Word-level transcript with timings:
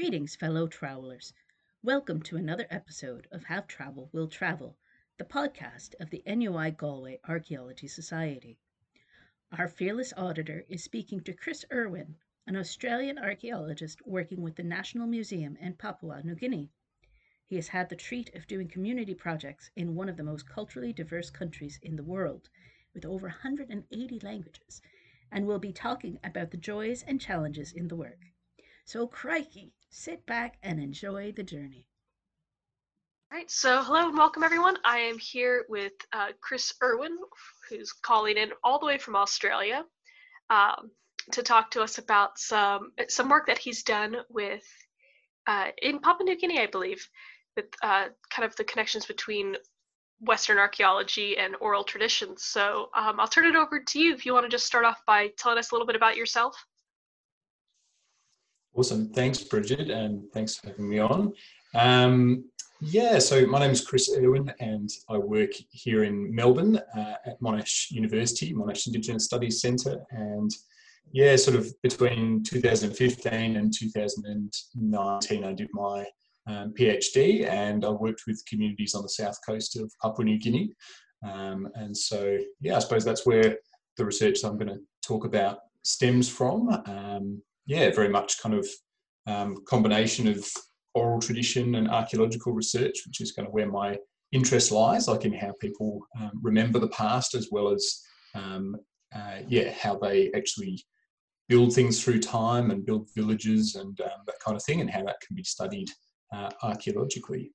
Greetings, 0.00 0.34
fellow 0.34 0.66
travelers. 0.66 1.34
Welcome 1.82 2.22
to 2.22 2.38
another 2.38 2.66
episode 2.70 3.28
of 3.30 3.44
Have 3.44 3.66
Trowel 3.68 4.08
Will 4.14 4.28
Travel, 4.28 4.78
the 5.18 5.26
podcast 5.26 5.94
of 6.00 6.08
the 6.08 6.22
NUI 6.26 6.70
Galway 6.70 7.20
Archaeology 7.28 7.86
Society. 7.86 8.56
Our 9.52 9.68
fearless 9.68 10.14
auditor 10.16 10.64
is 10.70 10.82
speaking 10.82 11.20
to 11.24 11.34
Chris 11.34 11.66
Urwin, 11.70 12.14
an 12.46 12.56
Australian 12.56 13.18
archaeologist 13.18 14.00
working 14.06 14.40
with 14.40 14.56
the 14.56 14.62
National 14.62 15.06
Museum 15.06 15.58
in 15.58 15.74
Papua 15.74 16.22
New 16.24 16.34
Guinea. 16.34 16.70
He 17.44 17.56
has 17.56 17.68
had 17.68 17.90
the 17.90 17.94
treat 17.94 18.34
of 18.34 18.46
doing 18.46 18.68
community 18.68 19.14
projects 19.14 19.70
in 19.76 19.94
one 19.94 20.08
of 20.08 20.16
the 20.16 20.24
most 20.24 20.48
culturally 20.48 20.94
diverse 20.94 21.28
countries 21.28 21.78
in 21.82 21.96
the 21.96 22.02
world, 22.02 22.48
with 22.94 23.04
over 23.04 23.26
180 23.26 24.18
languages, 24.20 24.80
and 25.30 25.46
will 25.46 25.58
be 25.58 25.74
talking 25.74 26.18
about 26.24 26.52
the 26.52 26.56
joys 26.56 27.02
and 27.02 27.20
challenges 27.20 27.70
in 27.70 27.88
the 27.88 27.96
work. 27.96 28.20
So, 28.86 29.06
crikey, 29.06 29.74
sit 29.90 30.24
back 30.24 30.56
and 30.62 30.80
enjoy 30.80 31.32
the 31.32 31.42
journey. 31.42 31.84
All 33.30 33.38
right, 33.38 33.50
so 33.50 33.82
hello 33.82 34.08
and 34.08 34.16
welcome 34.16 34.42
everyone. 34.42 34.76
I 34.84 34.98
am 34.98 35.18
here 35.18 35.64
with 35.68 35.92
uh, 36.12 36.28
Chris 36.40 36.72
Urwin, 36.82 37.16
who's 37.68 37.92
calling 37.92 38.36
in 38.36 38.50
all 38.64 38.78
the 38.78 38.86
way 38.86 38.98
from 38.98 39.16
Australia 39.16 39.84
um, 40.48 40.90
to 41.32 41.42
talk 41.42 41.70
to 41.72 41.82
us 41.82 41.98
about 41.98 42.38
some 42.38 42.92
some 43.08 43.28
work 43.28 43.46
that 43.46 43.58
he's 43.58 43.82
done 43.82 44.16
with 44.30 44.64
uh, 45.46 45.68
in 45.82 46.00
Papua 46.00 46.24
New 46.24 46.38
Guinea, 46.38 46.60
I 46.60 46.66
believe, 46.66 47.06
with 47.56 47.66
uh, 47.82 48.06
kind 48.30 48.46
of 48.46 48.56
the 48.56 48.64
connections 48.64 49.06
between 49.06 49.56
Western 50.20 50.58
archaeology 50.58 51.36
and 51.36 51.56
oral 51.60 51.84
traditions. 51.84 52.44
So 52.44 52.90
um, 52.94 53.18
I'll 53.18 53.28
turn 53.28 53.46
it 53.46 53.56
over 53.56 53.80
to 53.80 53.98
you 53.98 54.12
if 54.12 54.26
you 54.26 54.34
want 54.34 54.44
to 54.44 54.50
just 54.50 54.66
start 54.66 54.84
off 54.84 55.00
by 55.06 55.28
telling 55.38 55.58
us 55.58 55.70
a 55.70 55.74
little 55.74 55.86
bit 55.86 55.96
about 55.96 56.16
yourself. 56.16 56.56
Awesome. 58.74 59.12
Thanks, 59.12 59.42
Bridget, 59.42 59.90
and 59.90 60.30
thanks 60.32 60.56
for 60.56 60.68
having 60.68 60.88
me 60.88 61.00
on. 61.00 61.32
Um, 61.74 62.44
yeah, 62.80 63.18
so 63.18 63.44
my 63.46 63.58
name 63.58 63.72
is 63.72 63.84
Chris 63.84 64.16
Urwin, 64.16 64.54
and 64.60 64.88
I 65.08 65.18
work 65.18 65.50
here 65.70 66.04
in 66.04 66.34
Melbourne 66.34 66.80
uh, 66.96 67.14
at 67.26 67.40
Monash 67.40 67.90
University, 67.90 68.54
Monash 68.54 68.86
Indigenous 68.86 69.24
Studies 69.24 69.60
Centre. 69.60 70.02
And 70.10 70.50
yeah, 71.12 71.36
sort 71.36 71.56
of 71.56 71.70
between 71.82 72.42
2015 72.44 73.56
and 73.56 73.74
2019, 73.74 75.44
I 75.44 75.52
did 75.52 75.68
my 75.72 76.06
um, 76.46 76.72
PhD, 76.72 77.46
and 77.46 77.84
I 77.84 77.90
worked 77.90 78.22
with 78.26 78.42
communities 78.46 78.94
on 78.94 79.02
the 79.02 79.08
south 79.08 79.38
coast 79.44 79.76
of 79.78 79.92
Papua 80.00 80.24
New 80.24 80.38
Guinea. 80.38 80.72
Um, 81.28 81.68
and 81.74 81.94
so, 81.94 82.38
yeah, 82.60 82.76
I 82.76 82.78
suppose 82.78 83.04
that's 83.04 83.26
where 83.26 83.58
the 83.96 84.04
research 84.04 84.44
I'm 84.44 84.56
going 84.56 84.68
to 84.68 84.80
talk 85.02 85.24
about 85.24 85.58
stems 85.82 86.28
from. 86.28 86.68
Um, 86.86 87.42
yeah, 87.70 87.88
very 87.92 88.08
much 88.08 88.42
kind 88.42 88.56
of 88.56 88.68
um, 89.28 89.62
combination 89.64 90.26
of 90.26 90.44
oral 90.94 91.20
tradition 91.20 91.76
and 91.76 91.88
archaeological 91.88 92.52
research, 92.52 92.96
which 93.06 93.20
is 93.20 93.30
kind 93.30 93.46
of 93.46 93.54
where 93.54 93.70
my 93.70 93.96
interest 94.32 94.72
lies, 94.72 95.06
like 95.06 95.24
in 95.24 95.32
how 95.32 95.52
people 95.60 96.00
um, 96.20 96.32
remember 96.42 96.80
the 96.80 96.88
past 96.88 97.36
as 97.36 97.46
well 97.52 97.68
as, 97.68 98.02
um, 98.34 98.76
uh, 99.14 99.38
yeah, 99.46 99.70
how 99.70 99.96
they 99.96 100.32
actually 100.34 100.84
build 101.48 101.72
things 101.72 102.02
through 102.02 102.18
time 102.18 102.72
and 102.72 102.84
build 102.84 103.08
villages 103.14 103.76
and 103.76 104.00
um, 104.00 104.20
that 104.26 104.40
kind 104.44 104.56
of 104.56 104.64
thing, 104.64 104.80
and 104.80 104.90
how 104.90 105.04
that 105.04 105.20
can 105.24 105.36
be 105.36 105.44
studied 105.44 105.88
uh, 106.32 106.50
archaeologically. 106.64 107.52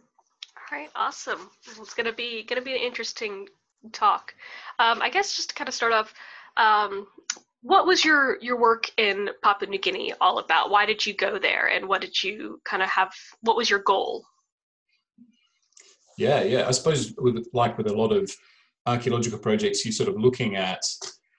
All 0.00 0.76
right, 0.76 0.90
awesome. 0.96 1.50
It's 1.78 1.94
gonna 1.94 2.12
be 2.12 2.42
gonna 2.42 2.62
be 2.62 2.72
an 2.72 2.82
interesting 2.82 3.46
talk. 3.92 4.34
Um, 4.80 5.00
I 5.02 5.08
guess 5.08 5.36
just 5.36 5.50
to 5.50 5.54
kind 5.54 5.68
of 5.68 5.74
start 5.74 5.92
off, 5.92 6.12
um, 6.56 7.06
what 7.66 7.84
was 7.84 8.04
your 8.04 8.38
your 8.40 8.56
work 8.56 8.88
in 8.96 9.28
Papua 9.42 9.68
New 9.68 9.80
Guinea 9.80 10.12
all 10.20 10.38
about? 10.38 10.70
Why 10.70 10.86
did 10.86 11.04
you 11.04 11.14
go 11.14 11.36
there, 11.36 11.66
and 11.66 11.88
what 11.88 12.00
did 12.00 12.22
you 12.22 12.60
kind 12.64 12.80
of 12.80 12.88
have? 12.88 13.12
What 13.40 13.56
was 13.56 13.68
your 13.68 13.80
goal? 13.80 14.24
Yeah, 16.16 16.42
yeah. 16.42 16.68
I 16.68 16.70
suppose 16.70 17.12
with 17.18 17.44
like 17.52 17.76
with 17.76 17.88
a 17.88 17.92
lot 17.92 18.12
of 18.12 18.30
archaeological 18.86 19.40
projects, 19.40 19.84
you're 19.84 19.90
sort 19.90 20.08
of 20.08 20.16
looking 20.16 20.54
at 20.54 20.80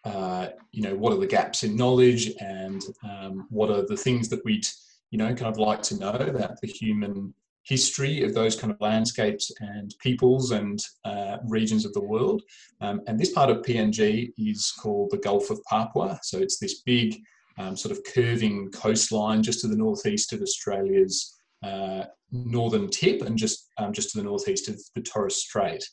uh, 0.04 0.50
you 0.74 0.82
know 0.82 0.96
what 0.96 1.14
are 1.14 1.20
the 1.20 1.28
gaps 1.28 1.64
in 1.64 1.78
knowledge 1.78 2.34
and 2.42 2.84
um, 3.10 3.48
what 3.50 3.70
are 3.70 3.88
the 3.88 3.96
things 3.96 4.28
that 4.28 4.44
we'd 4.44 4.68
you 5.12 5.18
know 5.18 5.28
kind 5.28 5.54
of 5.54 5.58
like 5.58 5.82
to 5.84 5.98
know 5.98 6.12
about 6.12 6.60
the 6.60 6.68
human 6.68 7.34
history 7.68 8.24
of 8.24 8.34
those 8.34 8.56
kind 8.56 8.72
of 8.72 8.80
landscapes 8.80 9.52
and 9.60 9.94
peoples 10.00 10.52
and 10.52 10.80
uh, 11.04 11.38
regions 11.46 11.86
of 11.86 11.94
the 11.94 12.04
world. 12.04 12.42
Um, 12.80 13.02
and 13.08 13.20
this 13.20 13.34
part 13.34 13.50
of 13.50 13.58
PNG 13.58 14.32
is 14.38 14.74
called 14.80 15.12
the 15.12 15.18
Gulf 15.18 15.50
of 15.50 15.62
Papua. 15.70 16.20
So 16.24 16.38
it's 16.38 16.60
this 16.60 16.82
big 16.82 17.20
um, 17.58 17.76
sort 17.76 17.92
of 17.92 18.04
curving 18.14 18.72
coastline 18.72 19.44
just 19.44 19.60
to 19.62 19.68
the 19.68 19.76
northeast 19.76 20.32
of 20.32 20.42
Australia's 20.42 21.36
uh, 21.64 22.06
northern 22.32 22.90
tip 22.90 23.22
and 23.22 23.38
just, 23.38 23.68
um, 23.78 23.92
just 23.92 24.12
to 24.12 24.18
the 24.18 24.24
northeast 24.24 24.70
of 24.70 24.80
the 24.96 25.02
Torres 25.02 25.38
Strait 25.38 25.84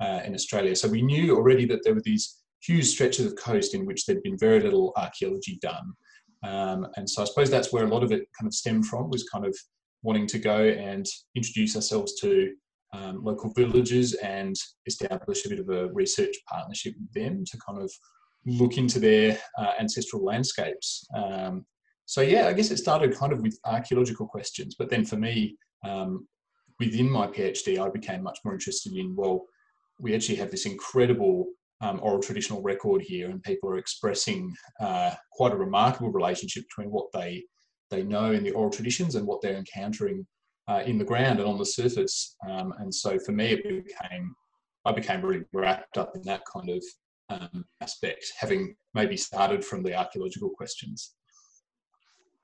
uh, 0.00 0.20
in 0.24 0.34
Australia. 0.34 0.76
So 0.76 0.88
we 0.88 1.02
knew 1.02 1.34
already 1.34 1.66
that 1.66 1.80
there 1.82 1.94
were 1.94 2.02
these 2.02 2.42
huge 2.62 2.86
stretches 2.86 3.26
of 3.26 3.36
coast 3.36 3.74
in 3.74 3.86
which 3.86 4.06
there'd 4.06 4.22
been 4.22 4.38
very 4.38 4.60
little 4.60 4.92
archaeology 4.96 5.58
done. 5.60 5.92
Um, 6.44 6.86
and 6.96 7.08
so 7.08 7.22
I 7.22 7.24
suppose 7.24 7.50
that's 7.50 7.72
where 7.72 7.84
a 7.84 7.88
lot 7.88 8.04
of 8.04 8.12
it 8.12 8.28
kind 8.38 8.46
of 8.46 8.54
stemmed 8.54 8.86
from 8.86 9.10
was 9.10 9.24
kind 9.24 9.46
of 9.46 9.56
wanting 10.04 10.26
to 10.28 10.38
go 10.38 10.68
and 10.68 11.06
introduce 11.34 11.74
ourselves 11.74 12.20
to 12.20 12.52
um, 12.92 13.24
local 13.24 13.52
villages 13.56 14.14
and 14.14 14.54
establish 14.86 15.44
a 15.44 15.48
bit 15.48 15.58
of 15.58 15.68
a 15.70 15.88
research 15.92 16.36
partnership 16.48 16.94
with 17.00 17.12
them 17.12 17.44
to 17.44 17.58
kind 17.66 17.82
of 17.82 17.90
look 18.46 18.76
into 18.76 19.00
their 19.00 19.36
uh, 19.58 19.72
ancestral 19.80 20.24
landscapes. 20.24 21.04
Um, 21.16 21.64
so 22.04 22.20
yeah, 22.20 22.46
I 22.46 22.52
guess 22.52 22.70
it 22.70 22.76
started 22.76 23.16
kind 23.16 23.32
of 23.32 23.40
with 23.40 23.58
archaeological 23.64 24.26
questions, 24.26 24.76
but 24.78 24.90
then 24.90 25.04
for 25.04 25.16
me, 25.16 25.56
um, 25.84 26.28
within 26.78 27.10
my 27.10 27.26
PhD, 27.26 27.78
I 27.78 27.88
became 27.88 28.22
much 28.22 28.38
more 28.44 28.54
interested 28.54 28.92
in 28.92 29.16
well, 29.16 29.46
we 29.98 30.14
actually 30.14 30.36
have 30.36 30.50
this 30.50 30.66
incredible 30.66 31.46
um, 31.80 32.00
oral 32.02 32.20
traditional 32.20 32.62
record 32.62 33.02
here, 33.02 33.30
and 33.30 33.42
people 33.42 33.70
are 33.70 33.78
expressing 33.78 34.54
uh, 34.80 35.12
quite 35.32 35.52
a 35.52 35.56
remarkable 35.56 36.10
relationship 36.10 36.64
between 36.68 36.90
what 36.90 37.06
they 37.12 37.44
they 37.90 38.02
know 38.02 38.32
in 38.32 38.44
the 38.44 38.52
oral 38.52 38.70
traditions 38.70 39.14
and 39.14 39.26
what 39.26 39.40
they're 39.40 39.56
encountering 39.56 40.26
uh, 40.68 40.82
in 40.86 40.98
the 40.98 41.04
ground 41.04 41.38
and 41.38 41.48
on 41.48 41.58
the 41.58 41.66
surface. 41.66 42.36
Um, 42.48 42.72
and 42.78 42.94
so 42.94 43.18
for 43.18 43.32
me, 43.32 43.52
it 43.52 43.84
became 43.84 44.34
I 44.86 44.92
became 44.92 45.22
really 45.22 45.44
wrapped 45.52 45.96
up 45.96 46.14
in 46.14 46.22
that 46.22 46.42
kind 46.44 46.68
of 46.68 46.84
um, 47.30 47.64
aspect, 47.80 48.24
having 48.38 48.76
maybe 48.92 49.16
started 49.16 49.64
from 49.64 49.82
the 49.82 49.94
archaeological 49.94 50.50
questions. 50.50 51.14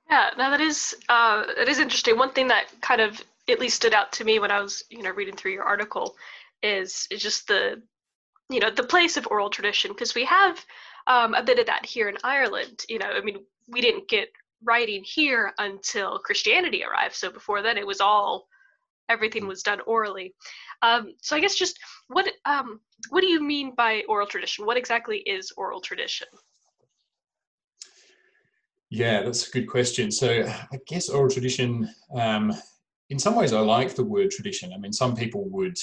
Yeah, 0.09 0.31
now 0.39 0.51
that 0.51 0.61
is 0.61 0.97
uh, 1.09 1.45
that 1.57 1.69
is 1.69 1.79
interesting. 1.79 2.19
One 2.19 2.33
thing 2.33 2.49
that 2.49 2.67
kind 2.81 3.01
of 3.01 3.23
at 3.49 3.61
least 3.61 3.77
stood 3.77 3.95
out 3.95 4.13
to 4.13 4.25
me 4.25 4.39
when 4.39 4.51
I 4.51 4.61
was 4.61 4.83
you 4.91 5.03
know 5.03 5.11
reading 5.11 5.37
through 5.37 5.53
your 5.53 5.65
article 5.65 6.17
is 6.63 7.07
is 7.11 7.23
just 7.23 7.47
the 7.47 7.83
you 8.49 8.61
know 8.61 8.71
the 8.71 8.83
place 8.83 9.17
of 9.17 9.27
oral 9.31 9.51
tradition 9.51 9.93
because 9.93 10.15
we 10.15 10.25
have 10.25 10.65
um, 11.07 11.35
a 11.35 11.43
bit 11.43 11.59
of 11.59 11.67
that 11.67 11.87
here 11.87 12.09
in 12.09 12.17
Ireland. 12.25 12.85
You 12.89 12.99
know, 12.99 13.11
I 13.11 13.21
mean, 13.21 13.39
we 13.69 13.81
didn't 13.81 14.09
get 14.09 14.31
writing 14.65 15.03
here 15.05 15.53
until 15.59 16.19
Christianity 16.19 16.85
arrived. 16.85 17.15
So 17.15 17.31
before 17.31 17.63
then, 17.63 17.79
it 17.79 17.87
was 17.87 18.01
all 18.01 18.47
everything 19.09 19.47
was 19.47 19.63
done 19.63 19.81
orally. 19.87 20.35
Um, 20.83 21.15
so 21.21 21.37
I 21.37 21.41
guess 21.41 21.57
just 21.57 21.79
what 22.09 22.31
um, 22.45 22.81
what 23.11 23.21
do 23.21 23.27
you 23.27 23.43
mean 23.43 23.75
by 23.75 24.03
oral 24.09 24.27
tradition? 24.27 24.67
What 24.67 24.77
exactly 24.77 25.19
is 25.19 25.53
oral 25.57 25.81
tradition? 25.81 26.29
Yeah, 28.91 29.23
that's 29.23 29.49
a 29.49 29.51
good 29.51 29.69
question. 29.69 30.11
So 30.11 30.45
I 30.47 30.79
guess 30.87 31.09
oral 31.09 31.31
tradition, 31.31 31.89
um, 32.15 32.53
in 33.09 33.19
some 33.19 33.37
ways, 33.37 33.53
I 33.53 33.61
like 33.61 33.95
the 33.95 34.05
word 34.05 34.31
tradition. 34.31 34.73
I 34.73 34.79
mean, 34.79 34.93
some 34.93 35.15
people 35.15 35.49
would, 35.51 35.79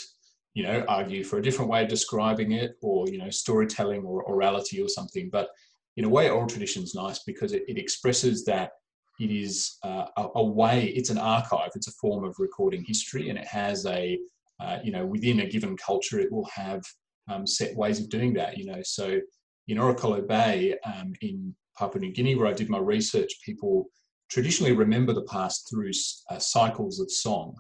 you 0.54 0.64
know, 0.64 0.84
argue 0.90 1.24
for 1.24 1.38
a 1.38 1.42
different 1.42 1.72
way 1.72 1.84
of 1.84 1.90
describing 1.90 2.52
it, 2.54 2.78
or 2.82 3.08
you 3.08 3.18
know, 3.18 3.30
storytelling 3.30 4.04
or 4.04 4.26
orality 4.26 4.84
or 4.84 4.90
something. 4.90 5.30
But 5.32 5.50
in 5.98 6.06
a 6.06 6.10
way, 6.10 6.30
oral 6.30 6.48
tradition 6.48 6.84
is 6.84 6.96
nice 6.96 7.24
because 7.24 7.54
it, 7.54 7.64
it 7.68 7.78
expresses 7.78 8.46
that 8.46 8.72
it 9.20 9.32
is 9.32 9.78
uh, 9.84 10.06
a, 10.16 10.28
a, 10.36 10.44
way, 10.44 10.86
it's 10.96 11.10
an 11.10 11.18
archive, 11.18 11.72
it's 11.74 11.88
a 11.88 11.94
form 11.94 12.24
of 12.24 12.36
recording 12.38 12.84
history, 12.86 13.30
and 13.30 13.38
it 13.38 13.48
has 13.48 13.86
a, 13.88 14.20
uh, 14.60 14.78
you 14.84 14.92
know, 14.92 15.06
within 15.06 15.40
a 15.40 15.50
given 15.50 15.76
culture, 15.76 16.20
it 16.20 16.32
will 16.32 16.48
have 16.54 16.84
um, 17.28 17.48
set 17.48 17.76
ways 17.76 18.00
of 18.00 18.10
doing 18.10 18.32
that, 18.36 18.58
you 18.58 18.66
know. 18.66 18.80
So 18.84 19.20
in 19.68 19.78
Orokolo 19.78 20.26
Bay 20.26 20.76
um, 20.86 21.14
in 21.22 21.56
Papua 21.78 22.02
New 22.02 22.14
Guinea, 22.14 22.36
where 22.36 22.48
I 22.48 22.54
did 22.54 22.70
my 22.70 22.78
research, 22.78 23.34
people 23.44 23.88
traditionally 24.30 24.74
remember 24.74 25.14
the 25.14 25.24
past 25.24 25.68
through 25.70 25.92
uh, 26.30 26.38
cycles 26.38 27.00
of 27.00 27.12
song 27.12 27.56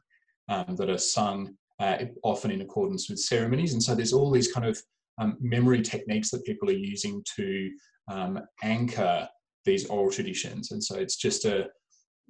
um, 0.50 0.75
that 0.75 0.89
are 0.89 0.97
sung 0.97 1.56
uh, 1.79 1.97
often 2.23 2.51
in 2.51 2.62
accordance 2.62 3.09
with 3.09 3.19
ceremonies. 3.19 3.73
And 3.73 3.81
so 3.81 3.95
there's 3.95 4.13
all 4.13 4.31
these 4.31 4.51
kind 4.51 4.65
of 4.65 4.79
um, 5.17 5.38
memory 5.39 5.81
techniques 5.81 6.29
that 6.31 6.45
people 6.45 6.69
are 6.69 6.73
using 6.73 7.23
to 7.35 7.71
um, 8.07 8.39
anchor 8.63 9.27
these 9.65 9.88
oral 9.88 10.12
traditions. 10.12 10.71
And 10.71 10.83
so 10.83 10.95
it's 10.95 11.15
just 11.15 11.45
a, 11.45 11.68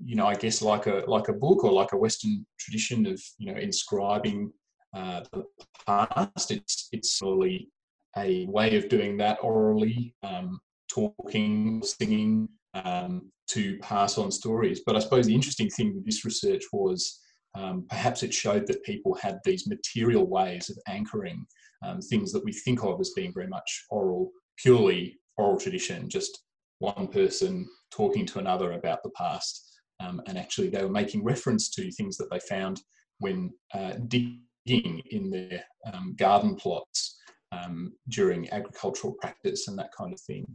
you 0.03 0.15
know, 0.15 0.27
I 0.27 0.35
guess 0.35 0.61
like 0.61 0.87
a 0.87 1.03
like 1.07 1.27
a 1.29 1.33
book 1.33 1.63
or 1.63 1.71
like 1.71 1.93
a 1.93 1.97
Western 1.97 2.45
tradition 2.59 3.05
of 3.07 3.21
you 3.37 3.51
know 3.51 3.59
inscribing 3.59 4.51
uh, 4.95 5.21
the 5.31 5.43
past. 5.85 6.51
It's 6.51 6.89
it's 6.91 7.13
solely 7.13 7.69
a 8.17 8.45
way 8.47 8.75
of 8.75 8.89
doing 8.89 9.17
that 9.17 9.37
orally, 9.41 10.15
um, 10.23 10.59
talking, 10.89 11.83
singing, 11.83 12.49
um, 12.73 13.31
to 13.49 13.77
pass 13.79 14.17
on 14.17 14.31
stories. 14.31 14.81
But 14.85 14.95
I 14.95 14.99
suppose 14.99 15.27
the 15.27 15.35
interesting 15.35 15.69
thing 15.69 15.95
with 15.95 16.05
this 16.05 16.25
research 16.25 16.63
was 16.71 17.19
um, 17.55 17.85
perhaps 17.89 18.23
it 18.23 18.33
showed 18.33 18.67
that 18.67 18.83
people 18.83 19.15
had 19.15 19.39
these 19.43 19.67
material 19.67 20.27
ways 20.27 20.69
of 20.69 20.77
anchoring 20.87 21.45
um, 21.85 22.01
things 22.01 22.31
that 22.31 22.43
we 22.43 22.51
think 22.51 22.83
of 22.83 22.99
as 22.99 23.11
being 23.15 23.33
very 23.33 23.47
much 23.47 23.85
oral, 23.89 24.31
purely 24.57 25.19
oral 25.37 25.59
tradition, 25.59 26.09
just 26.09 26.43
one 26.79 27.07
person 27.07 27.67
talking 27.91 28.25
to 28.27 28.39
another 28.39 28.73
about 28.73 29.03
the 29.03 29.09
past. 29.11 29.63
Um, 29.99 30.21
and 30.27 30.37
actually, 30.37 30.69
they 30.69 30.83
were 30.83 30.89
making 30.89 31.23
reference 31.23 31.69
to 31.71 31.91
things 31.91 32.17
that 32.17 32.29
they 32.29 32.39
found 32.39 32.81
when 33.19 33.51
uh, 33.73 33.93
digging 34.07 34.41
in 34.65 35.31
their 35.31 35.63
um, 35.91 36.15
garden 36.17 36.55
plots 36.55 37.17
um, 37.51 37.93
during 38.09 38.49
agricultural 38.51 39.13
practice 39.13 39.67
and 39.67 39.77
that 39.79 39.89
kind 39.97 40.13
of 40.13 40.19
thing. 40.19 40.45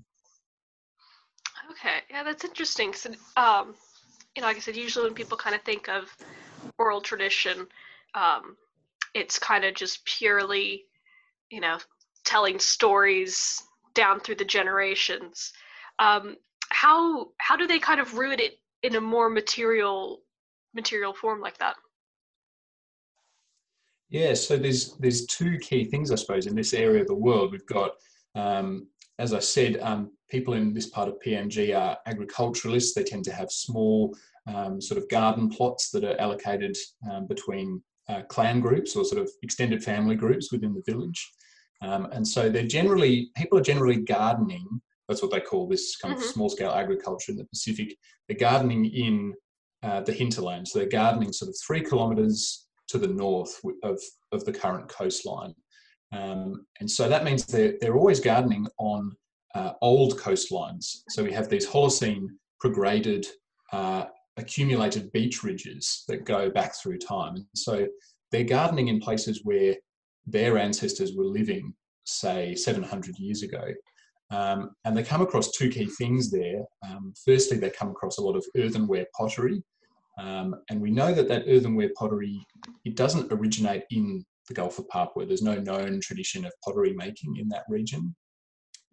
Okay, 1.71 1.99
yeah, 2.11 2.23
that's 2.23 2.45
interesting. 2.45 2.93
So, 2.93 3.11
um, 3.37 3.75
you 4.37 4.43
know, 4.43 4.49
like 4.49 4.57
I 4.57 4.61
said, 4.61 4.77
usually 4.77 5.07
when 5.07 5.15
people 5.15 5.37
kind 5.37 5.57
of 5.57 5.63
think 5.63 5.89
of 5.89 6.15
oral 6.79 7.01
tradition, 7.01 7.67
um, 8.15 8.57
it's 9.15 9.39
kind 9.39 9.65
of 9.65 9.75
just 9.75 10.05
purely, 10.05 10.85
you 11.51 11.61
know, 11.61 11.79
telling 12.25 12.59
stories 12.59 13.63
down 13.95 14.21
through 14.21 14.37
the 14.37 14.45
generations. 14.45 15.53
Um, 15.99 16.37
how 16.71 17.29
how 17.39 17.57
do 17.57 17.67
they 17.67 17.79
kind 17.79 18.01
of 18.01 18.17
root 18.17 18.41
it 18.41 18.59
in 18.83 18.97
a 18.97 19.01
more 19.01 19.29
material 19.29 20.23
material 20.75 21.13
form 21.13 21.41
like 21.41 21.59
that? 21.59 21.77
Yeah, 24.09 24.35
so 24.35 24.57
there's 24.57 24.97
there's 24.99 25.27
two 25.27 25.59
key 25.59 25.85
things 25.85 26.11
I 26.11 26.17
suppose 26.17 26.47
in 26.47 26.55
this 26.55 26.75
area 26.75 27.03
of 27.03 27.09
the 27.09 27.15
world. 27.15 27.53
We've 27.53 27.67
got, 27.67 27.93
um, 28.35 28.89
as 29.19 29.33
I 29.33 29.39
said, 29.39 29.79
um, 29.81 30.13
people 30.31 30.55
in 30.55 30.75
this 30.75 30.89
part 30.89 31.09
of 31.09 31.21
PNG 31.25 31.79
are 31.79 31.97
agriculturalists. 32.07 32.95
They 32.95 33.05
tend 33.05 33.25
to 33.25 33.33
have 33.33 33.51
small 33.51 34.15
um, 34.47 34.81
sort 34.81 34.99
of 34.99 35.09
garden 35.09 35.49
plots 35.49 35.91
that 35.91 36.05
are 36.05 36.21
allocated 36.21 36.77
um, 37.11 37.27
between 37.27 37.83
uh, 38.09 38.23
clan 38.23 38.61
groups 38.61 38.97
or 38.97 39.05
sort 39.05 39.23
of 39.23 39.31
extended 39.43 39.83
family 39.83 40.17
groups 40.17 40.51
within 40.53 40.75
the 40.75 40.83
village. 40.91 41.33
Um, 41.83 42.09
and 42.13 42.27
so 42.27 42.49
they're 42.49 42.67
generally, 42.67 43.31
people 43.37 43.59
are 43.59 43.63
generally 43.63 43.97
gardening. 43.97 44.81
That's 45.09 45.23
what 45.23 45.31
they 45.31 45.41
call 45.41 45.69
this 45.69 45.97
kind 45.97 46.15
mm-hmm. 46.15 46.23
of 46.23 46.31
small 46.31 46.49
scale 46.49 46.71
agriculture 46.71 47.33
in 47.33 47.39
the 47.39 47.45
Pacific. 47.47 47.97
They're 48.29 48.37
gardening 48.37 48.87
in 48.87 49.35
uh, 49.83 50.01
the 50.01 50.13
hinterland. 50.13 50.69
So 50.69 50.79
they're 50.79 50.89
gardening 50.89 51.33
sort 51.33 51.49
of 51.49 51.57
three 51.67 51.83
kilometres 51.83 52.69
to 52.89 52.99
the 52.99 53.09
north 53.09 53.61
of, 53.83 54.01
of 54.31 54.45
the 54.45 54.53
current 54.53 54.89
coastline. 54.89 55.55
Um, 56.13 56.67
and 56.79 56.91
so 56.91 57.09
that 57.09 57.25
means 57.25 57.47
they're, 57.47 57.75
they're 57.81 57.97
always 57.97 58.21
gardening 58.21 58.67
on 58.79 59.13
uh, 59.55 59.73
old 59.81 60.19
coastlines. 60.19 60.99
So 61.09 61.25
we 61.25 61.33
have 61.33 61.49
these 61.49 61.67
Holocene 61.67 62.27
prograded 62.61 63.27
uh, 63.73 64.05
accumulated 64.37 65.11
beach 65.13 65.43
ridges 65.43 66.05
that 66.09 66.25
go 66.25 66.51
back 66.51 66.75
through 66.77 66.99
time. 66.99 67.35
And 67.37 67.47
so 67.55 67.87
they're 68.31 68.45
gardening 68.45 68.89
in 68.89 69.01
places 69.01 69.41
where 69.43 69.75
their 70.27 70.59
ancestors 70.59 71.15
were 71.15 71.25
living, 71.25 71.75
say, 72.05 72.55
700 72.55 73.19
years 73.19 73.43
ago. 73.43 73.63
Um, 74.31 74.71
and 74.85 74.97
they 74.97 75.03
come 75.03 75.21
across 75.21 75.51
two 75.51 75.69
key 75.69 75.87
things 75.87 76.31
there. 76.31 76.65
Um, 76.89 77.13
firstly, 77.25 77.59
they 77.59 77.71
come 77.71 77.91
across 77.91 78.19
a 78.19 78.23
lot 78.23 78.37
of 78.37 78.45
earthenware 78.57 79.07
pottery. 79.17 79.63
Um, 80.19 80.55
and 80.71 80.81
we 80.81 80.91
know 80.91 81.13
that 81.13 81.29
that 81.29 81.45
earthenware 81.47 81.91
pottery, 81.97 82.41
it 82.85 82.97
doesn't 82.97 83.33
originate 83.33 83.85
in 83.91 84.25
the 84.49 84.55
Gulf 84.55 84.79
of 84.79 84.89
Papua. 84.89 85.27
There's 85.27 85.43
no 85.43 85.57
known 85.57 86.01
tradition 86.01 86.45
of 86.45 86.53
pottery 86.65 86.95
making 86.95 87.37
in 87.37 87.49
that 87.51 87.65
region. 87.69 88.15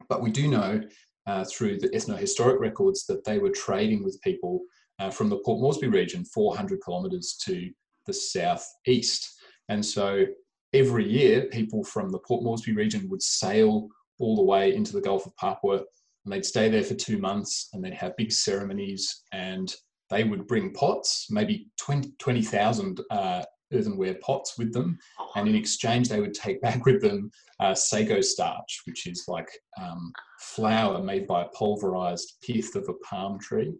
But 0.10 0.22
we 0.22 0.32
do 0.32 0.48
know 0.48 0.82
uh, 1.26 1.46
through 1.46 1.80
the 1.80 1.90
ethnohistoric 1.90 2.60
records 2.60 3.06
that 3.06 3.24
they 3.24 3.40
were 3.40 3.52
trading 3.52 4.04
with 4.04 4.22
people 4.22 4.62
uh, 5.00 5.10
from 5.10 5.30
the 5.30 5.38
Port 5.38 5.62
Moresby 5.62 5.88
region, 5.88 6.26
400 6.26 6.80
kilometres 6.84 7.38
to 7.46 7.70
the 8.06 8.14
southeast. 8.14 9.42
And 9.70 9.86
so 9.86 10.26
every 10.74 11.10
year, 11.10 11.44
people 11.46 11.84
from 11.84 12.10
the 12.10 12.20
Port 12.20 12.44
Moresby 12.44 12.74
region 12.74 13.10
would 13.10 13.22
sail 13.22 13.88
all 14.20 14.36
the 14.36 14.44
way 14.44 14.76
into 14.76 14.94
the 14.94 15.02
Gulf 15.02 15.26
of 15.26 15.36
Papua 15.38 15.78
and 15.78 16.34
they'd 16.34 16.46
stay 16.46 16.70
there 16.70 16.84
for 16.84 16.96
two 16.96 17.18
months 17.18 17.70
and 17.74 17.84
they'd 17.84 17.94
have 17.94 18.18
big 18.18 18.32
ceremonies 18.32 19.24
and 19.32 19.74
they 20.10 20.24
would 20.24 20.48
bring 20.48 20.74
pots, 20.74 21.28
maybe 21.30 21.68
20,000 21.78 22.98
20, 22.98 23.04
uh, 23.12 23.44
earthenware 23.74 24.16
pots 24.16 24.58
with 24.58 24.74
them. 24.74 24.98
And 25.36 25.48
in 25.48 25.56
exchange, 25.56 26.10
they 26.10 26.20
would 26.20 26.34
take 26.34 26.62
back 26.62 26.86
with 26.86 27.02
them 27.02 27.32
uh, 27.60 27.76
sago 27.76 28.22
starch, 28.22 28.82
which 28.86 29.08
is 29.08 29.26
like 29.28 29.50
um, 29.82 30.12
flour 30.40 31.02
made 31.04 31.28
by 31.28 31.44
a 31.44 31.50
pulverized 31.50 32.38
pith 32.44 32.76
of 32.76 32.90
a 32.90 33.06
palm 33.06 33.40
tree. 33.40 33.74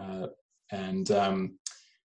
Uh, 0.00 0.28
and 0.72 1.10
um, 1.10 1.58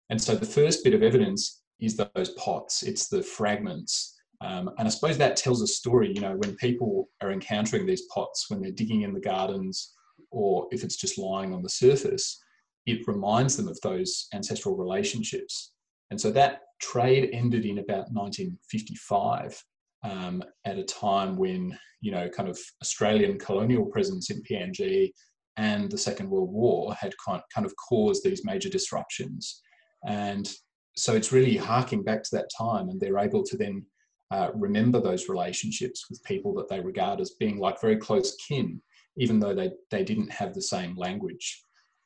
and 0.09 0.21
so 0.21 0.35
the 0.35 0.45
first 0.45 0.83
bit 0.83 0.93
of 0.93 1.03
evidence 1.03 1.61
is 1.79 1.97
those 1.97 2.29
pots. 2.31 2.83
It's 2.83 3.07
the 3.07 3.21
fragments. 3.21 4.16
Um, 4.41 4.69
and 4.77 4.87
I 4.87 4.91
suppose 4.91 5.17
that 5.17 5.35
tells 5.35 5.61
a 5.61 5.67
story, 5.67 6.11
you 6.13 6.21
know, 6.21 6.35
when 6.37 6.55
people 6.55 7.09
are 7.21 7.31
encountering 7.31 7.85
these 7.85 8.03
pots, 8.13 8.45
when 8.49 8.61
they're 8.61 8.71
digging 8.71 9.01
in 9.01 9.13
the 9.13 9.19
gardens, 9.19 9.93
or 10.31 10.67
if 10.71 10.83
it's 10.83 10.97
just 10.97 11.17
lying 11.17 11.53
on 11.53 11.63
the 11.63 11.69
surface, 11.69 12.39
it 12.85 13.07
reminds 13.07 13.57
them 13.57 13.67
of 13.67 13.79
those 13.81 14.27
ancestral 14.33 14.75
relationships. 14.75 15.73
And 16.11 16.19
so 16.19 16.31
that 16.31 16.61
trade 16.79 17.31
ended 17.33 17.65
in 17.65 17.79
about 17.79 18.11
1955 18.11 19.61
um, 20.03 20.43
at 20.65 20.77
a 20.77 20.83
time 20.83 21.35
when, 21.37 21.77
you 22.01 22.11
know, 22.11 22.29
kind 22.29 22.47
of 22.47 22.59
Australian 22.81 23.39
colonial 23.39 23.85
presence 23.85 24.29
in 24.29 24.41
PNG 24.43 25.11
and 25.57 25.91
the 25.91 25.97
Second 25.97 26.29
World 26.29 26.53
War 26.53 26.93
had 26.93 27.13
kind 27.25 27.65
of 27.65 27.73
caused 27.75 28.23
these 28.23 28.45
major 28.45 28.69
disruptions. 28.69 29.61
And 30.05 30.49
so 30.95 31.15
it's 31.15 31.31
really 31.31 31.57
harking 31.57 32.03
back 32.03 32.23
to 32.23 32.29
that 32.33 32.49
time, 32.57 32.89
and 32.89 32.99
they're 32.99 33.17
able 33.19 33.43
to 33.43 33.57
then 33.57 33.85
uh, 34.31 34.49
remember 34.53 34.99
those 34.99 35.29
relationships 35.29 36.07
with 36.09 36.23
people 36.23 36.53
that 36.55 36.67
they 36.67 36.79
regard 36.79 37.21
as 37.21 37.31
being 37.31 37.57
like 37.57 37.79
very 37.79 37.97
close 37.97 38.35
kin, 38.35 38.81
even 39.17 39.39
though 39.39 39.55
they, 39.55 39.71
they 39.89 40.03
didn't 40.03 40.31
have 40.31 40.53
the 40.53 40.61
same 40.61 40.95
language, 40.97 41.61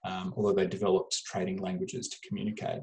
um, 0.06 0.34
although 0.36 0.54
they 0.54 0.68
developed 0.68 1.24
trading 1.26 1.58
languages 1.58 2.08
to 2.10 2.28
communicate. 2.28 2.82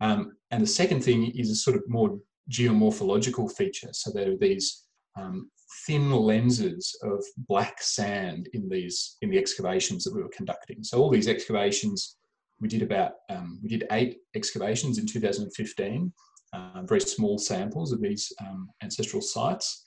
Um, 0.00 0.36
and 0.50 0.62
the 0.62 0.66
second 0.66 1.02
thing 1.02 1.32
is 1.32 1.50
a 1.50 1.54
sort 1.54 1.76
of 1.76 1.82
more 1.88 2.18
geomorphological 2.50 3.52
feature. 3.52 3.90
So 3.92 4.10
there 4.10 4.32
are 4.32 4.36
these 4.36 4.84
um, 5.16 5.50
thin 5.86 6.10
lenses 6.10 6.98
of 7.02 7.22
black 7.36 7.82
sand 7.82 8.48
in 8.54 8.68
these 8.68 9.16
in 9.22 9.30
the 9.30 9.38
excavations 9.38 10.04
that 10.04 10.14
we 10.14 10.22
were 10.22 10.30
conducting. 10.30 10.82
So 10.82 10.98
all 10.98 11.10
these 11.10 11.28
excavations, 11.28 12.16
we 12.60 12.68
did 12.68 12.82
about 12.82 13.12
um, 13.28 13.60
we 13.62 13.68
did 13.68 13.86
eight 13.92 14.18
excavations 14.34 14.98
in 14.98 15.06
2015, 15.06 16.12
uh, 16.52 16.82
very 16.84 17.00
small 17.00 17.38
samples 17.38 17.92
of 17.92 18.00
these 18.00 18.32
um, 18.40 18.68
ancestral 18.82 19.22
sites, 19.22 19.84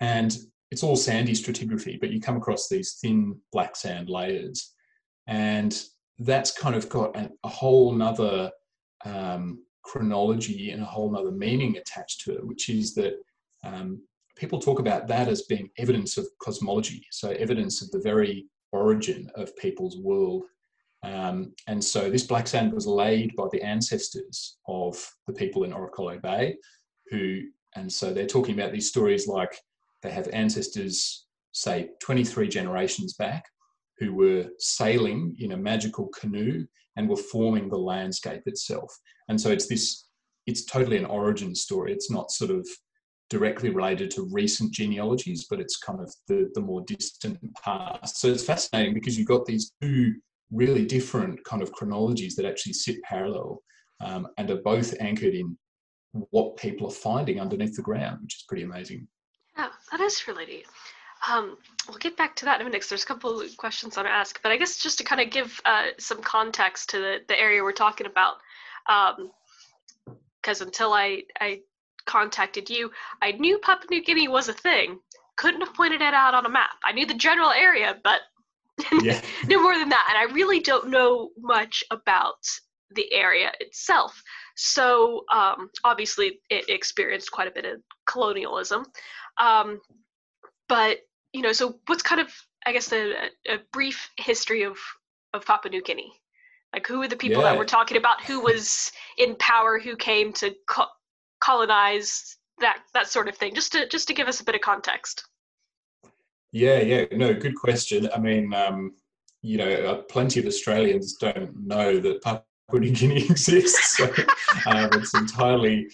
and 0.00 0.36
it's 0.70 0.82
all 0.82 0.96
sandy 0.96 1.32
stratigraphy, 1.32 2.00
but 2.00 2.10
you 2.10 2.20
come 2.20 2.36
across 2.36 2.68
these 2.68 2.98
thin 3.00 3.38
black 3.52 3.76
sand 3.76 4.08
layers, 4.08 4.74
and 5.26 5.82
that's 6.18 6.56
kind 6.56 6.74
of 6.74 6.88
got 6.88 7.16
a, 7.16 7.30
a 7.44 7.48
whole 7.48 7.92
nother 7.92 8.50
um, 9.04 9.64
chronology 9.82 10.70
and 10.70 10.82
a 10.82 10.86
whole 10.86 11.10
nother 11.10 11.32
meaning 11.32 11.76
attached 11.76 12.22
to 12.22 12.32
it, 12.34 12.46
which 12.46 12.68
is 12.68 12.94
that 12.94 13.14
um, 13.64 14.00
people 14.36 14.58
talk 14.58 14.78
about 14.78 15.06
that 15.08 15.28
as 15.28 15.42
being 15.42 15.68
evidence 15.78 16.16
of 16.16 16.26
cosmology, 16.40 17.04
so 17.10 17.30
evidence 17.30 17.82
of 17.82 17.90
the 17.90 18.00
very 18.00 18.46
origin 18.72 19.30
of 19.34 19.56
people's 19.56 19.98
world. 19.98 20.44
Um, 21.02 21.52
and 21.66 21.82
so 21.82 22.10
this 22.10 22.24
black 22.24 22.46
sand 22.46 22.72
was 22.72 22.86
laid 22.86 23.34
by 23.36 23.46
the 23.50 23.62
ancestors 23.62 24.56
of 24.68 24.96
the 25.26 25.32
people 25.32 25.64
in 25.64 25.72
Orokolo 25.72 26.20
Bay, 26.20 26.56
who, 27.10 27.40
and 27.74 27.92
so 27.92 28.12
they're 28.12 28.26
talking 28.26 28.54
about 28.54 28.72
these 28.72 28.88
stories 28.88 29.26
like 29.26 29.58
they 30.02 30.10
have 30.10 30.28
ancestors, 30.32 31.26
say, 31.52 31.90
23 32.00 32.48
generations 32.48 33.14
back, 33.14 33.44
who 33.98 34.14
were 34.14 34.46
sailing 34.58 35.34
in 35.38 35.52
a 35.52 35.56
magical 35.56 36.08
canoe 36.08 36.64
and 36.96 37.08
were 37.08 37.16
forming 37.16 37.68
the 37.68 37.78
landscape 37.78 38.42
itself. 38.46 38.92
And 39.28 39.40
so 39.40 39.50
it's 39.50 39.66
this, 39.66 40.06
it's 40.46 40.64
totally 40.64 40.98
an 40.98 41.04
origin 41.04 41.54
story. 41.54 41.92
It's 41.92 42.10
not 42.10 42.30
sort 42.30 42.50
of 42.50 42.66
directly 43.30 43.70
related 43.70 44.10
to 44.12 44.28
recent 44.30 44.72
genealogies, 44.72 45.46
but 45.48 45.60
it's 45.60 45.78
kind 45.78 46.00
of 46.00 46.12
the, 46.28 46.50
the 46.54 46.60
more 46.60 46.82
distant 46.86 47.38
past. 47.62 48.20
So 48.20 48.28
it's 48.28 48.44
fascinating 48.44 48.94
because 48.94 49.18
you've 49.18 49.28
got 49.28 49.46
these 49.46 49.72
two 49.80 50.14
really 50.52 50.84
different 50.84 51.42
kind 51.44 51.62
of 51.62 51.72
chronologies 51.72 52.36
that 52.36 52.44
actually 52.44 52.74
sit 52.74 53.02
parallel 53.02 53.62
um, 54.00 54.28
and 54.36 54.50
are 54.50 54.62
both 54.62 54.94
anchored 55.00 55.34
in 55.34 55.56
what 56.30 56.56
people 56.56 56.86
are 56.86 56.90
finding 56.90 57.40
underneath 57.40 57.74
the 57.74 57.82
ground, 57.82 58.18
which 58.22 58.36
is 58.36 58.44
pretty 58.46 58.62
amazing. 58.62 59.08
Yeah, 59.56 59.68
that 59.90 60.00
is 60.00 60.28
really 60.28 60.46
neat. 60.46 60.66
Um, 61.30 61.56
we'll 61.88 61.98
get 61.98 62.16
back 62.16 62.34
to 62.36 62.44
that 62.46 62.60
in 62.60 62.62
a 62.62 62.64
minute 62.68 62.84
there's 62.88 63.04
a 63.04 63.06
couple 63.06 63.40
of 63.40 63.56
questions 63.56 63.96
I 63.96 64.00
want 64.00 64.08
to 64.08 64.14
ask, 64.14 64.42
but 64.42 64.50
I 64.50 64.56
guess 64.56 64.78
just 64.78 64.98
to 64.98 65.04
kind 65.04 65.20
of 65.20 65.30
give 65.30 65.60
uh, 65.64 65.86
some 65.98 66.20
context 66.20 66.90
to 66.90 66.98
the, 66.98 67.18
the 67.28 67.38
area 67.38 67.62
we're 67.62 67.72
talking 67.72 68.06
about, 68.06 68.36
because 70.42 70.60
um, 70.60 70.66
until 70.66 70.92
I, 70.92 71.22
I 71.40 71.60
contacted 72.06 72.68
you, 72.68 72.90
I 73.22 73.32
knew 73.32 73.58
Papua 73.58 73.86
New 73.90 74.02
Guinea 74.02 74.28
was 74.28 74.48
a 74.48 74.52
thing. 74.52 74.98
Couldn't 75.36 75.60
have 75.60 75.74
pointed 75.74 76.02
it 76.02 76.12
out 76.12 76.34
on 76.34 76.44
a 76.44 76.50
map. 76.50 76.70
I 76.84 76.92
knew 76.92 77.06
the 77.06 77.14
general 77.14 77.50
area, 77.50 77.98
but 78.02 78.20
Yeah. 79.02 79.20
no 79.46 79.62
more 79.62 79.78
than 79.78 79.88
that. 79.90 80.06
And 80.08 80.18
I 80.18 80.34
really 80.34 80.60
don't 80.60 80.88
know 80.88 81.30
much 81.38 81.84
about 81.90 82.36
the 82.94 83.12
area 83.12 83.52
itself. 83.60 84.22
So 84.56 85.24
um, 85.32 85.70
obviously, 85.84 86.40
it 86.50 86.68
experienced 86.68 87.30
quite 87.32 87.48
a 87.48 87.52
bit 87.52 87.64
of 87.64 87.80
colonialism. 88.06 88.84
Um, 89.40 89.80
but 90.68 90.98
you 91.32 91.42
know, 91.42 91.52
so 91.52 91.78
what's 91.86 92.02
kind 92.02 92.20
of, 92.20 92.28
I 92.66 92.72
guess, 92.72 92.92
a, 92.92 93.12
a 93.48 93.58
brief 93.72 94.10
history 94.18 94.62
of 94.62 94.76
of 95.34 95.46
Papua 95.46 95.70
New 95.70 95.82
Guinea? 95.82 96.12
Like, 96.74 96.86
who 96.86 97.02
are 97.02 97.08
the 97.08 97.16
people 97.16 97.42
that 97.42 97.52
Yeah. 97.52 97.58
we're 97.58 97.64
talking 97.64 97.96
about? 97.96 98.22
Who 98.24 98.40
was 98.40 98.92
in 99.18 99.34
power? 99.36 99.78
Who 99.78 99.96
came 99.96 100.32
to 100.34 100.54
co- 100.68 100.86
colonize? 101.40 102.36
That 102.60 102.78
that 102.94 103.08
sort 103.08 103.28
of 103.28 103.36
thing. 103.36 103.54
Just 103.54 103.72
to 103.72 103.88
just 103.88 104.08
to 104.08 104.14
give 104.14 104.28
us 104.28 104.40
a 104.40 104.44
bit 104.44 104.54
of 104.54 104.60
context. 104.60 105.24
Yeah, 106.52 106.80
yeah, 106.80 107.06
no, 107.12 107.32
good 107.32 107.54
question. 107.54 108.08
I 108.14 108.18
mean, 108.18 108.52
um, 108.52 108.92
you 109.40 109.56
know, 109.56 109.68
uh, 109.70 109.94
plenty 110.02 110.38
of 110.38 110.46
Australians 110.46 111.14
don't 111.14 111.66
know 111.66 111.98
that 111.98 112.22
Papua 112.22 112.44
New 112.74 112.90
Guinea 112.92 113.24
exists. 113.30 113.96
So 113.96 114.04
um, 114.66 114.90
it's 114.92 115.14
entirely 115.14 115.88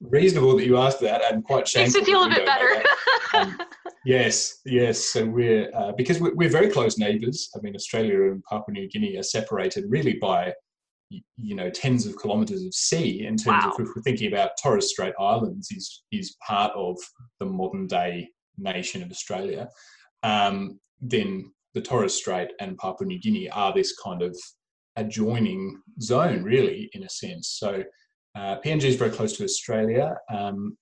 reasonable 0.00 0.56
that 0.56 0.64
you 0.66 0.78
ask 0.78 0.98
that, 1.00 1.22
and 1.32 1.44
quite 1.44 1.68
shameful. 1.68 2.00
Makes 2.00 2.08
it 2.08 2.10
feel 2.10 2.24
a 2.24 2.28
bit 2.28 2.38
we 2.40 2.44
don't 2.44 2.74
know 2.74 2.82
better. 3.32 3.50
Um, 3.52 3.58
yes, 4.04 4.60
yes. 4.64 5.04
So 5.04 5.26
we're 5.26 5.70
uh, 5.74 5.92
because 5.92 6.20
we're, 6.20 6.34
we're 6.34 6.48
very 6.48 6.70
close 6.70 6.98
neighbours. 6.98 7.50
I 7.54 7.60
mean, 7.60 7.74
Australia 7.74 8.30
and 8.30 8.42
Papua 8.44 8.72
New 8.72 8.88
Guinea 8.88 9.16
are 9.18 9.22
separated 9.22 9.84
really 9.88 10.14
by 10.14 10.54
you 11.10 11.54
know 11.54 11.70
tens 11.70 12.06
of 12.06 12.20
kilometres 12.20 12.64
of 12.64 12.74
sea. 12.74 13.26
In 13.26 13.36
terms 13.36 13.64
Wow. 13.64 13.72
of 13.78 13.80
if 13.80 13.88
we're 13.94 14.02
thinking 14.02 14.32
about 14.32 14.52
Torres 14.62 14.90
Strait 14.90 15.14
Islands, 15.20 15.70
is 15.70 16.02
is 16.12 16.36
part 16.46 16.72
of 16.74 16.96
the 17.40 17.46
modern 17.46 17.86
day 17.86 18.28
nation 18.56 19.02
of 19.02 19.10
Australia. 19.10 19.68
Um, 20.22 20.80
then 21.00 21.52
the 21.74 21.80
Torres 21.80 22.14
Strait 22.14 22.48
and 22.60 22.76
Papua 22.78 23.06
New 23.06 23.20
Guinea 23.20 23.48
are 23.50 23.72
this 23.72 23.96
kind 23.96 24.22
of 24.22 24.36
adjoining 24.96 25.80
zone, 26.00 26.42
really, 26.42 26.90
in 26.92 27.04
a 27.04 27.08
sense. 27.08 27.56
So 27.58 27.82
uh, 28.36 28.56
PNG 28.64 28.84
is 28.84 28.96
very 28.96 29.10
close 29.10 29.36
to 29.36 29.44
Australia. 29.44 30.16
Um, 30.32 30.76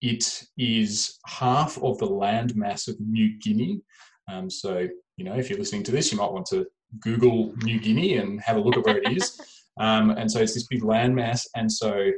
it 0.00 0.44
is 0.58 1.18
half 1.26 1.78
of 1.82 1.98
the 1.98 2.06
land 2.06 2.54
mass 2.56 2.88
of 2.88 2.96
New 3.00 3.38
Guinea. 3.38 3.80
Um, 4.30 4.50
so, 4.50 4.88
you 5.16 5.24
know, 5.24 5.34
if 5.34 5.48
you're 5.48 5.58
listening 5.58 5.84
to 5.84 5.92
this, 5.92 6.12
you 6.12 6.18
might 6.18 6.32
want 6.32 6.46
to 6.46 6.66
Google 7.00 7.54
New 7.62 7.80
Guinea 7.80 8.16
and 8.16 8.40
have 8.42 8.56
a 8.56 8.60
look 8.60 8.76
at 8.76 8.84
where 8.84 8.98
it 8.98 9.16
is. 9.16 9.40
Um, 9.80 10.10
and 10.10 10.30
so 10.30 10.40
it's 10.40 10.52
this 10.52 10.66
big 10.66 10.82
landmass. 10.82 11.46
And 11.56 11.72
so 11.72 12.10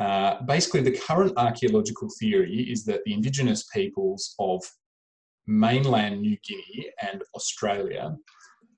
uh, 0.00 0.42
basically, 0.42 0.80
the 0.80 0.98
current 0.98 1.32
archaeological 1.36 2.08
theory 2.18 2.66
is 2.68 2.84
that 2.86 3.04
the 3.04 3.12
indigenous 3.12 3.68
peoples 3.72 4.34
of 4.40 4.60
mainland 5.46 6.20
New 6.20 6.36
Guinea 6.46 6.90
and 7.02 7.22
Australia, 7.34 8.16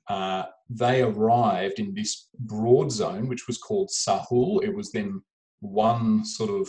uh, 0.09 0.45
they 0.69 1.03
arrived 1.03 1.79
in 1.79 1.95
this 1.95 2.29
broad 2.39 2.91
zone, 2.91 3.29
which 3.29 3.47
was 3.47 3.59
called 3.59 3.91
Sahul. 3.91 4.63
It 4.63 4.75
was 4.75 4.91
then 4.91 5.23
one 5.61 6.25
sort 6.25 6.51
of 6.51 6.69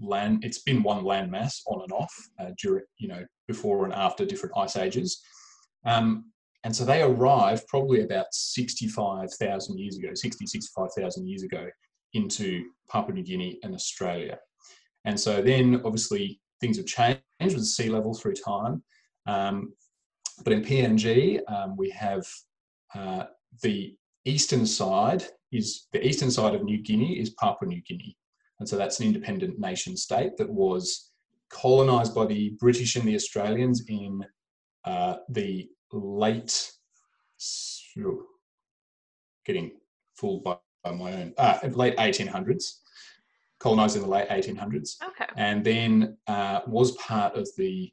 land. 0.00 0.44
It's 0.44 0.62
been 0.62 0.82
one 0.82 1.04
landmass 1.04 1.60
on 1.66 1.82
and 1.82 1.92
off 1.92 2.14
uh, 2.40 2.50
during, 2.60 2.84
you 2.98 3.08
know, 3.08 3.24
before 3.48 3.84
and 3.84 3.94
after 3.94 4.24
different 4.24 4.56
ice 4.56 4.76
ages. 4.76 5.20
Um, 5.86 6.30
and 6.64 6.74
so 6.74 6.84
they 6.84 7.02
arrived 7.02 7.66
probably 7.68 8.02
about 8.02 8.26
65,000 8.32 9.78
years 9.78 9.98
ago, 9.98 10.08
60, 10.14 10.46
65,000 10.46 11.28
years 11.28 11.42
ago 11.42 11.66
into 12.14 12.64
Papua 12.90 13.14
New 13.14 13.22
Guinea 13.22 13.58
and 13.62 13.74
Australia. 13.74 14.38
And 15.04 15.18
so 15.18 15.42
then 15.42 15.82
obviously 15.84 16.40
things 16.60 16.78
have 16.78 16.86
changed 16.86 17.20
with 17.40 17.66
sea 17.66 17.90
level 17.90 18.14
through 18.14 18.34
time. 18.34 18.82
Um, 19.26 19.72
but 20.42 20.52
in 20.52 20.62
PNG, 20.62 21.40
um, 21.48 21.76
we 21.76 21.90
have 21.90 22.26
uh, 22.94 23.24
the 23.62 23.96
eastern 24.24 24.66
side 24.66 25.24
is 25.52 25.86
the 25.92 26.04
eastern 26.04 26.30
side 26.30 26.54
of 26.54 26.64
New 26.64 26.82
Guinea 26.82 27.20
is 27.20 27.30
Papua 27.30 27.68
New 27.68 27.82
Guinea. 27.82 28.16
And 28.58 28.68
so 28.68 28.76
that's 28.76 29.00
an 29.00 29.06
independent 29.06 29.58
nation 29.58 29.96
state 29.96 30.36
that 30.36 30.50
was 30.50 31.10
colonized 31.50 32.14
by 32.14 32.26
the 32.26 32.50
British 32.58 32.96
and 32.96 33.06
the 33.06 33.14
Australians 33.14 33.84
in 33.88 34.24
uh, 34.84 35.16
the 35.28 35.68
late, 35.92 36.72
getting 39.44 39.72
fooled 40.16 40.42
by, 40.42 40.56
by 40.82 40.92
my 40.92 41.12
own, 41.12 41.34
uh, 41.38 41.58
late 41.72 41.96
1800s, 41.96 42.78
colonized 43.60 43.96
in 43.96 44.02
the 44.02 44.08
late 44.08 44.28
1800s 44.28 44.96
okay. 45.02 45.26
and 45.36 45.64
then 45.64 46.16
uh, 46.26 46.60
was 46.66 46.92
part 46.92 47.34
of 47.36 47.48
the 47.56 47.92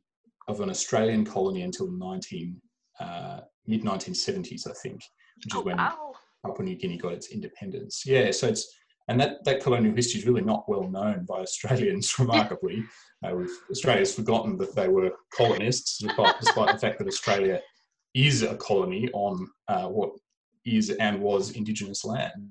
of 0.52 0.62
an 0.62 0.70
Australian 0.70 1.26
colony 1.26 1.64
until 1.64 1.90
19 1.92 2.62
uh, 3.00 3.40
mid 3.66 3.84
1970s, 3.84 4.68
I 4.68 4.74
think, 4.84 5.02
which 5.38 5.48
is 5.48 5.54
Oh, 5.56 5.62
when 5.62 5.78
wow. 5.78 6.14
Papua 6.46 6.66
New 6.66 6.76
Guinea 6.76 6.98
got 6.98 7.14
its 7.14 7.32
independence. 7.32 8.04
Yeah, 8.06 8.32
so 8.32 8.48
it's 8.48 8.72
and 9.08 9.20
that 9.20 9.44
that 9.46 9.62
colonial 9.62 9.96
history 9.96 10.20
is 10.20 10.28
really 10.28 10.42
not 10.42 10.70
well 10.70 10.88
known 10.88 11.26
by 11.28 11.40
Australians, 11.40 12.14
remarkably. 12.20 12.84
Uh, 13.26 13.36
we've, 13.36 13.58
Australia's 13.70 14.14
forgotten 14.14 14.58
that 14.58 14.76
they 14.76 14.88
were 14.88 15.12
colonists, 15.36 15.98
despite, 15.98 16.40
despite 16.40 16.74
the 16.74 16.80
fact 16.80 17.00
that 17.00 17.08
Australia 17.08 17.60
is 18.14 18.44
a 18.44 18.56
colony 18.56 19.10
on 19.14 19.48
uh, 19.68 19.88
what 19.88 20.12
is 20.66 20.90
and 20.92 21.20
was 21.20 21.52
Indigenous 21.52 22.06
land. 22.06 22.50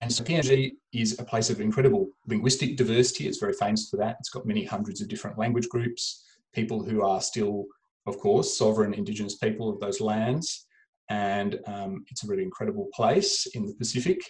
And 0.00 0.10
so 0.10 0.24
PNG 0.24 0.72
is 0.92 1.18
a 1.18 1.24
place 1.24 1.50
of 1.50 1.60
incredible 1.60 2.08
linguistic 2.26 2.76
diversity. 2.76 3.28
It's 3.28 3.38
very 3.38 3.52
famous 3.52 3.88
for 3.90 3.98
that. 3.98 4.16
It's 4.18 4.30
got 4.30 4.46
many 4.46 4.64
hundreds 4.64 5.00
of 5.00 5.08
different 5.08 5.38
language 5.38 5.68
groups, 5.68 6.24
people 6.54 6.82
who 6.82 7.02
are 7.02 7.20
still, 7.20 7.66
of 8.06 8.18
course, 8.18 8.56
sovereign 8.56 8.94
Indigenous 8.94 9.36
people 9.36 9.68
of 9.68 9.78
those 9.78 10.00
lands. 10.00 10.66
And 11.10 11.60
um, 11.66 12.04
it's 12.08 12.24
a 12.24 12.26
really 12.26 12.44
incredible 12.44 12.88
place 12.94 13.46
in 13.54 13.66
the 13.66 13.74
Pacific. 13.74 14.20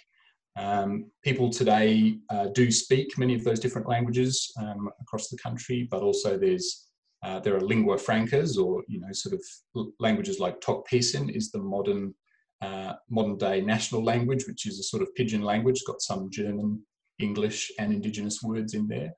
Um, 0.57 1.05
people 1.23 1.49
today 1.49 2.17
uh, 2.29 2.47
do 2.53 2.69
speak 2.71 3.17
many 3.17 3.35
of 3.35 3.45
those 3.45 3.59
different 3.59 3.87
languages 3.87 4.51
um, 4.59 4.89
across 4.99 5.29
the 5.29 5.37
country, 5.37 5.87
but 5.89 6.01
also 6.01 6.37
there's 6.37 6.87
uh, 7.23 7.39
there 7.39 7.55
are 7.55 7.61
lingua 7.61 7.99
francas, 7.99 8.57
or 8.57 8.83
you 8.87 8.99
know, 8.99 9.11
sort 9.11 9.35
of 9.35 9.87
languages 9.99 10.39
like 10.39 10.59
Tok 10.59 10.87
Pisin 10.87 11.29
is 11.29 11.51
the 11.51 11.59
modern 11.59 12.15
uh, 12.61 12.93
modern 13.09 13.37
day 13.37 13.61
national 13.61 14.03
language, 14.03 14.45
which 14.47 14.65
is 14.65 14.79
a 14.79 14.83
sort 14.83 15.01
of 15.03 15.13
pidgin 15.15 15.41
language, 15.41 15.77
It's 15.77 15.83
got 15.87 16.01
some 16.01 16.29
German, 16.29 16.81
English, 17.19 17.71
and 17.79 17.91
Indigenous 17.93 18.41
words 18.43 18.73
in 18.73 18.87
there. 18.87 19.13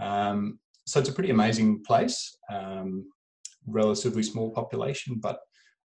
Um, 0.00 0.58
so 0.86 1.00
it's 1.00 1.08
a 1.08 1.12
pretty 1.12 1.30
amazing 1.30 1.82
place, 1.84 2.36
um, 2.52 3.10
relatively 3.66 4.22
small 4.22 4.50
population, 4.50 5.18
but 5.20 5.38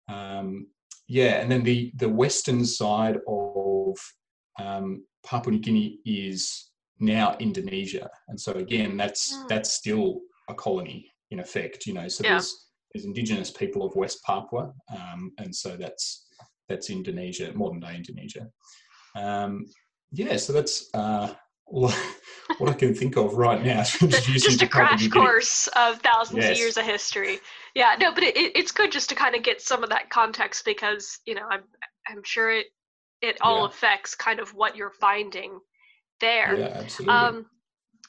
um, 0.09 0.67
yeah. 1.07 1.41
And 1.41 1.51
then 1.51 1.63
the 1.63 1.91
the 1.97 2.09
western 2.09 2.65
side 2.65 3.17
of 3.27 3.95
um, 4.59 5.05
Papua 5.25 5.53
New 5.53 5.59
Guinea 5.61 5.99
is 6.05 6.71
now 6.99 7.37
Indonesia, 7.39 8.09
and 8.27 8.39
so 8.39 8.53
again, 8.53 8.97
that's 8.97 9.35
Hmm. 9.35 9.47
that's 9.47 9.71
still 9.73 10.21
a 10.49 10.53
colony 10.55 11.11
in 11.31 11.39
effect. 11.39 11.85
You 11.85 11.93
know, 11.93 12.07
so 12.07 12.23
Yeah. 12.23 12.31
there's 12.31 12.65
there's 12.93 13.05
indigenous 13.05 13.51
people 13.51 13.83
of 13.85 13.95
West 13.95 14.23
Papua, 14.23 14.73
um, 14.89 15.31
and 15.37 15.55
so 15.55 15.77
that's 15.77 16.25
that's 16.67 16.89
Indonesia, 16.89 17.51
modern 17.53 17.79
day 17.79 17.95
Indonesia. 17.95 18.47
Um, 19.15 19.65
yeah, 20.11 20.37
so 20.37 20.53
that's 20.53 20.89
uh, 20.93 21.33
all 21.65 21.91
what 22.57 22.69
I 22.69 22.73
can 22.73 22.93
think 22.93 23.17
of 23.17 23.33
right 23.35 23.63
now. 23.63 23.83
to 23.83 24.05
introduce 24.05 24.27
you 24.27 24.39
just 24.39 24.61
a 24.61 24.67
crash 24.67 25.07
course 25.09 25.67
of 25.75 25.99
thousands 26.01 26.45
of 26.45 26.57
years 26.57 26.77
of 26.77 26.85
history. 26.85 27.39
Yeah, 27.75 27.95
no, 27.99 28.13
but 28.13 28.23
it, 28.23 28.37
it, 28.37 28.51
it's 28.55 28.71
good 28.71 28.91
just 28.91 29.09
to 29.09 29.15
kind 29.15 29.35
of 29.35 29.43
get 29.43 29.61
some 29.61 29.83
of 29.83 29.89
that 29.89 30.09
context 30.09 30.65
because 30.65 31.19
you 31.25 31.35
know 31.35 31.47
I'm 31.49 31.63
I'm 32.07 32.23
sure 32.23 32.51
it 32.51 32.67
it 33.21 33.37
all 33.41 33.61
Yeah. 33.61 33.67
affects 33.67 34.15
kind 34.15 34.39
of 34.39 34.53
what 34.53 34.75
you're 34.75 34.91
finding 34.91 35.59
there. 36.21 36.57
Yeah, 36.57 36.65
absolutely. 36.75 37.15
Um, 37.15 37.45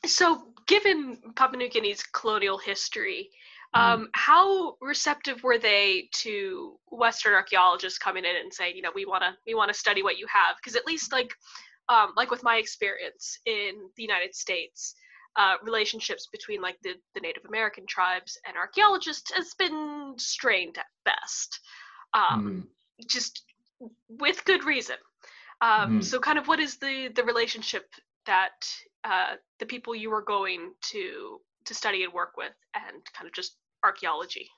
so, 0.07 0.53
given 0.67 1.19
Papua 1.35 1.59
New 1.59 1.71
Guinea's 1.71 2.03
colonial 2.03 2.59
history. 2.59 3.31
Um, 3.75 4.09
how 4.15 4.77
receptive 4.81 5.43
were 5.43 5.59
they 5.59 6.09
to 6.13 6.79
Western 6.91 7.35
archaeologists 7.35 7.99
coming 7.99 8.25
in 8.25 8.37
and 8.37 8.53
saying, 8.53 8.77
you 8.77 8.83
know, 8.83 8.91
we 8.95 9.05
want 9.05 9.23
to 9.23 9.37
we 9.47 9.55
want 9.55 9.73
to 9.73 9.79
study 9.79 10.03
what 10.03 10.19
you 10.19 10.27
have? 10.33 10.57
Because 10.57 10.77
at 10.77 10.87
least 10.87 11.13
like 11.13 11.31
um, 11.89 12.13
like 12.17 12.31
with 12.31 12.43
my 12.43 12.57
experience 12.57 13.39
in 13.47 13.89
the 13.97 14.03
United 14.03 14.35
States, 14.35 14.95
uh, 15.37 15.55
relationships 15.63 16.29
between 16.31 16.61
like 16.61 16.77
the, 16.83 16.95
the 17.15 17.21
Native 17.21 17.45
American 17.47 17.87
tribes 17.87 18.39
and 18.47 18.57
archaeologists 18.57 19.33
has 19.33 19.55
been 19.59 20.15
strained 20.17 20.79
at 20.79 20.87
best. 21.05 21.61
Um, 22.15 22.67
Mm. 23.01 23.07
just 23.07 23.45
with 24.09 24.45
good 24.45 24.65
reason. 24.65 24.97
Um, 25.61 26.01
Mm. 26.01 26.05
So, 26.05 26.19
kind 26.19 26.39
of, 26.39 26.49
what 26.49 26.59
is 26.59 26.79
the 26.79 27.09
the 27.15 27.23
relationship 27.25 27.87
that 28.27 28.67
uh, 29.05 29.37
the 29.59 29.67
people 29.67 29.95
you 29.95 30.11
were 30.11 30.23
going 30.23 30.73
to 30.91 31.41
to 31.69 31.75
study 31.75 32.05
and 32.05 32.13
work 32.13 32.37
with, 32.37 32.53
and 32.75 33.03
kind 33.15 33.27
of 33.29 33.33
just 33.33 33.57
archaeology? 33.85 34.49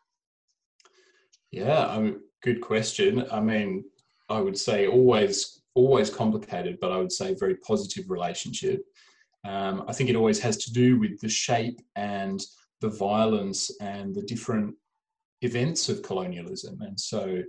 Yeah, 1.50 2.11
good 2.43 2.61
question. 2.61 3.26
I 3.31 3.40
mean, 3.40 3.85
I 4.29 4.40
would 4.40 4.57
say 4.57 4.87
always, 4.87 5.62
always 5.75 6.09
complicated, 6.09 6.79
but 6.81 6.93
I 6.93 6.99
would 6.99 7.12
say 7.12 7.35
very 7.35 7.57
positive 7.57 8.09
relationship. 8.09 8.83
Um, 9.45 9.85
I 9.88 9.93
think 9.93 10.11
it 10.11 10.17
always 10.17 10.40
has 10.40 10.57
to 10.64 10.73
do 10.73 10.99
with 10.99 11.19
the 11.21 11.29
shape 11.29 11.81
and 11.97 12.40
the 12.81 12.90
violence 12.90 13.71
and 13.81 14.14
the 14.14 14.23
different 14.23 14.75
events 15.43 15.88
of 15.88 16.02
colonialism. 16.02 16.81
And 16.83 16.99
so, 16.99 17.43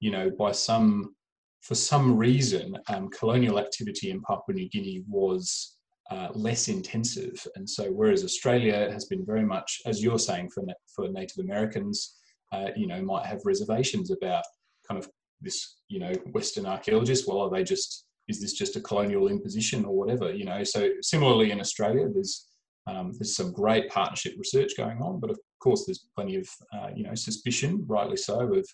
you 0.00 0.10
know, 0.10 0.30
by 0.30 0.52
some, 0.52 1.14
for 1.62 1.74
some 1.74 2.16
reason, 2.16 2.76
um, 2.88 3.08
colonial 3.08 3.58
activity 3.58 4.10
in 4.10 4.20
Papua 4.20 4.54
New 4.54 4.68
Guinea 4.68 5.02
was 5.08 5.75
uh, 6.10 6.28
less 6.34 6.68
intensive. 6.68 7.46
And 7.56 7.68
so, 7.68 7.90
whereas 7.90 8.24
Australia 8.24 8.90
has 8.92 9.06
been 9.06 9.24
very 9.24 9.44
much, 9.44 9.80
as 9.86 10.02
you're 10.02 10.18
saying, 10.18 10.50
for, 10.50 10.64
for 10.94 11.08
Native 11.08 11.44
Americans, 11.44 12.16
uh, 12.52 12.68
you 12.76 12.86
know, 12.86 13.02
might 13.02 13.26
have 13.26 13.40
reservations 13.44 14.10
about 14.10 14.44
kind 14.88 14.98
of 14.98 15.10
this, 15.40 15.78
you 15.88 15.98
know, 15.98 16.12
Western 16.32 16.66
archaeologists. 16.66 17.26
Well, 17.26 17.40
are 17.40 17.50
they 17.50 17.64
just, 17.64 18.06
is 18.28 18.40
this 18.40 18.52
just 18.52 18.76
a 18.76 18.80
colonial 18.80 19.28
imposition 19.28 19.84
or 19.84 19.96
whatever, 19.96 20.32
you 20.32 20.44
know? 20.44 20.62
So, 20.64 20.90
similarly 21.02 21.50
in 21.50 21.60
Australia, 21.60 22.08
there's 22.08 22.46
um, 22.86 23.12
there's 23.18 23.34
some 23.34 23.52
great 23.52 23.88
partnership 23.90 24.34
research 24.38 24.76
going 24.76 25.02
on, 25.02 25.18
but 25.18 25.30
of 25.30 25.38
course, 25.60 25.84
there's 25.84 26.06
plenty 26.14 26.36
of 26.36 26.48
uh, 26.72 26.88
you 26.94 27.02
know 27.02 27.14
suspicion, 27.14 27.84
rightly 27.88 28.16
so, 28.16 28.40
of 28.52 28.66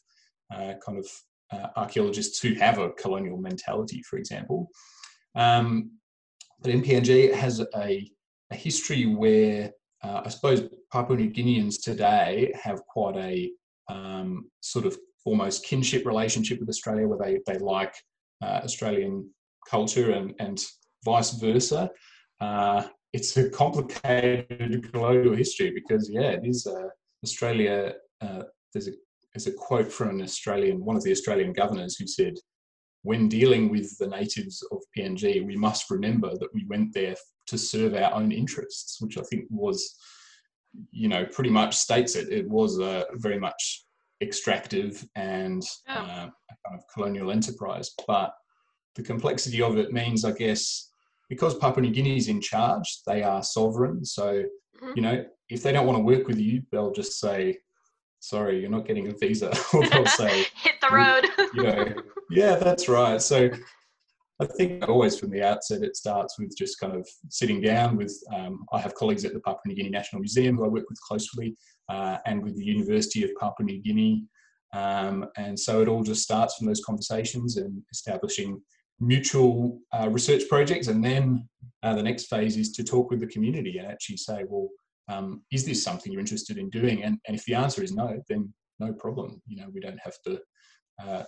uh, 0.55 0.75
kind 0.85 0.99
of 0.99 1.07
uh, 1.51 1.69
archaeologists 1.77 2.41
who 2.41 2.55
have 2.55 2.79
a 2.79 2.91
colonial 2.91 3.39
mentality, 3.39 4.03
for 4.03 4.19
example. 4.19 4.69
Um, 5.35 5.93
but 6.63 6.73
MPNG 6.73 7.33
has 7.35 7.61
a, 7.61 8.11
a 8.51 8.55
history 8.55 9.07
where 9.07 9.73
uh, 10.03 10.23
I 10.25 10.29
suppose 10.29 10.69
Papua 10.93 11.17
New 11.17 11.31
Guineans 11.31 11.83
today 11.83 12.53
have 12.63 12.85
quite 12.87 13.17
a 13.17 13.51
um, 13.89 14.51
sort 14.61 14.87
of 14.87 14.97
almost 15.25 15.65
kinship 15.65 16.07
relationship 16.07 16.61
with 16.61 16.69
Australia, 16.69 17.07
where 17.07 17.19
they 17.19 17.41
they 17.47 17.59
like 17.59 17.95
uh, 18.43 18.61
Australian 18.65 19.29
culture 19.69 20.13
and 20.13 20.35
and 20.39 20.61
vice 21.05 21.33
versa. 21.33 21.91
Uh, 22.41 22.85
it's 23.13 23.37
a 23.37 23.51
complicated 23.51 24.91
colonial 24.93 25.35
history 25.35 25.71
because 25.71 26.09
yeah, 26.11 26.31
it 26.31 26.45
is 26.45 26.67
uh, 26.67 26.89
Australia. 27.25 27.95
Uh, 28.21 28.43
there's 28.73 28.89
a 28.89 28.93
there's 29.35 29.47
a 29.47 29.53
quote 29.53 29.91
from 29.91 30.11
an 30.11 30.23
Australian 30.23 30.85
one 30.85 30.97
of 30.97 31.03
the 31.05 31.13
Australian 31.13 31.53
governors 31.53 31.97
who 31.97 32.07
said, 32.07 32.35
"When 33.03 33.29
dealing 33.29 33.69
with 33.69 33.97
the 33.99 34.07
natives 34.07 34.63
of 34.71 34.79
PNG, 34.97 35.45
we 35.45 35.57
must 35.57 35.91
remember 35.91 36.31
that 36.39 36.55
we 36.55 36.65
went 36.69 36.93
there 36.95 37.17
to 37.47 37.59
serve 37.59 37.95
our 37.95 38.13
own 38.15 38.33
interests," 38.33 39.01
which 39.01 39.19
I 39.19 39.23
think 39.23 39.47
was, 39.51 39.97
you 40.91 41.09
know, 41.09 41.25
pretty 41.27 41.51
much 41.51 41.77
states 41.77 42.17
it. 42.17 42.33
It 42.33 42.49
was 42.49 42.79
a 42.79 43.07
very 43.15 43.39
much 43.39 43.85
extractive 44.23 45.05
and 45.17 45.63
uh, 45.89 46.29
a 46.51 46.55
kind 46.65 46.79
of 46.79 46.85
colonial 46.93 47.31
enterprise, 47.31 47.91
but 48.07 48.33
the 48.95 49.03
complexity 49.03 49.63
of 49.63 49.79
it 49.79 49.93
means, 49.93 50.25
I 50.25 50.33
guess 50.33 50.93
because 51.33 51.55
Papua 51.55 51.81
New 51.81 51.95
Guinea 51.95 52.19
is 52.19 52.29
in 52.29 52.43
charge, 52.43 53.01
they 53.07 53.23
are 53.23 53.43
sovereign. 53.43 54.05
So, 54.05 54.43
mm-hmm. 54.43 54.93
you 54.95 55.01
know, 55.01 55.25
if 55.49 55.63
they 55.63 55.73
don't 55.73 55.87
want 55.87 55.99
to 55.99 56.05
work 56.05 56.27
with 56.27 56.39
you, 56.39 56.61
they'll 56.71 56.93
just 56.93 57.19
say, 57.19 57.57
sorry, 58.23 58.61
you're 58.61 58.71
not 58.71 58.87
getting 58.87 59.09
a 59.09 59.13
visa. 59.13 59.53
or 59.75 59.87
they'll 59.89 60.07
say, 60.07 60.45
hit 60.63 60.81
the 60.81 60.89
road. 60.91 61.27
you 61.55 61.63
know, 61.63 61.95
yeah, 62.31 62.57
that's 62.57 62.89
right. 62.89 63.21
So 63.21 63.51
I 64.41 64.47
think 64.47 64.89
always 64.89 65.19
from 65.19 65.31
the 65.31 65.43
outset, 65.43 65.83
it 65.83 65.97
starts 65.97 66.39
with 66.39 66.57
just 66.57 66.79
kind 66.81 66.95
of 66.95 67.07
sitting 67.29 67.61
down 67.61 67.97
with, 67.97 68.17
um, 68.35 68.65
I 68.73 68.81
have 68.81 68.95
colleagues 68.95 69.25
at 69.25 69.35
the 69.35 69.41
Papua 69.41 69.61
New 69.67 69.75
Guinea 69.75 69.91
National 69.91 70.21
Museum 70.21 70.57
who 70.57 70.65
I 70.65 70.69
work 70.69 70.89
with 70.89 71.01
closely 71.01 71.57
uh, 71.89 72.19
and 72.25 72.43
with 72.43 72.57
the 72.57 72.65
University 72.65 73.25
of 73.25 73.31
Papua 73.39 73.67
New 73.67 73.83
Guinea. 73.83 74.25
Um, 74.73 75.27
and 75.37 75.59
so 75.59 75.83
it 75.83 75.89
all 75.89 76.03
just 76.03 76.23
starts 76.23 76.57
from 76.57 76.67
those 76.67 76.83
conversations 76.83 77.57
and 77.57 77.83
establishing 77.93 78.63
mutual 79.01 79.81
uh, 79.93 80.09
research 80.09 80.49
projects. 80.49 80.87
And 80.87 81.05
then 81.05 81.49
uh, 81.83 81.95
the 81.95 82.03
next 82.03 82.27
phase 82.27 82.57
is 82.57 82.73
to 82.73 82.85
talk 82.85 83.11
with 83.11 83.21
the 83.21 83.27
community 83.27 83.79
and 83.79 83.87
actually 83.87 84.17
say, 84.17 84.45
well, 84.49 84.69
um, 85.09 85.43
is 85.51 85.65
this 85.65 85.83
something 85.83 86.13
you're 86.13 86.21
interested 86.21 86.59
in 86.59 86.71
doing? 86.71 87.03
And, 87.03 87.19
and 87.27 87.37
if 87.37 87.45
the 87.45 87.55
answer 87.55 87.83
is 87.83 87.93
no, 87.93 88.21
then 88.29 88.53
no 88.79 88.93
problem. 88.93 89.41
You 89.47 89.57
know, 89.57 89.69
we 89.73 89.81
don't 89.81 90.01
have 90.03 90.17
to, 90.27 90.41
uh, 91.03 91.25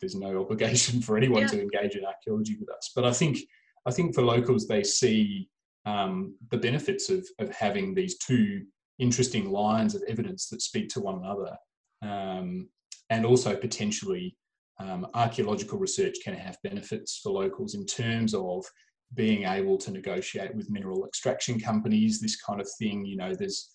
there's 0.00 0.14
no 0.14 0.40
obligation 0.42 1.00
for 1.00 1.16
anyone 1.16 1.42
yeah. 1.42 1.48
to 1.48 1.62
engage 1.62 1.96
in 1.96 2.04
archaeology 2.04 2.56
with 2.58 2.70
us. 2.70 2.92
But 2.94 3.04
I 3.04 3.12
think, 3.12 3.38
I 3.86 3.90
think 3.90 4.14
for 4.14 4.22
locals, 4.22 4.66
they 4.66 4.82
see 4.82 5.48
um, 5.84 6.34
the 6.50 6.58
benefits 6.58 7.08
of, 7.10 7.26
of 7.38 7.54
having 7.54 7.94
these 7.94 8.18
two 8.18 8.62
interesting 8.98 9.50
lines 9.50 9.94
of 9.94 10.02
evidence 10.08 10.48
that 10.48 10.62
speak 10.62 10.88
to 10.90 11.00
one 11.00 11.18
another. 11.18 11.56
Um, 12.02 12.68
and 13.10 13.24
also 13.24 13.54
potentially 13.54 14.36
um, 14.78 15.06
archaeological 15.14 15.78
research 15.78 16.16
can 16.22 16.34
have 16.34 16.58
benefits 16.62 17.20
for 17.22 17.30
locals 17.30 17.74
in 17.74 17.86
terms 17.86 18.34
of 18.34 18.64
being 19.14 19.44
able 19.44 19.78
to 19.78 19.90
negotiate 19.90 20.54
with 20.54 20.70
mineral 20.70 21.06
extraction 21.06 21.60
companies, 21.60 22.20
this 22.20 22.40
kind 22.40 22.60
of 22.60 22.68
thing. 22.78 23.04
You 23.04 23.16
know, 23.16 23.34
there's 23.34 23.70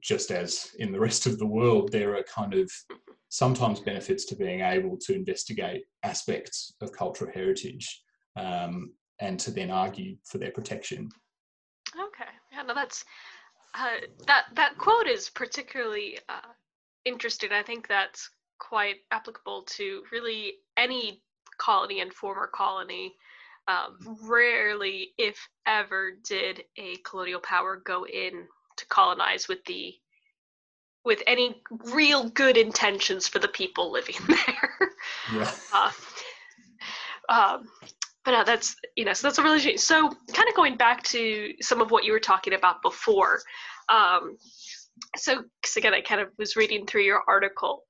just 0.00 0.30
as 0.30 0.70
in 0.78 0.92
the 0.92 1.00
rest 1.00 1.26
of 1.26 1.38
the 1.38 1.46
world, 1.46 1.90
there 1.90 2.16
are 2.16 2.22
kind 2.22 2.54
of 2.54 2.70
sometimes 3.30 3.80
benefits 3.80 4.24
to 4.26 4.36
being 4.36 4.60
able 4.60 4.96
to 4.96 5.14
investigate 5.14 5.84
aspects 6.02 6.74
of 6.80 6.92
cultural 6.92 7.30
heritage 7.32 8.02
um, 8.36 8.92
and 9.20 9.38
to 9.40 9.50
then 9.50 9.70
argue 9.70 10.16
for 10.24 10.38
their 10.38 10.50
protection. 10.50 11.08
Okay, 11.94 12.30
yeah, 12.52 12.62
no, 12.62 12.74
that's 12.74 13.04
uh, 13.74 14.06
that 14.26 14.44
that 14.54 14.78
quote 14.78 15.06
is 15.06 15.30
particularly 15.30 16.18
uh, 16.28 16.52
interesting. 17.04 17.50
I 17.52 17.62
think 17.62 17.88
that's 17.88 18.30
quite 18.58 18.96
applicable 19.10 19.62
to 19.62 20.02
really 20.12 20.54
any 20.76 21.22
colony 21.58 22.00
and 22.00 22.12
former 22.12 22.46
colony. 22.46 23.14
Um, 23.68 24.16
rarely, 24.22 25.10
if 25.18 25.46
ever, 25.66 26.12
did 26.24 26.64
a 26.78 26.96
colonial 27.04 27.40
power 27.40 27.76
go 27.84 28.06
in 28.06 28.46
to 28.78 28.86
colonize 28.86 29.46
with 29.46 29.62
the 29.66 29.94
with 31.04 31.22
any 31.26 31.62
real 31.92 32.28
good 32.30 32.56
intentions 32.56 33.28
for 33.28 33.38
the 33.38 33.48
people 33.48 33.92
living 33.92 34.16
there. 34.28 34.90
Yeah. 35.32 35.50
Uh, 35.72 35.90
um, 37.28 37.68
but 38.24 38.34
uh, 38.34 38.44
that's 38.44 38.74
you 38.96 39.04
know 39.04 39.12
so 39.12 39.26
that's 39.26 39.38
a 39.38 39.42
really 39.42 39.76
so 39.76 40.08
kind 40.32 40.48
of 40.48 40.54
going 40.54 40.76
back 40.76 41.02
to 41.02 41.52
some 41.60 41.80
of 41.80 41.90
what 41.90 42.04
you 42.04 42.12
were 42.12 42.20
talking 42.20 42.54
about 42.54 42.82
before. 42.82 43.40
Um, 43.88 44.36
so 45.16 45.42
because 45.60 45.76
again, 45.76 45.94
I 45.94 46.00
kind 46.00 46.20
of 46.20 46.28
was 46.38 46.56
reading 46.56 46.86
through 46.86 47.02
your 47.02 47.22
article 47.28 47.84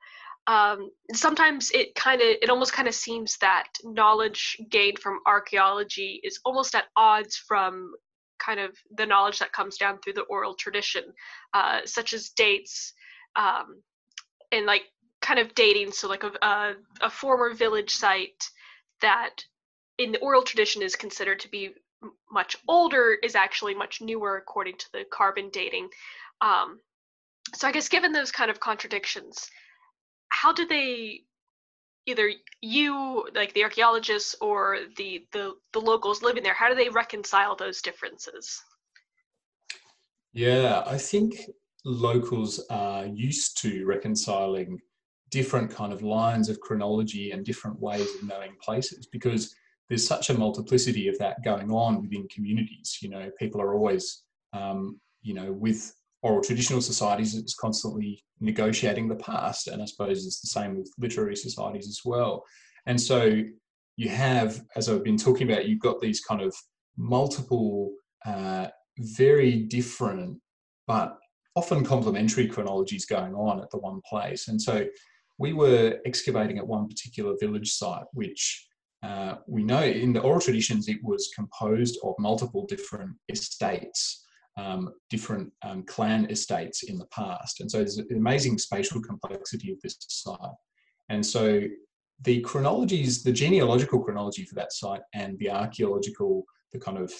um, 0.48 0.90
sometimes 1.12 1.70
it 1.72 1.94
kind 1.94 2.22
of 2.22 2.26
it 2.26 2.48
almost 2.48 2.72
kind 2.72 2.88
of 2.88 2.94
seems 2.94 3.36
that 3.38 3.68
knowledge 3.84 4.56
gained 4.70 4.98
from 4.98 5.20
archaeology 5.26 6.20
is 6.24 6.40
almost 6.44 6.74
at 6.74 6.86
odds 6.96 7.36
from 7.36 7.92
kind 8.38 8.58
of 8.58 8.74
the 8.96 9.04
knowledge 9.04 9.38
that 9.40 9.52
comes 9.52 9.76
down 9.76 9.98
through 9.98 10.14
the 10.14 10.22
oral 10.22 10.54
tradition 10.54 11.04
uh, 11.52 11.80
such 11.84 12.14
as 12.14 12.30
dates 12.30 12.94
um, 13.36 13.82
and 14.50 14.64
like 14.64 14.84
kind 15.20 15.38
of 15.38 15.54
dating 15.54 15.92
so 15.92 16.08
like 16.08 16.24
a, 16.24 16.32
a, 16.40 16.74
a 17.02 17.10
former 17.10 17.52
village 17.52 17.90
site 17.90 18.42
that 19.02 19.44
in 19.98 20.12
the 20.12 20.20
oral 20.20 20.42
tradition 20.42 20.80
is 20.80 20.96
considered 20.96 21.40
to 21.40 21.50
be 21.50 21.70
much 22.32 22.56
older 22.68 23.18
is 23.22 23.34
actually 23.34 23.74
much 23.74 24.00
newer 24.00 24.38
according 24.38 24.76
to 24.78 24.86
the 24.92 25.04
carbon 25.12 25.50
dating. 25.50 25.88
Um, 26.40 26.78
so 27.54 27.66
i 27.66 27.72
guess 27.72 27.88
given 27.88 28.12
those 28.12 28.30
kind 28.30 28.50
of 28.50 28.60
contradictions 28.60 29.48
how 30.40 30.52
do 30.52 30.66
they 30.66 31.22
either 32.06 32.30
you 32.62 33.28
like 33.34 33.52
the 33.54 33.64
archaeologists 33.64 34.34
or 34.40 34.78
the, 34.96 35.26
the 35.32 35.54
the 35.72 35.80
locals 35.80 36.22
living 36.22 36.42
there 36.42 36.54
how 36.54 36.68
do 36.68 36.74
they 36.74 36.88
reconcile 36.88 37.56
those 37.56 37.82
differences? 37.82 38.62
Yeah 40.32 40.82
i 40.86 40.96
think 40.96 41.40
locals 41.84 42.64
are 42.70 43.06
used 43.06 43.60
to 43.62 43.84
reconciling 43.84 44.78
different 45.30 45.70
kind 45.70 45.92
of 45.92 46.02
lines 46.02 46.48
of 46.48 46.60
chronology 46.60 47.32
and 47.32 47.44
different 47.44 47.78
ways 47.80 48.08
of 48.14 48.28
knowing 48.28 48.54
places 48.62 49.06
because 49.06 49.54
there's 49.88 50.06
such 50.06 50.30
a 50.30 50.38
multiplicity 50.38 51.08
of 51.08 51.18
that 51.18 51.42
going 51.44 51.70
on 51.70 52.02
within 52.02 52.26
communities 52.28 52.98
you 53.02 53.08
know 53.08 53.30
people 53.38 53.60
are 53.60 53.74
always 53.74 54.22
um, 54.52 55.00
you 55.22 55.34
know 55.34 55.52
with 55.52 55.97
oral 56.22 56.42
traditional 56.42 56.80
societies 56.80 57.36
it's 57.36 57.54
constantly 57.54 58.22
negotiating 58.40 59.08
the 59.08 59.16
past 59.16 59.68
and 59.68 59.80
i 59.82 59.84
suppose 59.84 60.26
it's 60.26 60.40
the 60.40 60.48
same 60.48 60.76
with 60.76 60.92
literary 60.98 61.36
societies 61.36 61.88
as 61.88 62.00
well. 62.04 62.44
And 62.86 63.00
so 63.00 63.42
you 63.96 64.08
have 64.08 64.62
as 64.76 64.88
i've 64.88 65.04
been 65.04 65.18
talking 65.18 65.50
about 65.50 65.66
you've 65.66 65.80
got 65.80 66.00
these 66.00 66.20
kind 66.20 66.40
of 66.40 66.54
multiple 66.96 67.92
uh, 68.24 68.68
very 68.98 69.60
different 69.60 70.40
but 70.86 71.18
often 71.54 71.84
complementary 71.84 72.46
chronologies 72.46 73.04
going 73.04 73.34
on 73.34 73.60
at 73.60 73.70
the 73.70 73.78
one 73.78 74.00
place. 74.08 74.48
And 74.48 74.60
so 74.60 74.86
we 75.38 75.52
were 75.52 75.98
excavating 76.06 76.58
at 76.58 76.66
one 76.66 76.88
particular 76.88 77.34
village 77.40 77.72
site 77.72 78.06
which 78.12 78.66
uh, 79.02 79.36
we 79.46 79.62
know 79.62 79.82
in 79.82 80.12
the 80.12 80.20
oral 80.20 80.40
traditions 80.40 80.88
it 80.88 81.02
was 81.02 81.30
composed 81.34 81.98
of 82.02 82.14
multiple 82.18 82.66
different 82.66 83.12
estates 83.28 84.24
um, 84.58 84.92
different 85.08 85.52
um, 85.62 85.84
clan 85.84 86.28
estates 86.30 86.82
in 86.82 86.98
the 86.98 87.06
past. 87.06 87.60
And 87.60 87.70
so 87.70 87.78
there's 87.78 87.98
an 87.98 88.16
amazing 88.16 88.58
spatial 88.58 89.00
complexity 89.00 89.70
of 89.72 89.80
this 89.80 89.96
site. 90.08 90.38
And 91.08 91.24
so 91.24 91.62
the 92.22 92.40
chronologies, 92.40 93.22
the 93.22 93.32
genealogical 93.32 94.02
chronology 94.02 94.44
for 94.44 94.56
that 94.56 94.72
site 94.72 95.00
and 95.14 95.38
the 95.38 95.50
archaeological, 95.50 96.44
the 96.72 96.80
kind 96.80 96.98
of, 96.98 97.12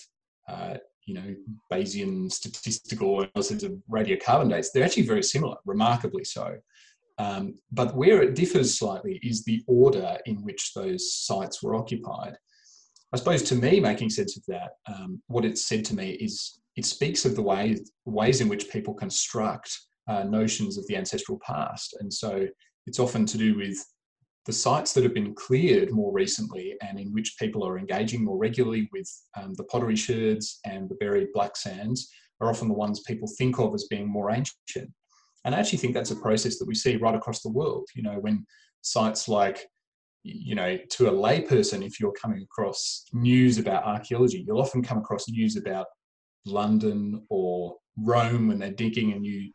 uh, 0.48 0.74
you 1.06 1.14
know, 1.14 1.34
Bayesian 1.72 2.30
statistical 2.30 3.20
analysis 3.22 3.62
of 3.62 3.72
radiocarbon 3.90 4.50
dates, 4.50 4.72
they're 4.72 4.84
actually 4.84 5.06
very 5.06 5.22
similar, 5.22 5.56
remarkably 5.64 6.24
so. 6.24 6.56
Um, 7.18 7.54
but 7.72 7.96
where 7.96 8.22
it 8.22 8.34
differs 8.34 8.78
slightly 8.78 9.18
is 9.22 9.44
the 9.44 9.62
order 9.66 10.18
in 10.26 10.42
which 10.42 10.72
those 10.74 11.12
sites 11.12 11.62
were 11.62 11.74
occupied. 11.74 12.36
I 13.12 13.16
suppose 13.16 13.42
to 13.44 13.54
me, 13.54 13.80
making 13.80 14.10
sense 14.10 14.36
of 14.36 14.44
that, 14.48 14.72
um, 14.86 15.22
what 15.28 15.44
it's 15.44 15.64
said 15.66 15.84
to 15.86 15.96
me 15.96 16.10
is 16.10 16.60
it 16.78 16.86
speaks 16.86 17.24
of 17.24 17.34
the 17.34 17.42
way, 17.42 17.76
ways 18.04 18.40
in 18.40 18.48
which 18.48 18.70
people 18.70 18.94
construct 18.94 19.76
uh, 20.06 20.22
notions 20.22 20.78
of 20.78 20.86
the 20.86 20.94
ancestral 20.94 21.36
past. 21.44 21.96
And 21.98 22.10
so 22.10 22.46
it's 22.86 23.00
often 23.00 23.26
to 23.26 23.36
do 23.36 23.56
with 23.56 23.84
the 24.46 24.52
sites 24.52 24.92
that 24.92 25.02
have 25.02 25.12
been 25.12 25.34
cleared 25.34 25.90
more 25.90 26.12
recently 26.12 26.76
and 26.80 27.00
in 27.00 27.12
which 27.12 27.34
people 27.36 27.66
are 27.66 27.80
engaging 27.80 28.24
more 28.24 28.38
regularly 28.38 28.88
with 28.92 29.10
um, 29.36 29.54
the 29.54 29.64
pottery 29.64 29.96
sherds 29.96 30.60
and 30.64 30.88
the 30.88 30.94
buried 30.94 31.26
black 31.34 31.56
sands 31.56 32.08
are 32.40 32.48
often 32.48 32.68
the 32.68 32.74
ones 32.74 33.00
people 33.00 33.28
think 33.36 33.58
of 33.58 33.74
as 33.74 33.88
being 33.90 34.08
more 34.08 34.30
ancient. 34.30 34.88
And 35.44 35.56
I 35.56 35.58
actually 35.58 35.78
think 35.78 35.94
that's 35.94 36.12
a 36.12 36.16
process 36.16 36.58
that 36.58 36.68
we 36.68 36.76
see 36.76 36.94
right 36.94 37.16
across 37.16 37.42
the 37.42 37.50
world. 37.50 37.88
You 37.96 38.04
know, 38.04 38.20
when 38.20 38.46
sites 38.82 39.26
like, 39.26 39.66
you 40.22 40.54
know, 40.54 40.78
to 40.90 41.08
a 41.08 41.12
layperson, 41.12 41.84
if 41.84 41.98
you're 41.98 42.12
coming 42.12 42.40
across 42.40 43.06
news 43.12 43.58
about 43.58 43.82
archaeology, 43.82 44.44
you'll 44.46 44.60
often 44.60 44.84
come 44.84 44.98
across 44.98 45.28
news 45.28 45.56
about 45.56 45.86
London 46.46 47.24
or 47.28 47.76
Rome 47.96 48.48
when 48.48 48.58
they're 48.58 48.70
digging 48.70 49.12
a 49.12 49.18
new 49.18 49.50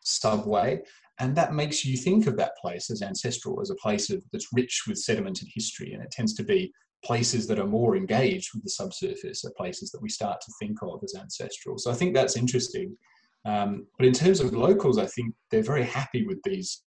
subway 0.00 0.80
and 1.20 1.36
that 1.36 1.52
makes 1.52 1.84
you 1.84 1.98
think 1.98 2.26
of 2.26 2.36
that 2.38 2.56
place 2.56 2.90
as 2.90 3.02
ancestral, 3.02 3.60
as 3.60 3.68
a 3.68 3.74
place 3.74 4.08
of, 4.08 4.24
that's 4.32 4.48
rich 4.54 4.84
with 4.88 4.96
sediment 4.98 5.42
and 5.42 5.50
history. 5.54 5.92
And 5.92 6.02
it 6.02 6.10
tends 6.10 6.32
to 6.34 6.42
be 6.42 6.72
places 7.04 7.46
that 7.46 7.58
are 7.58 7.66
more 7.66 7.94
engaged 7.94 8.50
with 8.54 8.64
the 8.64 8.70
subsurface, 8.70 9.44
are 9.44 9.52
places 9.54 9.90
that 9.90 10.00
we 10.00 10.08
start 10.08 10.40
to 10.40 10.52
think 10.58 10.78
of 10.82 10.98
as 11.04 11.14
ancestral. 11.14 11.76
So 11.76 11.90
I 11.90 11.94
think 11.94 12.14
that's 12.14 12.38
interesting. 12.38 12.96
Um, 13.44 13.86
but 13.98 14.06
in 14.06 14.14
terms 14.14 14.40
of 14.40 14.54
locals, 14.54 14.96
I 14.96 15.06
think 15.06 15.34
they're 15.50 15.62
very 15.62 15.84
happy 15.84 16.26
with 16.26 16.42
these 16.42 16.84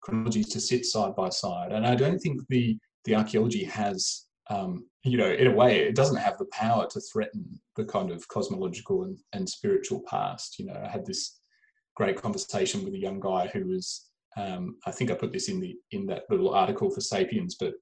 chronologies 0.00 0.48
to 0.48 0.60
sit 0.60 0.86
side 0.86 1.14
by 1.14 1.28
side. 1.28 1.72
And 1.72 1.86
I 1.86 1.96
don't 1.96 2.18
think 2.18 2.40
the, 2.48 2.78
the 3.04 3.14
archaeology 3.14 3.64
has, 3.64 4.24
um, 4.50 4.86
you 5.04 5.16
know, 5.16 5.30
in 5.30 5.46
a 5.46 5.54
way, 5.54 5.80
it 5.80 5.94
doesn't 5.94 6.16
have 6.16 6.38
the 6.38 6.46
power 6.46 6.86
to 6.90 7.00
threaten 7.00 7.60
the 7.76 7.84
kind 7.84 8.10
of 8.10 8.26
cosmological 8.28 9.04
and, 9.04 9.18
and 9.32 9.48
spiritual 9.48 10.02
past. 10.06 10.58
You 10.58 10.66
know, 10.66 10.82
I 10.84 10.88
had 10.88 11.06
this 11.06 11.40
great 11.96 12.20
conversation 12.20 12.84
with 12.84 12.94
a 12.94 12.98
young 12.98 13.20
guy 13.20 13.48
who 13.48 13.66
was 13.66 14.10
um, 14.36 14.76
I 14.86 14.90
think 14.90 15.10
I 15.10 15.14
put 15.14 15.32
this 15.32 15.48
in 15.48 15.60
the 15.60 15.76
in 15.92 16.06
that 16.06 16.24
little 16.28 16.54
article 16.54 16.90
for 16.90 17.00
Sapiens, 17.00 17.56
but 17.58 17.74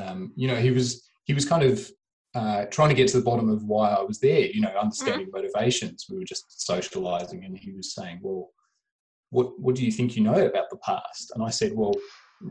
um, 0.00 0.32
you 0.36 0.48
know 0.48 0.56
he 0.56 0.70
was 0.70 1.08
he 1.24 1.34
was 1.34 1.44
kind 1.44 1.62
of 1.62 1.90
uh, 2.34 2.66
trying 2.66 2.88
to 2.88 2.94
get 2.94 3.08
to 3.08 3.18
the 3.18 3.24
bottom 3.24 3.48
of 3.48 3.64
why 3.64 3.90
I 3.90 4.02
was 4.02 4.20
there. 4.20 4.46
You 4.46 4.60
know, 4.60 4.74
understanding 4.80 5.28
mm-hmm. 5.28 5.36
motivations. 5.36 6.06
We 6.10 6.18
were 6.18 6.24
just 6.24 6.66
socializing, 6.66 7.44
and 7.44 7.56
he 7.56 7.72
was 7.72 7.94
saying, 7.94 8.20
"Well, 8.22 8.50
what 9.30 9.58
what 9.58 9.74
do 9.74 9.84
you 9.84 9.92
think 9.92 10.14
you 10.14 10.22
know 10.22 10.46
about 10.46 10.70
the 10.70 10.78
past?" 10.78 11.32
And 11.34 11.42
I 11.42 11.50
said, 11.50 11.72
"Well, 11.74 11.94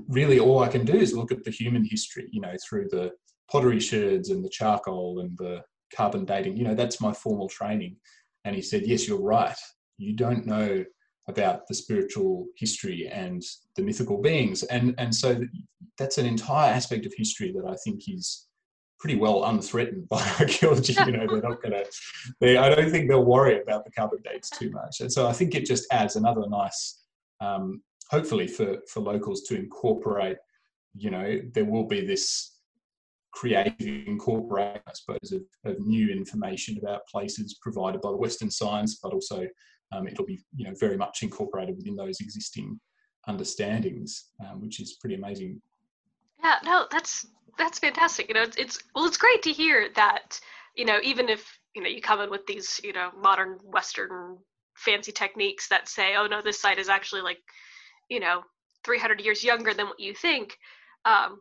really, 0.07 0.39
all 0.39 0.59
I 0.59 0.67
can 0.67 0.85
do 0.85 0.93
is 0.93 1.13
look 1.13 1.31
at 1.31 1.43
the 1.43 1.51
human 1.51 1.85
history. 1.85 2.27
You 2.31 2.41
know, 2.41 2.55
through 2.67 2.87
the 2.89 3.11
pottery 3.51 3.79
sherds 3.79 4.29
and 4.29 4.43
the 4.43 4.49
charcoal 4.49 5.19
and 5.19 5.37
the 5.37 5.63
carbon 5.95 6.25
dating. 6.25 6.57
You 6.57 6.63
know, 6.65 6.75
that's 6.75 7.01
my 7.01 7.13
formal 7.13 7.49
training." 7.49 7.97
And 8.45 8.55
he 8.55 8.61
said, 8.61 8.87
"Yes, 8.87 9.07
you're 9.07 9.21
right 9.21 9.57
you 10.01 10.13
don't 10.13 10.45
know 10.45 10.83
about 11.27 11.67
the 11.67 11.75
spiritual 11.75 12.47
history 12.57 13.07
and 13.11 13.41
the 13.75 13.83
mythical 13.83 14.19
beings 14.19 14.63
and 14.63 14.95
and 14.97 15.13
so 15.13 15.39
that's 15.97 16.17
an 16.17 16.25
entire 16.25 16.73
aspect 16.73 17.05
of 17.05 17.13
history 17.15 17.51
that 17.51 17.69
i 17.69 17.75
think 17.83 18.01
is 18.07 18.47
pretty 18.99 19.15
well 19.15 19.43
unthreatened 19.43 20.07
by 20.09 20.21
archaeology 20.39 20.95
you 21.05 21.11
know 21.11 21.27
they're 21.27 21.49
not 21.49 21.61
going 21.61 21.71
to 21.71 21.85
they 22.41 22.57
i 22.57 22.73
don't 22.73 22.89
think 22.89 23.07
they'll 23.07 23.23
worry 23.23 23.61
about 23.61 23.85
the 23.85 23.91
carbon 23.91 24.19
dates 24.23 24.49
too 24.49 24.71
much 24.71 24.99
and 24.99 25.13
so 25.13 25.27
i 25.27 25.31
think 25.31 25.53
it 25.53 25.65
just 25.65 25.85
adds 25.91 26.15
another 26.15 26.47
nice 26.49 27.03
um, 27.39 27.81
hopefully 28.11 28.47
for 28.47 28.77
for 28.87 28.99
locals 28.99 29.41
to 29.43 29.55
incorporate 29.55 30.37
you 30.93 31.09
know 31.09 31.39
there 31.53 31.65
will 31.65 31.87
be 31.87 32.05
this 32.05 32.57
creative 33.33 33.73
incorporation 33.79 34.81
i 34.87 34.91
suppose 34.93 35.31
of, 35.31 35.41
of 35.65 35.79
new 35.79 36.09
information 36.09 36.77
about 36.77 37.07
places 37.07 37.57
provided 37.61 38.01
by 38.01 38.11
the 38.11 38.17
western 38.17 38.51
science 38.51 38.99
but 39.01 39.13
also 39.13 39.47
um, 39.93 40.07
it'll 40.07 40.25
be 40.25 40.41
you 40.55 40.65
know 40.65 40.73
very 40.79 40.97
much 40.97 41.19
incorporated 41.21 41.75
within 41.75 41.95
those 41.95 42.19
existing 42.19 42.79
understandings, 43.27 44.31
um, 44.45 44.61
which 44.61 44.79
is 44.79 44.93
pretty 44.93 45.15
amazing. 45.15 45.61
Yeah, 46.43 46.55
no, 46.63 46.85
that's 46.91 47.25
that's 47.57 47.79
fantastic. 47.79 48.27
You 48.27 48.35
know, 48.35 48.43
it's, 48.43 48.57
it's 48.57 48.79
well, 48.95 49.05
it's 49.05 49.17
great 49.17 49.43
to 49.43 49.51
hear 49.51 49.89
that. 49.95 50.39
You 50.75 50.85
know, 50.85 50.99
even 51.03 51.29
if 51.29 51.45
you 51.75 51.83
know 51.83 51.89
you 51.89 52.01
come 52.01 52.21
in 52.21 52.29
with 52.29 52.45
these 52.47 52.79
you 52.83 52.93
know 52.93 53.09
modern 53.19 53.59
Western 53.63 54.37
fancy 54.75 55.11
techniques 55.11 55.67
that 55.67 55.89
say, 55.89 56.15
oh 56.15 56.27
no, 56.27 56.41
this 56.41 56.59
site 56.59 56.79
is 56.79 56.89
actually 56.89 57.21
like 57.21 57.39
you 58.11 58.19
know 58.19 58.43
300 58.83 59.21
years 59.21 59.43
younger 59.43 59.73
than 59.73 59.87
what 59.87 59.99
you 59.99 60.13
think. 60.13 60.57
Um, 61.05 61.39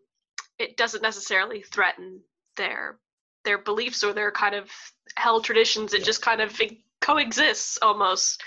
it 0.58 0.76
doesn't 0.76 1.02
necessarily 1.02 1.62
threaten 1.62 2.20
their 2.56 2.98
their 3.44 3.58
beliefs 3.58 4.04
or 4.04 4.12
their 4.12 4.30
kind 4.30 4.54
of 4.54 4.70
held 5.16 5.44
traditions. 5.44 5.92
It 5.92 6.00
yeah. 6.00 6.06
just 6.06 6.22
kind 6.22 6.40
of 6.40 6.58
coexists 7.00 7.78
almost 7.82 8.42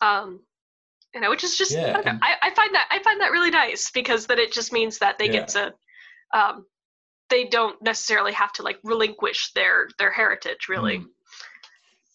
um 0.00 0.40
you 1.14 1.20
know 1.20 1.30
which 1.30 1.44
is 1.44 1.56
just 1.56 1.72
yeah, 1.72 2.00
I, 2.04 2.10
I, 2.22 2.36
I, 2.42 2.54
find 2.54 2.74
that 2.74 2.86
i 2.90 3.02
find 3.02 3.20
that 3.20 3.32
really 3.32 3.50
nice 3.50 3.90
because 3.90 4.26
then 4.26 4.38
it 4.38 4.52
just 4.52 4.72
means 4.72 4.98
that 4.98 5.18
they 5.18 5.26
yeah. 5.26 5.32
get 5.32 5.48
to 5.48 5.74
um 6.34 6.66
they 7.30 7.44
don't 7.44 7.80
necessarily 7.82 8.32
have 8.32 8.52
to 8.52 8.62
like 8.62 8.78
relinquish 8.84 9.52
their 9.54 9.88
their 9.98 10.12
heritage 10.12 10.68
really 10.68 10.98
mm. 10.98 11.06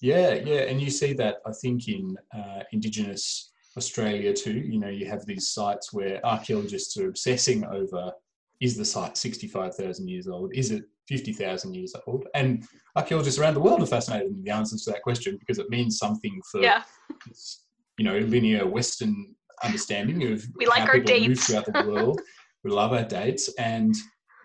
yeah 0.02 0.36
yeah 0.36 0.62
and 0.62 0.82
you 0.82 0.90
see 0.90 1.14
that 1.14 1.38
i 1.46 1.52
think 1.62 1.88
in 1.88 2.16
uh, 2.36 2.64
indigenous 2.72 3.51
australia 3.78 4.34
too 4.34 4.52
you 4.52 4.80
know 4.80 4.90
you 4.90 5.06
have 5.06 5.26
these 5.26 5.52
sites 5.52 5.94
where 5.94 6.24
archaeologists 6.26 6.98
are 6.98 7.08
obsessing 7.08 7.64
over 7.66 8.12
is 8.62 8.78
the 8.78 8.86
site 8.86 9.18
65,000 9.18 10.08
years 10.08 10.28
old? 10.28 10.52
Is 10.54 10.72
it 10.72 10.84
50,000 11.08 11.74
years 11.74 11.94
old? 12.06 12.28
And 12.36 12.64
archaeologists 12.96 13.40
around 13.40 13.56
the 13.56 13.60
world 13.60 13.82
are 13.82 13.88
fascinated 13.88 14.30
with 14.30 14.46
the 14.46 14.52
answers 14.52 14.84
to 14.84 14.92
that 14.92 15.02
question 15.02 15.38
because 15.40 15.58
it 15.58 15.70
means 15.70 15.98
something 15.98 16.40
for, 16.50 16.62
yeah. 16.62 16.84
you 17.98 18.06
know, 18.06 18.20
linear 18.20 18.68
Western 18.68 19.36
understanding 19.64 20.32
of 20.32 20.44
we 20.56 20.68
like 20.68 20.82
how 20.82 20.88
our 20.88 20.94
people 20.94 21.08
dates. 21.08 21.28
move 21.28 21.40
throughout 21.40 21.66
the 21.66 21.92
world. 21.92 22.22
we 22.64 22.70
love 22.70 22.94
our 22.94 23.04
dates. 23.04 23.52
And, 23.58 23.96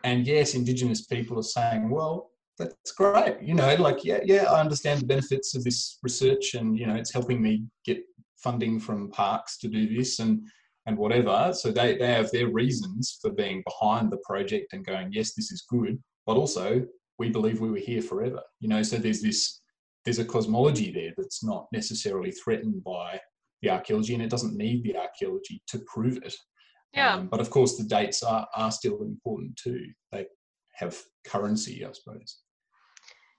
and 0.03 0.27
yes, 0.27 0.55
Indigenous 0.55 1.05
people 1.05 1.39
are 1.39 1.43
saying, 1.43 1.91
well, 1.91 2.31
that's 2.59 2.93
great. 2.93 3.43
You 3.43 3.53
know, 3.53 3.75
like, 3.75 4.03
yeah, 4.03 4.21
yeah, 4.25 4.45
I 4.45 4.61
understand 4.61 5.03
the 5.03 5.07
benefits 5.07 5.55
of 5.55 5.63
this 5.63 5.99
research 6.03 6.55
and, 6.55 6.79
you 6.79 6.87
know, 6.87 6.95
it's 6.95 7.13
helping 7.13 7.43
me 7.43 7.65
get 7.85 7.99
funding 8.43 8.81
from 8.81 9.11
parks 9.11 9.59
to 9.59 9.69
do 9.69 9.97
this. 9.97 10.19
And, 10.19 10.47
and 10.87 10.97
whatever. 10.97 11.53
So 11.53 11.71
they, 11.71 11.97
they 11.97 12.07
have 12.07 12.31
their 12.31 12.49
reasons 12.49 13.19
for 13.21 13.31
being 13.31 13.63
behind 13.67 14.11
the 14.11 14.19
project 14.19 14.73
and 14.73 14.87
going, 14.87 15.13
yes, 15.13 15.35
this 15.35 15.51
is 15.51 15.67
good, 15.69 16.01
but 16.27 16.37
also 16.37 16.87
we 17.19 17.29
believe 17.29 17.61
we 17.61 17.71
were 17.71 17.77
here 17.77 18.03
forever. 18.03 18.41
You 18.61 18.69
know, 18.69 18.83
so 18.83 18.97
there's 18.97 19.21
this 19.21 19.61
there's 20.05 20.21
a 20.21 20.25
cosmology 20.25 20.93
there 20.93 21.13
that's 21.17 21.43
not 21.43 21.67
necessarily 21.73 22.31
threatened 22.31 22.85
by 22.85 23.21
the 23.61 23.71
archaeology 23.71 24.15
and 24.15 24.23
it 24.23 24.31
doesn't 24.31 24.57
need 24.57 24.85
the 24.85 24.97
archaeology 24.97 25.61
to 25.67 25.81
prove 25.81 26.19
it. 26.19 26.33
Yeah. 26.93 27.15
Um, 27.15 27.27
but 27.27 27.41
of 27.41 27.51
course 27.51 27.77
the 27.77 27.83
dates 27.83 28.23
are, 28.23 28.47
are 28.55 28.71
still 28.71 29.03
important 29.03 29.57
too. 29.57 29.85
They 30.13 30.27
have 30.75 30.97
currency, 31.27 31.85
I 31.85 31.91
suppose. 31.91 32.39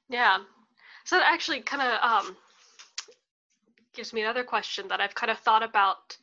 Yeah. 0.10 0.40
So 1.06 1.18
that 1.18 1.32
actually 1.32 1.62
kind 1.62 1.82
of 1.82 2.04
um, 2.04 2.36
gives 3.98 4.14
me 4.14 4.22
another 4.22 4.44
question 4.46 4.88
that 4.88 5.02
I've 5.02 5.16
kind 5.16 5.32
of 5.32 5.40
thought 5.40 5.64
about 5.64 6.18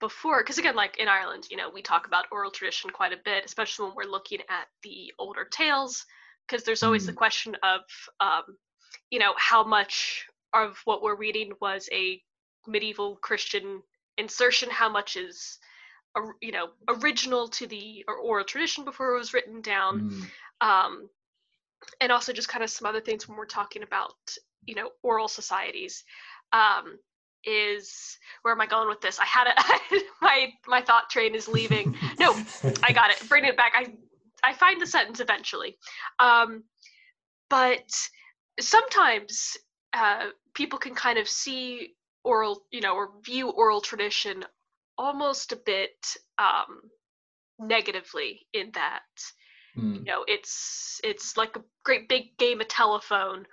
before 0.00 0.42
because 0.42 0.58
again 0.58 0.74
like 0.74 0.98
in 0.98 1.08
ireland 1.08 1.46
you 1.50 1.56
know 1.56 1.70
we 1.70 1.80
talk 1.80 2.06
about 2.06 2.26
oral 2.32 2.50
tradition 2.50 2.90
quite 2.90 3.12
a 3.12 3.20
bit 3.24 3.44
especially 3.44 3.86
when 3.86 3.94
we're 3.96 4.10
looking 4.10 4.40
at 4.50 4.66
the 4.82 5.12
older 5.18 5.44
tales 5.44 6.04
because 6.46 6.64
there's 6.64 6.82
always 6.82 7.04
mm. 7.04 7.06
the 7.06 7.12
question 7.12 7.56
of 7.62 7.80
um, 8.20 8.42
you 9.10 9.18
know 9.18 9.32
how 9.36 9.64
much 9.64 10.26
of 10.52 10.78
what 10.84 11.02
we're 11.02 11.16
reading 11.16 11.52
was 11.60 11.88
a 11.92 12.20
medieval 12.66 13.16
christian 13.16 13.82
insertion 14.18 14.68
how 14.70 14.88
much 14.88 15.16
is 15.16 15.58
you 16.42 16.52
know 16.52 16.68
original 16.88 17.48
to 17.48 17.66
the 17.66 18.04
oral 18.22 18.44
tradition 18.44 18.84
before 18.84 19.14
it 19.14 19.18
was 19.18 19.32
written 19.32 19.60
down 19.60 20.10
mm. 20.10 20.66
um, 20.66 21.08
and 22.00 22.10
also 22.10 22.32
just 22.32 22.48
kind 22.48 22.64
of 22.64 22.70
some 22.70 22.86
other 22.86 23.00
things 23.00 23.28
when 23.28 23.38
we're 23.38 23.46
talking 23.46 23.82
about 23.82 24.14
you 24.66 24.74
know 24.74 24.90
oral 25.02 25.28
societies 25.28 26.04
um, 26.52 26.98
is 27.46 28.18
where 28.42 28.52
am 28.52 28.60
I 28.60 28.66
going 28.66 28.88
with 28.88 29.00
this? 29.00 29.18
I 29.18 29.24
had 29.24 29.46
it. 29.48 30.04
my 30.22 30.52
my 30.66 30.80
thought 30.80 31.10
train 31.10 31.34
is 31.34 31.48
leaving. 31.48 31.96
No, 32.18 32.36
I 32.82 32.92
got 32.92 33.10
it. 33.10 33.22
Bring 33.28 33.44
it 33.44 33.56
back. 33.56 33.72
I 33.74 33.92
I 34.42 34.54
find 34.54 34.80
the 34.80 34.86
sentence 34.86 35.20
eventually. 35.20 35.78
Um, 36.18 36.64
but 37.50 37.90
sometimes 38.60 39.56
uh, 39.92 40.26
people 40.54 40.78
can 40.78 40.94
kind 40.94 41.18
of 41.18 41.28
see 41.28 41.94
oral, 42.24 42.64
you 42.70 42.80
know, 42.80 42.94
or 42.94 43.10
view 43.24 43.50
oral 43.50 43.80
tradition 43.80 44.44
almost 44.96 45.52
a 45.52 45.56
bit 45.56 46.16
um, 46.38 46.80
negatively 47.58 48.46
in 48.52 48.70
that 48.74 49.02
mm. 49.76 49.98
you 49.98 50.04
know 50.04 50.24
it's 50.26 51.00
it's 51.04 51.36
like 51.36 51.56
a 51.56 51.62
great 51.84 52.08
big 52.08 52.36
game 52.38 52.60
of 52.60 52.68
telephone 52.68 53.46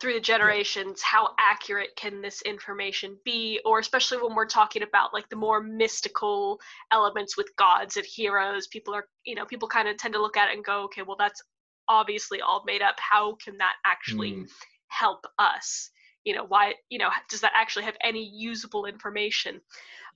through 0.00 0.14
the 0.14 0.20
generations 0.20 1.02
how 1.02 1.30
accurate 1.38 1.94
can 1.94 2.22
this 2.22 2.40
information 2.42 3.18
be? 3.24 3.60
Or 3.64 3.78
especially 3.78 4.18
when 4.18 4.34
we're 4.34 4.46
talking 4.46 4.82
about 4.82 5.12
like 5.12 5.28
the 5.28 5.36
more 5.36 5.62
mystical 5.62 6.58
elements 6.90 7.36
with 7.36 7.54
gods 7.56 7.96
and 7.96 8.06
heroes 8.06 8.66
people 8.66 8.94
are 8.94 9.06
you 9.24 9.34
know 9.34 9.44
people 9.44 9.68
kind 9.68 9.88
of 9.88 9.96
tend 9.96 10.14
to 10.14 10.22
look 10.22 10.36
at 10.36 10.48
it 10.50 10.56
and 10.56 10.64
go 10.64 10.84
okay 10.84 11.02
well 11.02 11.16
that's 11.18 11.42
obviously 11.88 12.40
all 12.40 12.62
made 12.64 12.82
up. 12.82 12.96
How 12.98 13.34
can 13.34 13.58
that 13.58 13.74
actually 13.84 14.32
mm. 14.32 14.48
help 14.88 15.26
us? 15.38 15.90
You 16.24 16.34
know 16.34 16.44
why 16.46 16.74
you 16.88 16.98
know 16.98 17.10
does 17.28 17.42
that 17.42 17.52
actually 17.54 17.84
have 17.84 17.96
any 18.02 18.24
usable 18.24 18.86
information? 18.86 19.60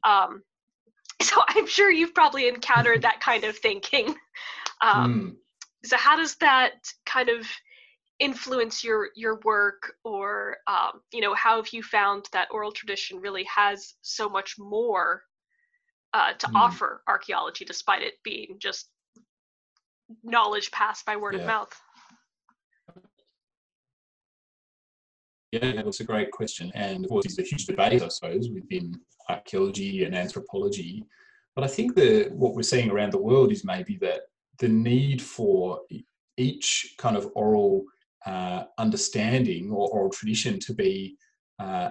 Um 0.02 0.42
so 1.22 1.40
i'm 1.48 1.66
sure 1.66 1.90
you've 1.90 2.14
probably 2.14 2.48
encountered 2.48 3.02
that 3.02 3.20
kind 3.20 3.44
of 3.44 3.56
thinking. 3.58 4.14
Um 4.82 5.14
mm. 5.14 5.88
so 5.88 5.96
how 5.96 6.16
does 6.16 6.34
that 6.36 6.72
kind 7.06 7.28
of 7.28 7.46
influence 8.20 8.84
your 8.84 9.08
your 9.16 9.40
work 9.44 9.94
or 10.04 10.58
um, 10.66 11.00
you 11.12 11.20
know 11.20 11.34
how 11.34 11.56
have 11.56 11.72
you 11.72 11.82
found 11.82 12.28
that 12.32 12.48
oral 12.50 12.70
tradition 12.70 13.20
really 13.20 13.44
has 13.44 13.94
so 14.02 14.28
much 14.28 14.54
more 14.58 15.22
uh, 16.12 16.32
to 16.34 16.46
mm. 16.46 16.54
offer 16.54 17.02
archaeology 17.08 17.64
despite 17.64 18.02
it 18.02 18.14
being 18.22 18.56
just 18.60 18.88
knowledge 20.22 20.70
passed 20.70 21.04
by 21.04 21.16
word 21.16 21.34
yeah. 21.34 21.40
of 21.40 21.46
mouth 21.46 21.80
yeah 25.50 25.82
that's 25.82 26.00
a 26.00 26.04
great 26.04 26.30
question 26.30 26.70
and 26.74 27.04
of 27.04 27.10
course 27.10 27.24
it's 27.24 27.38
a 27.38 27.42
huge 27.42 27.66
debate 27.66 28.00
i 28.00 28.08
suppose 28.08 28.48
within 28.50 28.94
archaeology 29.28 30.04
and 30.04 30.14
anthropology 30.14 31.04
but 31.56 31.64
i 31.64 31.68
think 31.68 31.96
that 31.96 32.30
what 32.32 32.54
we're 32.54 32.62
seeing 32.62 32.90
around 32.90 33.12
the 33.12 33.18
world 33.18 33.50
is 33.50 33.64
maybe 33.64 33.96
that 33.96 34.22
the 34.58 34.68
need 34.68 35.20
for 35.20 35.80
each 36.36 36.94
kind 36.98 37.16
of 37.16 37.28
oral 37.34 37.84
uh, 38.26 38.64
understanding 38.78 39.70
or 39.70 39.88
oral 39.90 40.10
tradition 40.10 40.58
to 40.60 40.74
be 40.74 41.16
uh, 41.58 41.90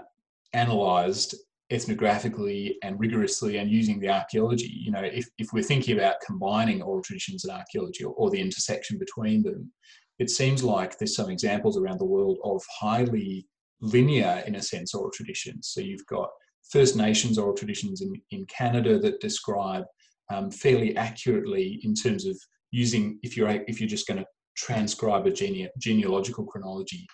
analysed 0.53 1.35
ethnographically 1.71 2.75
and 2.83 2.99
rigorously 2.99 3.57
and 3.57 3.71
using 3.71 3.99
the 3.99 4.09
archaeology. 4.09 4.71
You 4.71 4.91
know, 4.91 5.01
if, 5.01 5.27
if 5.37 5.47
we're 5.53 5.63
thinking 5.63 5.97
about 5.97 6.21
combining 6.25 6.81
oral 6.81 7.01
traditions 7.01 7.45
and 7.45 7.53
archaeology 7.53 8.03
or, 8.03 8.13
or 8.13 8.29
the 8.29 8.39
intersection 8.39 8.99
between 8.99 9.43
them, 9.43 9.71
it 10.19 10.29
seems 10.29 10.63
like 10.63 10.97
there's 10.97 11.15
some 11.15 11.29
examples 11.29 11.77
around 11.77 11.99
the 11.99 12.05
world 12.05 12.37
of 12.43 12.61
highly 12.79 13.47
linear, 13.81 14.43
in 14.45 14.55
a 14.55 14.61
sense, 14.61 14.93
oral 14.93 15.11
traditions. 15.11 15.69
So 15.73 15.81
you've 15.81 16.05
got 16.05 16.29
First 16.71 16.95
Nations 16.95 17.37
oral 17.37 17.55
traditions 17.55 18.01
in, 18.01 18.13
in 18.31 18.45
Canada 18.45 18.99
that 18.99 19.19
describe 19.19 19.85
um, 20.31 20.51
fairly 20.51 20.95
accurately 20.95 21.79
in 21.83 21.93
terms 21.93 22.25
of 22.25 22.37
using 22.71 23.19
if 23.21 23.37
you're 23.37 23.49
if 23.49 23.79
you're 23.79 23.89
just 23.89 24.07
going 24.07 24.19
to 24.19 24.25
transcribe 24.63 25.27
a 25.27 25.31
gene- 25.31 25.69
genealogical 25.77 26.45
chronology 26.45 27.05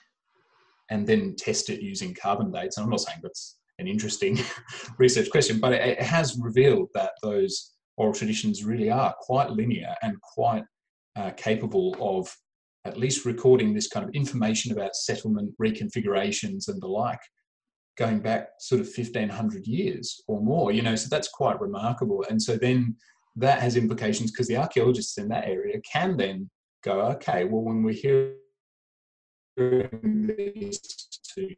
and 0.92 1.08
then 1.08 1.36
test 1.36 1.70
it 1.70 1.82
using 1.82 2.14
carbon 2.14 2.52
dates. 2.52 2.78
And 2.78 2.84
I'm 2.84 2.90
not 2.90 3.02
saying 3.02 3.20
that's 3.22 3.58
an 3.80 3.88
interesting 3.88 4.38
research 4.98 5.30
question, 5.30 5.60
but 5.60 5.74
it, 5.74 5.82
it, 5.82 6.02
has 6.02 6.38
revealed 6.40 6.90
that 6.94 7.14
those 7.24 7.74
oral 7.98 8.14
traditions 8.14 8.64
really 8.64 8.90
are 8.90 9.14
quite 9.20 9.52
linear 9.52 9.96
and 10.02 10.20
quite 10.22 10.64
uh, 11.16 11.32
capable 11.32 11.96
of 12.00 12.34
at 12.86 12.98
least 12.98 13.26
recording 13.26 13.74
this 13.74 13.88
kind 13.88 14.08
of 14.08 14.14
information 14.14 14.72
about 14.72 14.96
settlement 14.96 15.54
reconfigurations 15.62 16.68
and 16.68 16.82
the 16.82 16.88
like 16.88 17.20
going 17.98 18.20
back 18.20 18.50
sort 18.60 18.80
of 18.80 18.88
1500 18.88 19.68
years 19.68 20.24
or 20.28 20.42
more 20.42 20.72
you 20.72 20.82
know 20.82 20.96
so 20.96 21.10
that's 21.12 21.28
quite 21.28 21.60
remarkable 21.60 22.24
and 22.30 22.42
so 22.42 22.56
then 22.56 22.96
that 23.36 23.60
has 23.60 23.76
implications 23.76 24.32
because 24.32 24.48
the 24.48 24.56
archaeologists 24.56 25.18
in 25.18 25.28
that 25.28 25.46
area 25.46 25.76
can 25.82 26.16
then 26.16 26.50
go, 26.84 27.02
okay, 27.02 27.44
well, 27.44 27.62
when 27.62 27.84
we're 27.84 27.94
hearing 27.94 28.36
this 30.28 30.80
to 31.36 31.56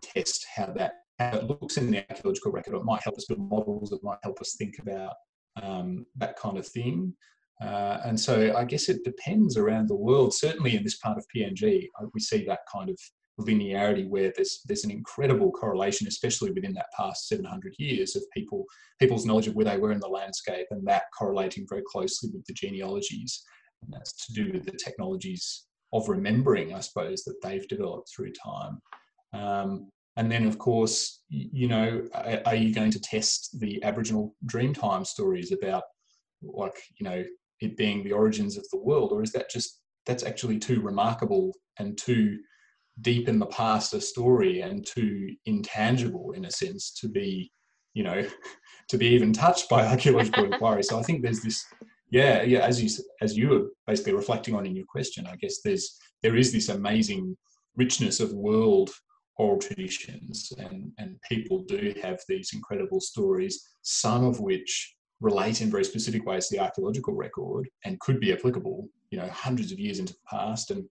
test 0.00 0.44
how 0.56 0.66
that 0.66 0.92
how 1.18 1.38
it 1.38 1.44
looks 1.44 1.76
in 1.76 1.90
the 1.90 2.04
archaeological 2.10 2.50
record, 2.50 2.74
it 2.74 2.84
might 2.84 3.02
help 3.04 3.16
us 3.16 3.26
build 3.26 3.48
models, 3.48 3.92
it 3.92 4.00
might 4.02 4.18
help 4.22 4.40
us 4.40 4.56
think 4.58 4.74
about 4.80 5.14
um, 5.62 6.04
that 6.16 6.36
kind 6.36 6.58
of 6.58 6.66
thing. 6.66 7.14
Uh, 7.62 7.98
and 8.04 8.18
so 8.18 8.52
I 8.56 8.64
guess 8.64 8.88
it 8.88 9.04
depends 9.04 9.56
around 9.56 9.88
the 9.88 9.94
world. 9.94 10.34
Certainly 10.34 10.76
in 10.76 10.82
this 10.82 10.98
part 10.98 11.16
of 11.16 11.24
PNG, 11.34 11.88
uh, 12.00 12.06
we 12.12 12.20
see 12.20 12.44
that 12.46 12.60
kind 12.72 12.90
of 12.90 12.98
linearity 13.40 14.08
where 14.08 14.32
there's 14.34 14.60
there's 14.66 14.84
an 14.84 14.90
incredible 14.90 15.50
correlation, 15.50 16.06
especially 16.06 16.50
within 16.52 16.74
that 16.74 16.86
past 16.96 17.28
700 17.28 17.74
years 17.78 18.16
of 18.16 18.22
people 18.32 18.64
people's 19.00 19.26
knowledge 19.26 19.46
of 19.46 19.54
where 19.54 19.64
they 19.64 19.76
were 19.76 19.92
in 19.92 20.00
the 20.00 20.08
landscape 20.08 20.66
and 20.70 20.86
that 20.86 21.04
correlating 21.16 21.66
very 21.68 21.82
closely 21.86 22.30
with 22.32 22.44
the 22.46 22.52
genealogies. 22.52 23.44
And 23.84 23.94
that's 23.94 24.26
to 24.26 24.32
do 24.32 24.52
with 24.52 24.64
the 24.64 24.72
technologies 24.72 25.66
of 25.92 26.08
remembering, 26.08 26.74
I 26.74 26.80
suppose, 26.80 27.22
that 27.24 27.40
they've 27.42 27.66
developed 27.68 28.10
through 28.14 28.32
time. 28.32 28.80
Um, 29.32 29.90
and 30.16 30.30
then, 30.30 30.46
of 30.46 30.58
course, 30.58 31.22
you 31.28 31.68
know, 31.68 32.06
are 32.46 32.54
you 32.54 32.74
going 32.74 32.92
to 32.92 33.00
test 33.00 33.58
the 33.58 33.82
Aboriginal 33.82 34.34
Dreamtime 34.46 35.06
stories 35.06 35.50
about, 35.52 35.82
like, 36.42 36.76
you 36.98 37.04
know, 37.04 37.24
it 37.60 37.76
being 37.76 38.04
the 38.04 38.12
origins 38.12 38.56
of 38.56 38.64
the 38.70 38.78
world, 38.78 39.12
or 39.12 39.22
is 39.22 39.32
that 39.32 39.50
just 39.50 39.80
that's 40.06 40.22
actually 40.22 40.58
too 40.58 40.80
remarkable 40.80 41.52
and 41.78 41.98
too 41.98 42.38
deep 43.00 43.28
in 43.28 43.38
the 43.38 43.46
past 43.46 43.94
a 43.94 44.00
story 44.00 44.60
and 44.60 44.86
too 44.86 45.34
intangible 45.46 46.32
in 46.32 46.44
a 46.44 46.50
sense 46.50 46.92
to 46.92 47.08
be, 47.08 47.50
you 47.94 48.04
know, 48.04 48.24
to 48.88 48.98
be 48.98 49.06
even 49.06 49.32
touched 49.32 49.68
by 49.68 49.86
archaeological 49.86 50.44
inquiry. 50.52 50.82
So 50.82 50.98
I 50.98 51.02
think 51.02 51.22
there's 51.22 51.42
this 51.42 51.64
yeah, 52.14 52.42
yeah. 52.42 52.60
As 52.60 52.80
you 52.80 52.88
as 53.22 53.36
you 53.36 53.48
were 53.48 53.62
basically 53.88 54.12
reflecting 54.12 54.54
on 54.54 54.66
in 54.66 54.76
your 54.76 54.86
question, 54.86 55.26
I 55.26 55.34
guess 55.34 55.60
there's 55.64 55.98
there 56.22 56.36
is 56.36 56.52
this 56.52 56.68
amazing 56.68 57.36
richness 57.74 58.20
of 58.20 58.32
world 58.32 58.90
oral 59.36 59.58
traditions, 59.58 60.52
and 60.58 60.92
and 60.98 61.20
people 61.28 61.64
do 61.64 61.92
have 62.00 62.20
these 62.28 62.50
incredible 62.52 63.00
stories, 63.00 63.60
some 63.82 64.22
of 64.22 64.38
which 64.38 64.94
relate 65.20 65.60
in 65.60 65.72
very 65.72 65.84
specific 65.84 66.24
ways 66.24 66.46
to 66.46 66.54
the 66.56 66.62
archaeological 66.62 67.14
record 67.14 67.68
and 67.84 67.98
could 67.98 68.20
be 68.20 68.32
applicable, 68.32 68.88
you 69.10 69.18
know, 69.18 69.28
hundreds 69.30 69.72
of 69.72 69.80
years 69.80 69.98
into 69.98 70.12
the 70.12 70.28
past, 70.30 70.70
and 70.70 70.84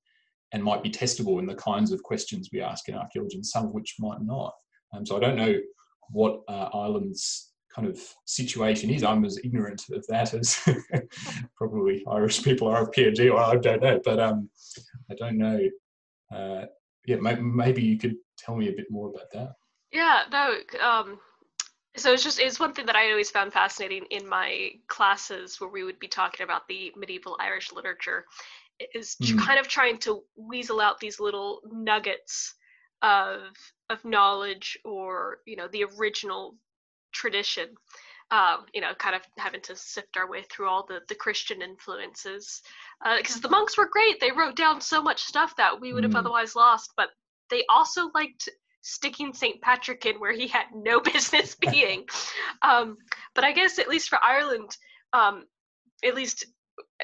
and 0.52 0.62
might 0.62 0.84
be 0.84 0.92
testable 0.92 1.40
in 1.40 1.46
the 1.46 1.56
kinds 1.56 1.94
of 1.94 2.04
questions 2.04 2.50
we 2.52 2.60
ask 2.60 2.90
in 2.90 2.96
archaeology, 2.96 3.38
and 3.38 3.46
some 3.46 3.68
of 3.68 3.72
which 3.72 3.96
might 3.98 4.22
not. 4.22 4.54
Um, 4.94 5.06
so 5.06 5.16
I 5.16 5.22
don't 5.22 5.38
know 5.38 5.56
what 6.10 6.42
uh, 6.50 6.68
Ireland's 6.74 7.53
kind 7.74 7.88
of 7.88 8.00
situation 8.26 8.90
is. 8.90 9.04
I'm 9.04 9.26
as 9.26 9.40
ignorant 9.44 9.84
of 9.92 10.06
that 10.08 10.34
as 10.34 10.60
probably 11.58 12.04
Irish 12.10 12.44
people 12.44 12.68
are 12.68 12.84
of 12.84 12.92
PNG, 12.92 13.32
or 13.32 13.40
I 13.40 13.56
don't 13.56 13.82
know. 13.82 14.00
But 14.04 14.20
um, 14.20 14.50
I 15.10 15.16
don't 15.16 15.38
know. 15.38 15.60
Uh, 16.34 16.66
yeah, 17.06 17.18
maybe 17.18 17.82
you 17.82 17.98
could 17.98 18.16
tell 18.38 18.56
me 18.56 18.70
a 18.70 18.74
bit 18.74 18.88
more 18.90 19.10
about 19.10 19.32
that. 19.34 19.54
Yeah, 19.92 20.24
no. 20.32 20.56
Um, 20.82 21.20
so 21.96 22.12
it's 22.12 22.24
just 22.24 22.40
it's 22.40 22.60
one 22.60 22.74
thing 22.74 22.86
that 22.88 22.96
I 22.96 23.12
always 23.12 23.30
found 23.30 23.54
fascinating 23.54 24.06
in 24.10 24.28
my 24.28 24.72
classes 24.88 25.60
where 25.60 25.70
we 25.70 25.84
would 25.84 26.00
be 26.00 26.08
talking 26.08 26.44
about 26.44 26.68
the 26.68 26.92
medieval 26.96 27.38
Irish 27.40 27.72
literature, 27.72 28.26
is 28.94 29.16
mm. 29.22 29.38
kind 29.40 29.60
of 29.60 29.68
trying 29.68 29.98
to 30.00 30.24
weasel 30.36 30.82
out 30.82 31.00
these 31.00 31.20
little 31.20 31.62
nuggets 31.72 32.56
of 33.02 33.42
of 33.90 34.04
knowledge 34.06 34.78
or 34.86 35.40
you 35.46 35.56
know 35.56 35.68
the 35.68 35.86
original 35.98 36.56
tradition. 37.14 37.70
Um, 38.32 38.66
you 38.74 38.82
know, 38.82 38.96
kind 38.98 39.16
of 39.16 39.22
having 39.38 39.62
to 39.62 39.76
sift 39.76 40.18
our 40.18 40.28
way 40.28 40.44
through 40.50 40.68
all 40.68 40.86
the, 40.88 41.02
the 41.08 41.14
Christian 41.14 41.62
influences. 41.62 42.62
Because 43.18 43.38
uh, 43.38 43.42
the 43.42 43.50
monks 43.50 43.78
were 43.78 43.88
great. 43.88 44.20
They 44.20 44.32
wrote 44.32 44.56
down 44.56 44.82
so 44.82 45.04
much 45.04 45.22
stuff 45.22 45.56
that 45.58 45.80
we 45.80 45.94
would 45.94 46.04
have 46.04 46.14
mm. 46.14 46.20
otherwise 46.20 46.56
lost, 46.56 46.94
but 46.98 47.10
they 47.52 47.64
also 47.70 48.10
liked 48.16 48.50
sticking 48.82 49.34
St. 49.34 49.62
Patrick 49.62 50.06
in 50.06 50.20
where 50.20 50.34
he 50.34 50.48
had 50.48 50.66
no 50.74 51.00
business 51.14 51.56
being. 51.72 52.06
um, 52.62 52.98
but 53.36 53.44
I 53.44 53.52
guess, 53.52 53.78
at 53.80 53.90
least 53.90 54.10
for 54.10 54.20
Ireland, 54.24 54.76
um, 55.14 55.46
at 56.04 56.16
least 56.16 56.46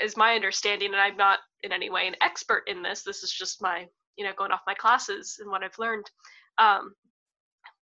is 0.02 0.18
my 0.18 0.36
understanding, 0.36 0.92
and 0.92 1.02
I'm 1.02 1.18
not 1.18 1.40
in 1.64 1.72
any 1.72 1.90
way 1.90 2.08
an 2.08 2.16
expert 2.22 2.64
in 2.68 2.82
this, 2.82 3.04
this 3.04 3.24
is 3.24 3.32
just 3.32 3.62
my, 3.62 3.86
you 4.18 4.26
know, 4.26 4.32
going 4.38 4.52
off 4.52 4.62
my 4.68 4.74
classes 4.74 5.38
and 5.40 5.50
what 5.50 5.64
I've 5.64 5.78
learned. 5.78 6.10
Um, 6.58 6.94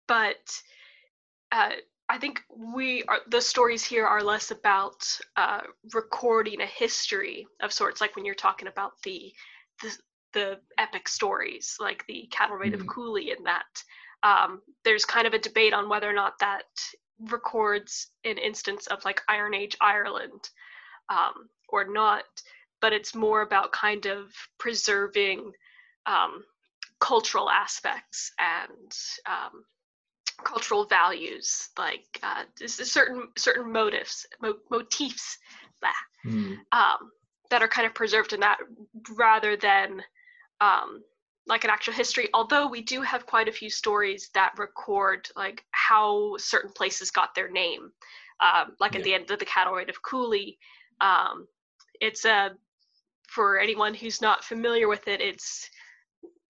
but 0.08 0.36
uh, 1.52 1.70
I 2.10 2.18
think 2.18 2.42
we 2.48 3.04
are 3.04 3.20
the 3.28 3.40
stories 3.40 3.84
here 3.84 4.04
are 4.04 4.22
less 4.22 4.50
about 4.50 5.06
uh, 5.36 5.60
recording 5.94 6.60
a 6.60 6.66
history 6.66 7.46
of 7.62 7.72
sorts, 7.72 8.00
like 8.00 8.16
when 8.16 8.24
you're 8.24 8.34
talking 8.34 8.66
about 8.66 9.00
the 9.04 9.32
the, 9.80 9.96
the 10.32 10.60
epic 10.76 11.06
stories, 11.06 11.76
like 11.78 12.04
the 12.08 12.28
Cattle 12.32 12.56
Raid 12.56 12.72
mm-hmm. 12.72 12.80
of 12.80 12.88
Cooley, 12.88 13.30
and 13.30 13.46
that 13.46 13.84
um, 14.24 14.60
there's 14.84 15.04
kind 15.04 15.28
of 15.28 15.34
a 15.34 15.38
debate 15.38 15.72
on 15.72 15.88
whether 15.88 16.10
or 16.10 16.12
not 16.12 16.34
that 16.40 16.64
records 17.30 18.08
an 18.24 18.38
instance 18.38 18.88
of 18.88 19.04
like 19.04 19.22
Iron 19.28 19.54
Age 19.54 19.76
Ireland 19.80 20.50
um, 21.10 21.48
or 21.68 21.84
not. 21.84 22.24
But 22.80 22.92
it's 22.92 23.14
more 23.14 23.42
about 23.42 23.70
kind 23.70 24.06
of 24.06 24.32
preserving 24.58 25.52
um, 26.06 26.42
cultural 26.98 27.48
aspects 27.48 28.32
and 28.40 28.92
um, 29.26 29.64
cultural 30.40 30.86
values, 30.86 31.70
like 31.78 32.20
uh, 32.22 32.44
certain 32.66 33.28
certain 33.36 33.70
motives, 33.70 34.26
mo- 34.42 34.58
motifs 34.70 35.38
that 35.82 35.94
mm. 36.26 36.56
um, 36.72 37.10
that 37.50 37.62
are 37.62 37.68
kind 37.68 37.86
of 37.86 37.94
preserved 37.94 38.32
in 38.32 38.40
that, 38.40 38.58
rather 39.16 39.56
than 39.56 40.02
um, 40.60 41.02
like 41.46 41.64
an 41.64 41.70
actual 41.70 41.92
history 41.92 42.28
although 42.34 42.68
we 42.68 42.80
do 42.80 43.02
have 43.02 43.26
quite 43.26 43.48
a 43.48 43.52
few 43.52 43.70
stories 43.70 44.30
that 44.34 44.52
record 44.58 45.28
like 45.36 45.64
how 45.72 46.36
certain 46.38 46.70
places 46.70 47.10
got 47.10 47.34
their 47.34 47.50
name 47.50 47.90
um, 48.40 48.76
like 48.78 48.94
at 48.94 49.00
Yeah. 49.00 49.04
the 49.04 49.14
end 49.14 49.30
of 49.30 49.38
the 49.38 49.44
cattle 49.44 49.74
raid 49.74 49.90
of 49.90 50.02
cooley 50.02 50.58
um, 51.00 51.46
it's 52.00 52.24
a 52.24 52.56
for 53.28 53.58
anyone 53.58 53.94
who's 53.94 54.20
not 54.20 54.44
familiar 54.44 54.88
with 54.88 55.08
it 55.08 55.20
it's 55.20 55.68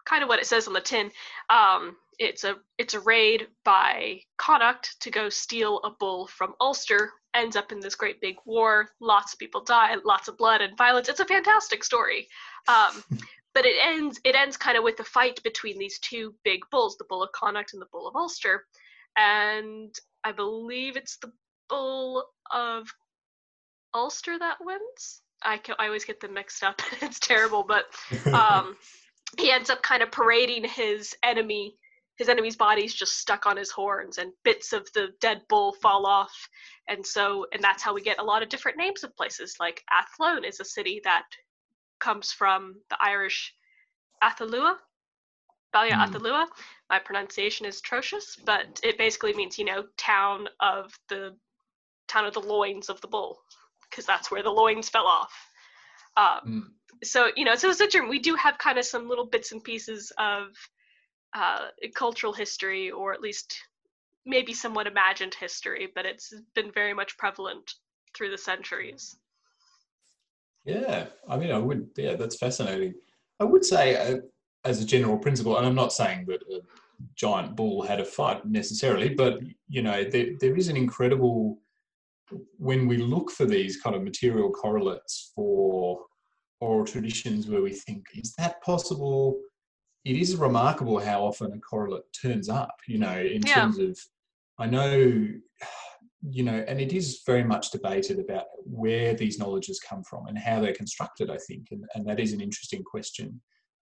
kind 0.05 0.23
of 0.23 0.29
what 0.29 0.39
it 0.39 0.47
says 0.47 0.67
on 0.67 0.73
the 0.73 0.81
tin. 0.81 1.11
Um, 1.49 1.97
it's 2.21 2.45
a 2.45 2.57
it's 2.77 2.95
a 2.95 3.01
raid 3.01 3.49
by 3.65 4.21
connacht 4.37 5.01
to 5.01 5.11
go 5.11 5.29
steal 5.31 5.81
a 5.85 5.91
bull 5.91 6.27
from 6.27 6.55
ulster. 6.61 7.11
Ends 7.35 7.57
up 7.57 7.73
in 7.73 7.81
this 7.81 7.95
great 7.95 8.21
big 8.21 8.37
war. 8.45 8.91
Lots 9.01 9.33
of 9.33 9.39
people 9.39 9.65
die 9.65 9.97
lots 10.05 10.29
of 10.29 10.37
blood 10.37 10.61
and 10.61 10.77
violence. 10.77 11.09
It's 11.09 11.21
a 11.21 11.25
fantastic 11.25 11.83
story. 11.83 12.29
Um, 12.69 13.03
but 13.55 13.65
it 13.65 13.77
ends 13.83 14.21
it 14.25 14.35
ends 14.35 14.57
kind 14.57 14.77
of 14.77 14.85
with 14.85 15.01
a 15.01 15.05
fight 15.05 15.43
between 15.43 15.79
these 15.79 15.99
two 16.01 16.35
big 16.45 16.61
bulls 16.71 16.97
the 16.97 17.07
bull 17.09 17.23
of 17.23 17.33
connacht 17.33 17.73
and 17.73 17.81
the 17.83 17.89
bull 17.91 18.07
of 18.07 18.17
ulster. 18.17 18.67
And 19.17 19.95
i 20.23 20.33
believe 20.33 20.97
it's 20.97 21.17
the 21.17 21.33
bull 21.71 22.27
of 22.53 22.87
ulster 23.95 24.39
that 24.39 24.59
wins. 24.61 25.23
I 25.43 25.57
can 25.57 25.75
i 25.79 25.87
always 25.87 26.05
get 26.05 26.21
them 26.21 26.35
mixed 26.35 26.63
up. 26.63 26.83
It's 27.01 27.19
terrible 27.19 27.65
but 27.65 27.87
um, 28.35 28.77
he 29.39 29.51
ends 29.51 29.71
up 29.71 29.83
kind 29.83 30.03
of 30.03 30.11
parading 30.11 30.65
his 30.65 31.15
enemy 31.23 31.75
his 32.17 32.29
enemy's 32.29 32.57
body's 32.57 32.93
just 32.95 33.19
stuck 33.19 33.47
on 33.47 33.57
his 33.57 33.71
horns 33.71 34.19
and 34.19 34.33
bits 34.45 34.75
of 34.75 34.87
the 34.93 35.09
dead 35.21 35.41
bull 35.49 35.73
fall 35.81 36.07
off 36.07 36.49
and 36.89 37.05
so 37.05 37.47
and 37.53 37.63
that's 37.63 37.83
how 37.83 37.95
we 37.95 38.03
get 38.03 38.19
a 38.19 38.25
lot 38.25 38.43
of 38.43 38.49
different 38.49 38.77
names 38.77 39.03
of 39.05 39.17
places 39.17 39.57
like 39.59 39.83
athlone 39.91 40.45
is 40.45 40.61
a 40.61 40.65
city 40.65 41.01
that 41.05 41.25
comes 41.99 42.33
from 42.33 42.75
the 42.91 42.97
irish 43.01 43.55
athalua 44.23 44.77
Balia 45.73 45.97
Hmm. 45.97 46.03
Athalua. 46.03 46.47
My 46.89 46.99
pronunciation 46.99 47.67
is 47.67 47.79
atrocious, 47.79 48.37
but 48.45 48.81
it 48.83 48.99
basically 48.99 49.33
means, 49.35 49.59
you 49.59 49.65
know, 49.65 49.85
town 49.97 50.49
of 50.61 50.93
the 51.09 51.37
town 52.09 52.27
of 52.27 52.35
the 52.35 52.41
loins 52.41 52.89
of 52.89 53.01
the 53.01 53.07
bull, 53.07 53.39
because 53.89 54.05
that's 54.05 54.31
where 54.31 54.43
the 54.43 54.51
loins 54.51 54.89
fell 54.89 55.07
off. 55.07 55.33
Um, 56.17 56.41
Mm. 56.45 56.73
So 57.03 57.31
you 57.37 57.45
know 57.45 57.55
so 57.55 57.73
such 57.73 57.95
a 57.95 58.01
we 58.01 58.19
do 58.19 58.35
have 58.35 58.59
kind 58.59 58.79
of 58.79 58.85
some 58.85 59.09
little 59.09 59.27
bits 59.27 59.53
and 59.53 59.65
pieces 59.65 60.13
of 60.19 60.49
uh, 61.35 61.69
cultural 61.95 62.33
history 62.33 62.91
or 62.91 63.13
at 63.13 63.21
least 63.21 63.57
maybe 64.27 64.53
somewhat 64.53 64.87
imagined 64.87 65.35
history 65.35 65.89
but 65.95 66.05
it's 66.05 66.35
been 66.55 66.71
very 66.73 66.93
much 66.93 67.17
prevalent 67.17 67.75
through 68.15 68.31
the 68.31 68.39
centuries 68.39 69.17
Yeah, 70.65 71.07
I 71.29 71.37
mean, 71.37 71.53
I 71.53 71.59
would. 71.59 71.89
Yeah, 71.97 72.17
that's 72.17 72.37
fascinating. 72.37 72.95
I 73.39 73.45
would 73.45 73.65
say, 73.65 73.97
uh, 73.97 74.19
as 74.65 74.83
a 74.83 74.87
general 74.87 75.19
principle, 75.19 75.57
and 75.57 75.67
I'm 75.67 75.75
not 75.75 75.93
saying 75.93 76.27
that 76.27 76.43
a 76.43 76.61
giant 77.15 77.57
bull 77.57 77.83
had 77.83 78.01
a 78.01 78.05
fight 78.05 78.45
necessarily, 78.47 79.09
but 79.09 79.41
you 79.69 79.83
know, 79.83 80.05
there, 80.05 80.33
there 80.39 80.57
is 80.57 80.69
an 80.69 80.77
incredible 80.77 81.59
when 82.59 82.87
we 82.87 82.99
look 82.99 83.31
for 83.31 83.45
these 83.45 83.81
kind 83.81 83.97
of 83.97 84.03
material 84.03 84.51
correlates 84.51 85.33
for 85.35 86.05
oral 86.61 86.85
traditions 86.85 87.49
where 87.49 87.63
we 87.63 87.73
think, 87.73 88.05
is 88.15 88.35
that 88.39 88.63
possible? 88.63 89.41
It 90.05 90.17
is 90.17 90.37
remarkable 90.37 90.99
how 90.99 91.25
often 91.25 91.53
a 91.53 91.59
correlate 91.59 92.05
turns 92.21 92.49
up. 92.49 92.75
You 92.87 92.99
know, 92.99 93.19
in 93.19 93.43
Yeah. 93.43 93.63
terms 93.63 93.79
of, 93.79 93.99
I 94.59 94.67
know 94.67 95.27
you 96.23 96.43
know, 96.43 96.63
and 96.69 96.79
it 96.79 96.93
is 96.93 97.23
very 97.25 97.43
much 97.43 97.71
debated 97.71 98.19
about 98.19 98.45
where 98.65 99.15
these 99.15 99.39
knowledges 99.39 99.81
come 99.81 100.03
from 100.05 100.27
and 100.27 100.37
how 100.37 100.61
they're 100.61 100.75
constructed, 100.75 101.31
I 101.31 101.39
think, 101.39 101.69
and, 101.71 101.83
and 101.95 102.07
that 102.07 102.21
is 102.21 102.35
an 102.35 102.43
interesting 102.43 102.83
question. 102.85 103.41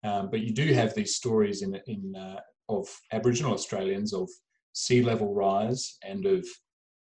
Um, 0.02 0.30
but 0.30 0.40
you 0.40 0.52
do 0.52 0.72
have 0.72 0.94
these 0.94 1.16
stories 1.16 1.60
in, 1.60 1.78
in 1.86 2.16
uh, 2.16 2.40
of 2.70 2.88
Aboriginal 3.12 3.52
Australians 3.52 4.14
of 4.14 4.30
sea 4.72 5.02
level 5.02 5.34
rise 5.34 5.98
and 6.02 6.24
of, 6.24 6.46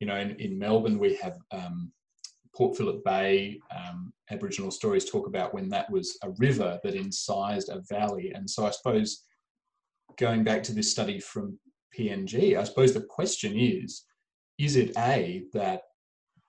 you 0.00 0.08
know, 0.08 0.16
in, 0.16 0.32
in 0.40 0.58
Melbourne 0.58 0.98
we 0.98 1.14
have 1.16 1.38
um, 1.52 1.92
Port 2.54 2.76
Phillip 2.76 3.04
Bay. 3.04 3.60
Um, 3.74 4.12
Aboriginal 4.30 4.70
stories 4.70 5.10
talk 5.10 5.26
about 5.26 5.52
when 5.52 5.68
that 5.70 5.90
was 5.90 6.18
a 6.22 6.30
river 6.38 6.78
that 6.82 6.94
incised 6.94 7.68
a 7.68 7.82
valley, 7.88 8.32
and 8.34 8.48
so 8.48 8.66
I 8.66 8.70
suppose 8.70 9.24
going 10.18 10.44
back 10.44 10.62
to 10.64 10.72
this 10.72 10.90
study 10.90 11.20
from 11.20 11.58
PNG, 11.96 12.58
I 12.58 12.64
suppose 12.64 12.92
the 12.94 13.02
question 13.02 13.58
is 13.58 14.04
is 14.58 14.76
it 14.76 14.92
a 14.98 15.44
that 15.52 15.82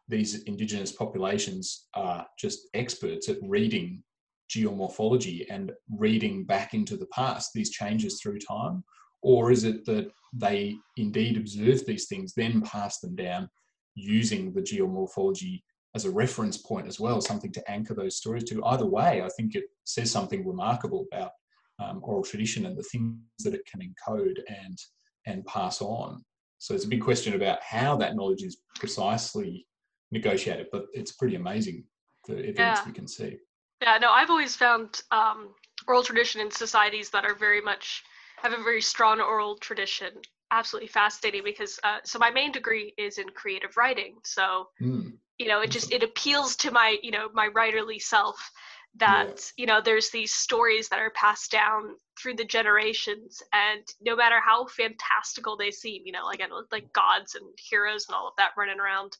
these 0.07 0.43
indigenous 0.43 0.91
populations 0.91 1.87
are 1.93 2.27
just 2.37 2.67
experts 2.73 3.29
at 3.29 3.37
reading 3.41 4.03
geomorphology 4.49 5.45
and 5.49 5.71
reading 5.97 6.43
back 6.45 6.73
into 6.73 6.97
the 6.97 7.07
past 7.07 7.51
these 7.53 7.71
changes 7.71 8.19
through 8.21 8.37
time 8.37 8.83
or 9.21 9.51
is 9.51 9.63
it 9.63 9.85
that 9.85 10.11
they 10.33 10.75
indeed 10.97 11.37
observe 11.37 11.85
these 11.85 12.07
things 12.07 12.33
then 12.33 12.61
pass 12.61 12.99
them 12.99 13.15
down 13.15 13.49
using 13.95 14.53
the 14.53 14.61
geomorphology 14.61 15.61
as 15.95 16.05
a 16.05 16.11
reference 16.11 16.57
point 16.57 16.87
as 16.87 16.99
well 16.99 17.21
something 17.21 17.51
to 17.51 17.71
anchor 17.71 17.93
those 17.93 18.15
stories 18.17 18.43
to 18.43 18.63
either 18.65 18.85
way 18.85 19.21
i 19.21 19.29
think 19.37 19.55
it 19.55 19.65
says 19.83 20.11
something 20.11 20.47
remarkable 20.47 21.05
about 21.11 21.31
um, 21.79 21.99
oral 22.03 22.23
tradition 22.23 22.65
and 22.65 22.77
the 22.77 22.83
things 22.83 23.17
that 23.39 23.53
it 23.53 23.65
can 23.65 23.81
encode 23.81 24.39
and 24.47 24.77
and 25.25 25.45
pass 25.45 25.81
on 25.81 26.23
so 26.59 26.73
it's 26.73 26.85
a 26.85 26.89
big 26.89 27.01
question 27.01 27.33
about 27.33 27.61
how 27.61 27.95
that 27.97 28.15
knowledge 28.15 28.41
is 28.43 28.59
precisely 28.75 29.67
negotiated, 30.11 30.67
but 30.71 30.85
it's 30.93 31.11
pretty 31.11 31.35
amazing 31.35 31.83
the 32.27 32.35
evidence 32.35 32.57
Yeah. 32.57 32.83
we 32.85 32.91
can 32.93 33.07
see. 33.07 33.37
yeah 33.81 33.97
no 33.97 34.11
i've 34.11 34.29
always 34.29 34.55
found 34.55 35.01
um, 35.11 35.49
oral 35.87 36.03
tradition 36.03 36.39
in 36.39 36.49
societies 36.51 37.09
that 37.09 37.25
are 37.25 37.35
very 37.35 37.61
much 37.61 38.03
have 38.37 38.53
a 38.53 38.63
very 38.63 38.81
strong 38.81 39.19
oral 39.19 39.57
tradition 39.57 40.09
absolutely 40.51 40.87
fascinating 40.87 41.43
because 41.43 41.79
uh, 41.83 41.97
so 42.05 42.19
my 42.19 42.29
main 42.29 42.51
degree 42.51 42.93
is 42.97 43.17
in 43.17 43.27
creative 43.29 43.75
writing 43.75 44.15
so 44.23 44.67
Mm, 44.81 45.13
you 45.39 45.47
know 45.47 45.61
it 45.61 45.71
just 45.71 45.91
it 45.91 46.03
appeals 46.03 46.55
to 46.55 46.71
my 46.71 46.97
you 47.01 47.11
know 47.11 47.29
my 47.33 47.49
writerly 47.49 48.01
self 48.01 48.51
that 48.95 49.51
you 49.57 49.65
know 49.65 49.81
there's 49.83 50.09
these 50.11 50.31
stories 50.31 50.89
that 50.89 50.99
are 50.99 51.11
passed 51.11 51.51
down 51.51 51.95
through 52.21 52.35
the 52.35 52.45
generations 52.45 53.41
and 53.53 53.81
no 54.01 54.15
matter 54.15 54.39
how 54.39 54.65
fantastical 54.67 55.57
they 55.57 55.71
seem 55.71 56.01
you 56.05 56.11
know 56.11 56.29
again 56.29 56.49
like 56.71 56.91
gods 56.93 57.35
and 57.35 57.45
heroes 57.69 58.05
and 58.07 58.15
all 58.15 58.27
of 58.27 58.33
that 58.37 58.51
running 58.57 58.79
around 58.79 59.17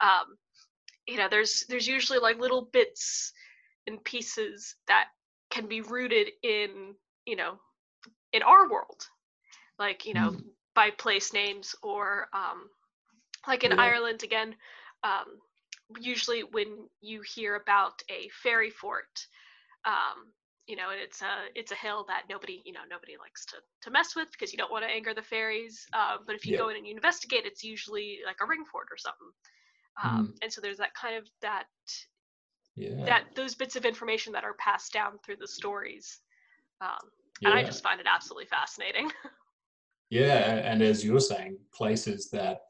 um 0.00 0.36
you 1.06 1.16
know 1.16 1.28
there's 1.30 1.64
there's 1.68 1.86
usually 1.88 2.18
like 2.18 2.38
little 2.38 2.68
bits 2.72 3.32
and 3.86 4.02
pieces 4.04 4.76
that 4.86 5.06
can 5.50 5.66
be 5.66 5.80
rooted 5.80 6.28
in 6.42 6.94
you 7.26 7.36
know 7.36 7.54
in 8.32 8.42
our 8.42 8.68
world 8.70 9.06
like 9.78 10.06
you 10.06 10.14
know 10.14 10.32
Mm. 10.32 10.52
by 10.74 10.90
place 10.90 11.32
names 11.32 11.74
or 11.82 12.28
um 12.34 12.68
like 13.46 13.64
in 13.64 13.72
Yeah. 13.72 13.78
ireland 13.78 14.22
again 14.22 14.54
um 15.04 15.26
usually 16.00 16.42
when 16.42 16.88
you 17.00 17.22
hear 17.22 17.56
about 17.56 18.02
a 18.10 18.28
fairy 18.42 18.70
fort 18.70 19.26
um 19.84 20.32
you 20.66 20.76
know 20.76 20.90
and 20.90 21.00
it's 21.00 21.20
a 21.20 21.44
it's 21.54 21.72
a 21.72 21.74
hill 21.74 22.04
that 22.08 22.22
nobody 22.30 22.62
you 22.64 22.72
know 22.72 22.80
nobody 22.90 23.14
likes 23.20 23.44
to 23.44 23.56
to 23.82 23.90
mess 23.90 24.16
with 24.16 24.30
because 24.32 24.52
you 24.52 24.56
don't 24.58 24.72
want 24.72 24.82
to 24.82 24.90
anger 24.90 25.12
the 25.12 25.22
fairies 25.22 25.86
uh, 25.92 26.16
but 26.26 26.34
if 26.34 26.46
you 26.46 26.52
Yeah. 26.52 26.58
go 26.58 26.68
in 26.70 26.76
and 26.76 26.86
you 26.86 26.94
investigate 26.94 27.44
it's 27.44 27.62
usually 27.62 28.18
like 28.24 28.36
a 28.42 28.46
ring 28.46 28.64
fort 28.64 28.88
or 28.90 28.96
something 28.96 29.28
um, 30.02 30.34
and 30.42 30.52
so 30.52 30.60
there's 30.60 30.78
that 30.78 30.94
kind 30.94 31.16
of 31.16 31.28
that 31.42 31.66
yeah. 32.76 33.04
that 33.04 33.24
those 33.36 33.54
bits 33.54 33.76
of 33.76 33.84
information 33.84 34.32
that 34.32 34.42
are 34.42 34.54
passed 34.54 34.92
down 34.92 35.18
through 35.24 35.36
the 35.36 35.46
stories 35.46 36.20
um, 36.80 37.10
and 37.44 37.52
i 37.52 37.62
just 37.62 37.82
find 37.82 38.00
it 38.00 38.06
absolutely 38.12 38.46
fascinating 38.46 39.10
Yeah, 40.10 40.60
and 40.64 40.82
as 40.82 41.04
you're 41.04 41.18
saying, 41.18 41.58
places 41.72 42.30
that 42.30 42.60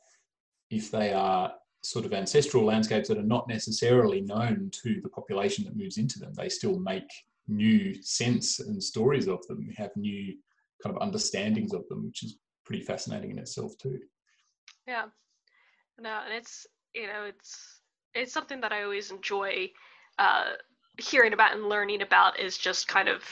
if 0.70 0.90
they 0.90 1.12
are 1.12 1.52
sort 1.84 2.04
of 2.04 2.12
ancestral 2.12 2.64
landscapes 2.64 3.08
that 3.08 3.18
are 3.18 3.22
not 3.22 3.48
necessarily 3.48 4.20
known 4.22 4.70
to 4.82 5.00
the 5.02 5.08
population 5.08 5.64
that 5.64 5.76
moves 5.76 5.98
into 5.98 6.18
them, 6.18 6.32
they 6.34 6.48
still 6.48 6.78
make 6.78 7.08
new 7.46 7.94
sense 8.02 8.60
and 8.60 8.82
stories 8.82 9.28
of 9.28 9.46
them, 9.46 9.68
have 9.76 9.90
new 9.96 10.34
kind 10.82 10.96
of 10.96 11.02
understandings 11.02 11.74
of 11.74 11.86
them, 11.88 12.04
which 12.06 12.22
is 12.22 12.38
pretty 12.64 12.82
fascinating 12.82 13.30
in 13.30 13.38
itself 13.38 13.76
too. 13.78 13.98
Yeah. 14.86 15.06
No, 15.98 16.20
and 16.24 16.34
it's 16.34 16.66
you 16.94 17.06
know 17.06 17.24
it's 17.24 17.80
it's 18.14 18.32
something 18.32 18.60
that 18.60 18.72
I 18.72 18.82
always 18.82 19.10
enjoy 19.10 19.70
uh, 20.18 20.52
hearing 20.98 21.32
about 21.32 21.54
and 21.54 21.68
learning 21.68 22.02
about 22.02 22.38
is 22.38 22.56
just 22.56 22.88
kind 22.88 23.08
of 23.08 23.22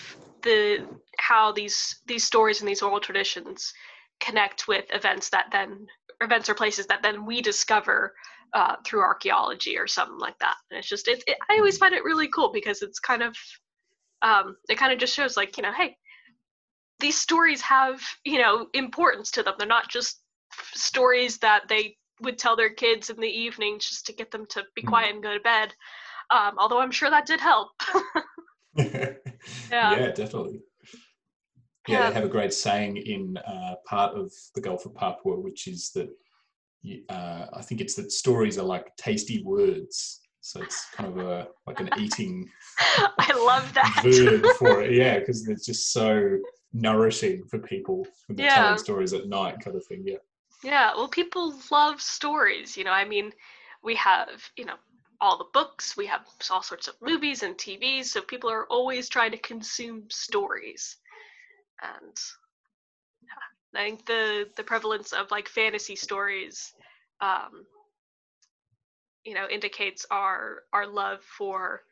the 0.43 0.87
how 1.19 1.53
these 1.53 2.01
these 2.07 2.25
stories 2.25 2.61
and 2.61 2.69
these 2.69 2.83
oral 2.83 3.01
traditions 3.01 3.73
connect 4.21 4.69
with 4.69 4.85
events 4.91 5.29
that 5.31 5.47
then 5.51 5.87
events 6.21 6.49
or 6.49 6.55
places 6.55 6.87
that 6.87 7.03
then 7.03 7.27
we 7.27 7.41
discover 7.41 8.15
uh, 8.55 8.77
through 8.85 9.01
archaeology 9.01 9.79
or 9.79 9.87
something 9.87 10.19
like 10.19 10.39
that. 10.41 10.57
And 10.71 10.79
it's 10.79 10.89
just 10.89 11.09
it, 11.09 11.23
it 11.27 11.37
I 11.51 11.57
always 11.57 11.79
find 11.79 11.95
it 11.95 12.05
really 12.05 12.29
cool 12.29 12.53
because 12.53 12.83
it's 12.83 12.99
kind 12.99 13.23
of 13.23 13.37
um, 14.23 14.57
it 14.69 14.77
kind 14.79 14.93
of 14.93 14.99
just 14.99 15.15
shows 15.15 15.37
like 15.37 15.57
you 15.57 15.63
know 15.63 15.73
hey 15.73 15.97
these 17.01 17.19
stories 17.21 17.61
have 17.63 18.01
you 18.25 18.39
know 18.39 18.67
importance 18.75 19.31
to 19.33 19.43
them. 19.43 19.55
They're 19.59 19.67
not 19.67 19.89
just 19.89 20.21
stories 20.75 21.39
that 21.39 21.63
they 21.69 21.97
would 22.21 22.39
tell 22.39 22.55
their 22.57 22.71
kids 22.73 23.11
in 23.11 23.19
the 23.19 23.27
evening 23.27 23.79
just 23.81 24.07
to 24.07 24.13
get 24.13 24.31
them 24.31 24.47
to 24.51 24.63
be 24.75 24.83
Mm. 24.83 24.89
quiet 24.89 25.15
and 25.15 25.23
go 25.23 25.35
to 25.35 25.41
bed. 25.41 25.75
Um, 26.31 26.55
although 26.59 26.79
I'm 26.79 26.91
sure 26.93 27.11
that 27.11 27.27
did 27.27 27.41
help. 27.41 27.71
yeah. 28.77 29.15
Yeah. 29.71 30.13
definitely. 30.13 30.61
yeah, 31.89 31.99
Yeah. 31.99 32.09
they 32.09 32.15
have 32.15 32.25
a 32.25 32.29
great 32.29 32.55
saying 32.55 32.97
in 32.99 33.37
uh, 33.39 33.75
part 33.87 34.15
of 34.15 34.31
the 34.55 34.61
Gulf 34.61 34.87
of 34.87 34.95
Papua, 34.95 35.39
which 35.41 35.67
is 35.67 35.91
that 35.93 36.09
uh, 37.09 37.47
I 37.53 37.63
think 37.63 37.81
it's 37.81 37.95
that 37.95 38.13
stories 38.13 38.59
are 38.59 38.65
like 38.65 38.95
tasty 38.97 39.43
words. 39.45 40.21
So 40.41 40.61
it's 40.61 40.91
kind 40.91 41.09
of 41.11 41.19
a 41.19 41.49
like 41.67 41.81
an 41.81 41.91
eating 42.01 42.49
I 43.19 43.33
love 43.35 43.73
that. 43.75 44.01
verb 44.03 44.45
for 44.59 44.83
it. 44.83 44.93
Yeah, 44.93 45.21
because 45.21 45.47
it's 45.49 45.67
just 45.67 45.93
so 45.93 46.39
nourishing 46.73 47.45
for 47.49 47.59
people 47.59 48.07
when 48.27 48.37
they're 48.37 48.47
Yeah. 48.47 48.63
telling 48.65 48.79
stories 48.79 49.13
at 49.13 49.29
night, 49.29 49.61
kind 49.61 49.77
of 49.77 49.85
thing. 49.87 50.03
Yeah. 50.05 50.17
Yeah, 50.65 50.93
well, 50.97 51.09
people 51.09 51.55
love 51.71 52.01
stories. 52.01 52.77
You 52.77 52.85
know, 52.85 52.93
I 52.93 53.05
mean, 53.05 53.33
we 53.83 53.95
have, 53.97 54.29
you 54.57 54.65
know, 54.65 54.77
all 55.21 55.39
the 55.39 55.47
books, 55.53 55.97
we 55.97 56.07
have 56.07 56.23
all 56.51 56.63
sorts 56.63 56.89
of 56.89 56.95
movies 57.01 57.43
and 57.43 57.57
TVs, 57.57 58.07
so 58.07 58.21
people 58.23 58.51
are 58.51 58.67
always 58.67 59.09
trying 59.09 59.31
to 59.33 59.39
consume 59.39 60.05
stories. 60.11 60.97
And 61.83 62.17
I 63.75 63.85
think 63.85 64.07
the 64.07 64.49
the 64.57 64.65
prevalence 64.65 65.13
of 65.13 65.31
like 65.31 65.49
fantasy 65.49 65.97
stories, 65.97 66.75
um, 67.21 67.67
you 69.25 69.35
know, 69.35 69.49
indicates 69.49 70.05
our 70.11 70.63
our 70.73 70.87
love 70.87 71.23
for 71.23 71.83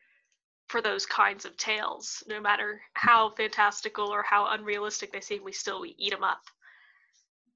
for 0.67 0.81
those 0.81 1.05
kinds 1.05 1.45
of 1.45 1.57
tales. 1.57 2.23
No 2.27 2.39
matter 2.39 2.81
how 2.93 3.31
fantastical 3.31 4.07
or 4.07 4.23
how 4.23 4.47
unrealistic 4.47 5.11
they 5.11 5.21
seem, 5.21 5.43
we 5.43 5.51
still 5.51 5.81
we 5.81 5.95
eat 5.97 6.11
them 6.11 6.23
up. 6.23 6.41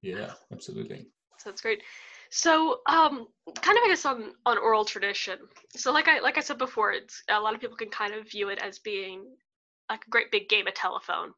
Yeah, 0.02 0.32
absolutely. 0.52 1.06
So 1.38 1.50
that's 1.50 1.62
great. 1.62 1.82
So, 2.30 2.80
um, 2.86 3.28
kind 3.62 3.78
of, 3.78 3.84
I 3.84 3.88
guess, 3.88 4.04
on 4.04 4.32
on 4.44 4.58
oral 4.58 4.84
tradition. 4.84 5.38
So, 5.76 5.92
like 5.92 6.08
I 6.08 6.18
like 6.20 6.38
I 6.38 6.40
said 6.40 6.58
before, 6.58 6.92
it's 6.92 7.22
a 7.28 7.40
lot 7.40 7.54
of 7.54 7.60
people 7.60 7.76
can 7.76 7.90
kind 7.90 8.14
of 8.14 8.30
view 8.30 8.48
it 8.48 8.58
as 8.58 8.78
being 8.78 9.24
like 9.88 10.04
a 10.06 10.10
great 10.10 10.30
big 10.30 10.48
game 10.48 10.66
of 10.66 10.74
telephone, 10.74 11.32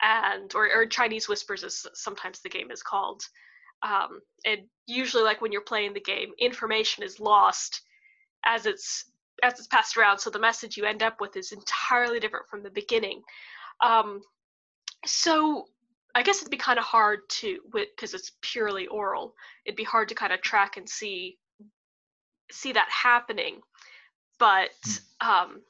and 0.00 0.54
or, 0.54 0.68
or 0.74 0.86
Chinese 0.86 1.28
whispers, 1.28 1.64
as 1.64 1.86
sometimes 1.94 2.40
the 2.40 2.48
game 2.48 2.70
is 2.70 2.82
called. 2.82 3.22
Um, 3.82 4.20
and 4.46 4.60
usually, 4.86 5.24
like 5.24 5.40
when 5.40 5.52
you're 5.52 5.60
playing 5.60 5.92
the 5.92 6.00
game, 6.00 6.30
information 6.38 7.02
is 7.02 7.20
lost 7.20 7.82
as 8.44 8.66
it's 8.66 9.04
as 9.42 9.54
it's 9.54 9.66
passed 9.66 9.96
around. 9.96 10.18
So 10.18 10.30
the 10.30 10.38
message 10.38 10.76
you 10.76 10.84
end 10.84 11.02
up 11.02 11.20
with 11.20 11.36
is 11.36 11.52
entirely 11.52 12.20
different 12.20 12.46
from 12.48 12.62
the 12.62 12.70
beginning. 12.70 13.22
Um, 13.82 14.20
so 15.04 15.66
I 16.14 16.22
guess 16.22 16.38
it'd 16.38 16.50
be 16.50 16.56
kind 16.56 16.78
of 16.78 16.84
hard 16.84 17.20
to, 17.28 17.58
because 17.72 18.14
it's 18.14 18.32
purely 18.42 18.86
oral. 18.86 19.34
It'd 19.64 19.76
be 19.76 19.82
hard 19.84 20.08
to 20.10 20.14
kind 20.14 20.32
of 20.32 20.42
track 20.42 20.76
and 20.76 20.88
see 20.88 21.38
see 22.50 22.72
that 22.72 22.88
happening. 22.90 23.60
But 24.38 24.70
um, 25.20 25.62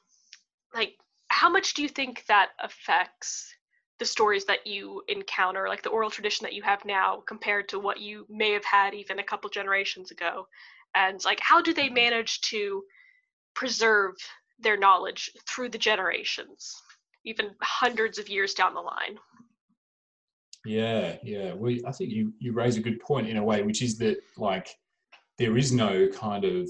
like, 0.75 0.95
how 1.29 1.49
much 1.49 1.73
do 1.73 1.81
you 1.81 1.89
think 1.89 2.25
that 2.27 2.49
affects 2.61 3.53
the 3.99 4.05
stories 4.05 4.45
that 4.45 4.65
you 4.65 5.03
encounter, 5.07 5.67
like 5.67 5.83
the 5.83 5.89
oral 5.89 6.09
tradition 6.09 6.43
that 6.45 6.53
you 6.53 6.63
have 6.63 6.83
now, 6.85 7.23
compared 7.27 7.69
to 7.69 7.79
what 7.79 7.99
you 7.99 8.25
may 8.29 8.51
have 8.51 8.65
had 8.65 8.93
even 8.93 9.19
a 9.19 9.23
couple 9.23 9.49
generations 9.49 10.11
ago? 10.11 10.47
And 10.95 11.23
like, 11.25 11.39
how 11.39 11.61
do 11.61 11.73
they 11.73 11.85
mm-hmm. 11.85 11.95
manage 11.95 12.41
to 12.41 12.83
preserve 13.53 14.15
their 14.59 14.77
knowledge 14.77 15.31
through 15.47 15.69
the 15.69 15.77
generations, 15.77 16.75
even 17.25 17.51
hundreds 17.61 18.17
of 18.17 18.29
years 18.29 18.53
down 18.53 18.73
the 18.73 18.81
line? 18.81 19.17
Yeah, 20.65 21.17
yeah. 21.23 21.53
Well, 21.53 21.75
I 21.85 21.91
think 21.91 22.11
you 22.11 22.33
you 22.39 22.53
raise 22.53 22.77
a 22.77 22.81
good 22.81 22.99
point 23.01 23.27
in 23.27 23.37
a 23.37 23.43
way, 23.43 23.63
which 23.63 23.81
is 23.81 23.97
that 23.97 24.17
like 24.37 24.69
there 25.37 25.57
is 25.57 25.71
no 25.71 26.07
kind 26.07 26.45
of 26.45 26.69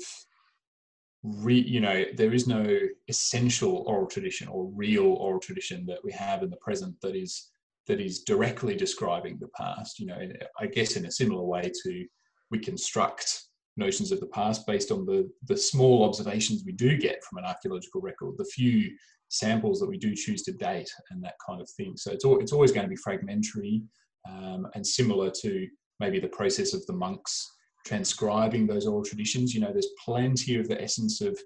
re, 1.23 1.59
you 1.59 1.79
know, 1.79 2.03
there 2.15 2.33
is 2.33 2.47
no 2.47 2.77
essential 3.07 3.83
oral 3.87 4.07
tradition 4.07 4.47
or 4.47 4.69
real 4.73 5.05
oral 5.05 5.39
tradition 5.39 5.85
that 5.87 6.03
we 6.03 6.11
have 6.11 6.43
in 6.43 6.49
the 6.49 6.57
present 6.57 6.99
that 7.01 7.15
is 7.15 7.49
that 7.87 7.99
is 7.99 8.23
directly 8.23 8.75
describing 8.75 9.37
the 9.39 9.49
past. 9.49 9.99
You 9.99 10.07
know, 10.07 10.19
I 10.59 10.67
guess 10.67 10.95
in 10.95 11.05
a 11.05 11.11
similar 11.11 11.43
way 11.43 11.71
to 11.83 12.05
we 12.51 12.59
construct 12.59 13.43
notions 13.75 14.11
of 14.11 14.19
the 14.19 14.27
past 14.27 14.67
based 14.67 14.91
on 14.91 15.05
the 15.05 15.29
the 15.47 15.57
small 15.57 16.03
observations 16.03 16.63
we 16.65 16.73
do 16.73 16.97
get 16.97 17.23
from 17.23 17.37
an 17.39 17.45
archaeological 17.45 18.01
record, 18.01 18.35
the 18.37 18.45
few 18.45 18.91
samples 19.29 19.79
that 19.79 19.89
we 19.89 19.97
do 19.97 20.13
choose 20.13 20.43
to 20.43 20.53
date 20.53 20.89
and 21.09 21.23
that 21.23 21.33
kind 21.45 21.59
of 21.59 21.67
thing. 21.71 21.97
So 21.97 22.11
it's, 22.11 22.23
al- 22.23 22.39
it's 22.39 22.51
always 22.51 22.71
going 22.71 22.85
to 22.85 22.89
be 22.89 22.95
fragmentary 22.95 23.81
um, 24.29 24.67
and 24.75 24.85
similar 24.85 25.31
to 25.41 25.67
maybe 25.99 26.19
the 26.19 26.27
process 26.27 26.75
of 26.75 26.85
the 26.85 26.93
monks 26.93 27.51
transcribing 27.85 28.67
those 28.67 28.85
oral 28.87 29.03
traditions. 29.03 29.53
You 29.53 29.61
know, 29.61 29.71
there's 29.71 29.89
plenty 30.03 30.57
of 30.57 30.67
the 30.67 30.81
essence 30.81 31.21
of 31.21 31.37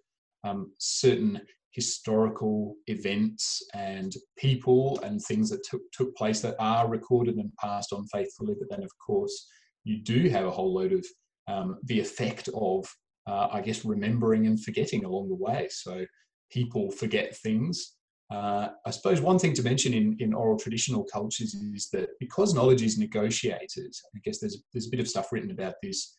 um, 0.44 0.72
certain 0.78 1.42
historical 1.72 2.76
events 2.88 3.62
and 3.74 4.14
people 4.38 5.00
and 5.04 5.22
things 5.22 5.50
that 5.50 5.64
took, 5.64 5.82
took 5.92 6.16
place 6.16 6.42
that 6.42 6.56
are 6.60 6.88
recorded 6.88 7.36
and 7.36 7.52
passed 7.62 7.94
on 7.94 8.08
faithfully. 8.08 8.56
But 8.60 8.70
then, 8.70 8.84
of 8.84 8.92
course, 9.06 9.48
you 9.84 9.98
do 9.98 10.28
have 10.30 10.46
a 10.46 10.52
whole 10.52 10.74
load 10.74 10.94
of 10.94 11.06
um, 11.48 11.78
the 11.84 12.00
effect 12.00 12.50
of, 12.54 12.88
uh, 13.28 13.50
I 13.52 13.62
guess, 13.62 13.86
remembering 13.86 14.48
and 14.48 14.62
forgetting 14.62 15.06
along 15.06 15.30
the 15.30 15.36
way. 15.36 15.68
So 15.70 16.06
people 16.52 16.92
forget 16.92 17.38
things. 17.38 17.94
Uh, 18.30 18.70
I 18.86 18.92
suppose 18.92 19.22
one 19.22 19.40
thing 19.40 19.54
to 19.54 19.64
mention 19.64 19.94
in, 19.94 20.18
in 20.20 20.34
oral 20.34 20.60
traditional 20.60 21.06
cultures 21.06 21.54
is 21.54 21.90
that 21.94 22.10
because 22.20 22.54
knowledge 22.54 22.82
is 22.82 22.98
negotiated, 22.98 23.94
I 24.16 24.20
guess 24.24 24.40
there's 24.40 24.62
there's 24.74 24.88
a 24.88 24.92
bit 24.92 25.00
of 25.00 25.08
stuff 25.08 25.32
written 25.32 25.52
about 25.52 25.76
this. 25.82 26.18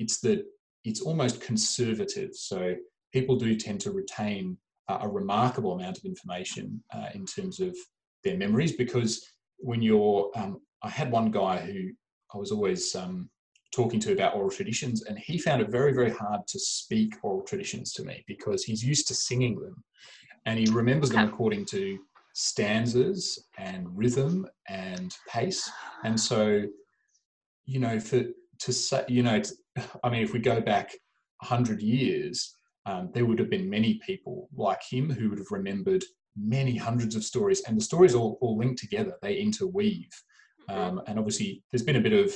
It's 0.00 0.18
that 0.20 0.44
it's 0.84 1.02
almost 1.02 1.40
conservative. 1.40 2.30
So 2.34 2.74
people 3.12 3.36
do 3.36 3.54
tend 3.54 3.80
to 3.82 3.92
retain 3.92 4.56
a, 4.88 4.94
a 5.02 5.08
remarkable 5.08 5.72
amount 5.72 5.98
of 5.98 6.04
information 6.04 6.82
uh, 6.92 7.10
in 7.14 7.26
terms 7.26 7.60
of 7.60 7.76
their 8.24 8.36
memories 8.36 8.72
because 8.72 9.24
when 9.58 9.82
you're, 9.82 10.30
um, 10.34 10.60
I 10.82 10.88
had 10.88 11.12
one 11.12 11.30
guy 11.30 11.58
who 11.58 11.90
I 12.34 12.38
was 12.38 12.50
always 12.50 12.94
um, 12.96 13.28
talking 13.72 14.00
to 14.00 14.12
about 14.12 14.34
oral 14.34 14.50
traditions, 14.50 15.02
and 15.02 15.18
he 15.18 15.38
found 15.38 15.62
it 15.62 15.70
very, 15.70 15.92
very 15.92 16.10
hard 16.10 16.40
to 16.48 16.58
speak 16.58 17.14
oral 17.22 17.42
traditions 17.42 17.92
to 17.94 18.04
me 18.04 18.24
because 18.26 18.64
he's 18.64 18.82
used 18.84 19.06
to 19.08 19.14
singing 19.14 19.60
them, 19.60 19.76
and 20.46 20.58
he 20.58 20.66
remembers 20.72 21.10
them 21.10 21.28
according 21.28 21.66
to 21.66 21.98
stanzas 22.32 23.46
and 23.58 23.86
rhythm 23.96 24.46
and 24.68 25.14
pace, 25.28 25.70
and 26.04 26.18
so, 26.18 26.62
you 27.66 27.80
know, 27.80 28.00
for 28.00 28.24
to 28.60 28.72
say, 28.72 29.04
you 29.08 29.22
know, 29.22 29.34
it's, 29.34 29.54
I 30.04 30.10
mean, 30.10 30.22
if 30.22 30.32
we 30.32 30.38
go 30.38 30.60
back 30.60 30.94
a 31.42 31.46
hundred 31.46 31.82
years, 31.82 32.56
um, 32.86 33.10
there 33.12 33.26
would 33.26 33.38
have 33.38 33.50
been 33.50 33.68
many 33.68 34.00
people 34.06 34.48
like 34.54 34.80
him 34.88 35.10
who 35.10 35.30
would 35.30 35.38
have 35.38 35.50
remembered 35.50 36.04
many 36.36 36.76
hundreds 36.76 37.16
of 37.16 37.24
stories, 37.24 37.62
and 37.66 37.76
the 37.76 37.84
stories 37.84 38.14
all, 38.14 38.38
all 38.40 38.56
link 38.56 38.78
together; 38.78 39.14
they 39.22 39.36
interweave. 39.36 40.10
Um, 40.68 41.00
and 41.06 41.18
obviously, 41.18 41.62
there's 41.70 41.82
been 41.82 41.96
a 41.96 42.00
bit 42.00 42.12
of 42.12 42.32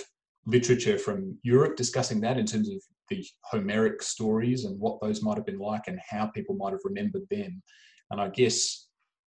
literature 0.46 0.98
from 0.98 1.38
Europe 1.42 1.76
discussing 1.76 2.20
that 2.20 2.36
in 2.36 2.46
terms 2.46 2.68
of 2.68 2.76
the 3.08 3.24
Homeric 3.44 4.02
stories 4.02 4.64
and 4.64 4.78
what 4.78 5.00
those 5.00 5.22
might 5.22 5.36
have 5.36 5.46
been 5.46 5.58
like 5.58 5.82
and 5.86 5.98
how 6.08 6.26
people 6.26 6.54
might 6.56 6.72
have 6.72 6.80
remembered 6.84 7.26
them. 7.30 7.62
And 8.10 8.20
I 8.20 8.28
guess 8.28 8.88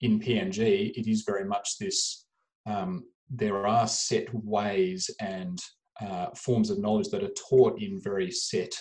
in 0.02 0.20
PNG, 0.20 0.92
it 0.96 1.10
is 1.10 1.24
very 1.26 1.46
much 1.46 1.78
this 1.80 2.26
um, 2.66 3.04
there 3.30 3.68
are 3.68 3.88
set 3.88 4.28
ways 4.34 5.10
and 5.20 5.60
uh, 6.02 6.28
forms 6.36 6.70
of 6.70 6.80
knowledge 6.80 7.10
that 7.10 7.24
are 7.24 7.34
taught 7.50 7.82
in 7.82 8.00
very 8.02 8.32
set 8.32 8.74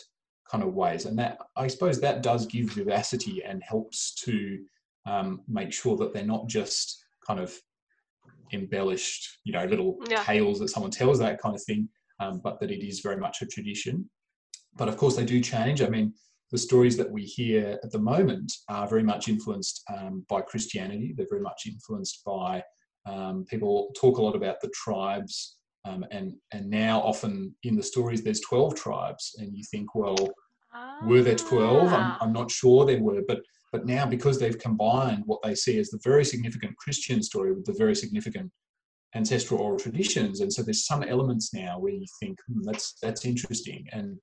kind 0.50 0.62
of 0.62 0.74
ways. 0.74 1.06
And 1.06 1.18
that, 1.18 1.38
I 1.56 1.66
suppose, 1.66 2.00
that 2.00 2.22
does 2.22 2.46
give 2.46 2.70
vivacity 2.70 3.42
and 3.44 3.62
helps 3.62 4.14
to 4.24 4.58
um, 5.06 5.42
make 5.48 5.72
sure 5.72 5.96
that 5.96 6.12
they're 6.12 6.24
not 6.24 6.46
just 6.48 7.04
kind 7.26 7.40
of 7.40 7.54
embellished, 8.52 9.38
you 9.44 9.52
know, 9.52 9.64
little 9.64 9.98
Yeah. 10.08 10.22
tales 10.22 10.58
that 10.60 10.68
someone 10.68 10.90
tells, 10.92 11.18
that 11.18 11.40
kind 11.40 11.54
of 11.54 11.62
thing, 11.64 11.88
um, 12.20 12.40
but 12.42 12.60
that 12.60 12.70
it 12.70 12.86
is 12.86 13.00
very 13.00 13.16
much 13.16 13.42
a 13.42 13.46
tradition. 13.46 14.08
But 14.76 14.88
of 14.88 14.96
course, 14.96 15.16
they 15.16 15.24
do 15.24 15.40
change. 15.40 15.82
I 15.82 15.88
mean, 15.88 16.14
the 16.52 16.58
stories 16.58 16.96
that 16.96 17.10
we 17.10 17.24
hear 17.24 17.78
at 17.82 17.90
the 17.90 17.98
moment 17.98 18.52
are 18.68 18.86
very 18.86 19.02
much 19.02 19.28
influenced 19.28 19.82
um, 19.92 20.24
by 20.28 20.42
Christianity. 20.42 21.12
They're 21.16 21.26
very 21.28 21.42
much 21.42 21.66
influenced 21.66 22.22
by 22.24 22.62
um, 23.06 23.44
people 23.46 23.90
talk 23.96 24.18
a 24.18 24.22
lot 24.22 24.36
about 24.36 24.60
the 24.60 24.68
tribes, 24.68 25.55
um, 25.86 26.04
and 26.10 26.34
and 26.52 26.68
now 26.68 27.00
often 27.00 27.54
in 27.62 27.76
the 27.76 27.82
stories 27.82 28.22
there's 28.22 28.40
twelve 28.40 28.74
tribes, 28.74 29.34
and 29.38 29.56
you 29.56 29.64
think, 29.70 29.94
well, 29.94 30.16
were 31.02 31.22
there 31.22 31.34
12 31.34 31.92
I'm, 31.92 32.00
Ah. 32.00 32.18
I'm 32.20 32.32
not 32.32 32.50
sure 32.50 32.84
there 32.84 33.00
were 33.02 33.22
but 33.26 33.40
but 33.72 33.86
now 33.86 34.06
because 34.06 34.38
they've 34.38 34.58
combined 34.58 35.22
what 35.26 35.40
they 35.42 35.54
see 35.54 35.78
as 35.78 35.90
the 35.90 36.00
very 36.04 36.24
significant 36.24 36.76
christian 36.76 37.22
story 37.22 37.52
with 37.52 37.64
the 37.64 37.74
very 37.74 37.94
significant 37.94 38.50
ancestral 39.14 39.60
oral 39.60 39.78
traditions 39.78 40.40
and 40.40 40.52
so 40.52 40.62
there's 40.62 40.86
some 40.86 41.02
elements 41.02 41.52
now 41.54 41.78
where 41.78 41.92
you 41.92 42.06
think 42.20 42.38
hmm, 42.46 42.62
that's 42.62 42.94
that's 43.02 43.24
interesting 43.24 43.86
and 43.92 44.18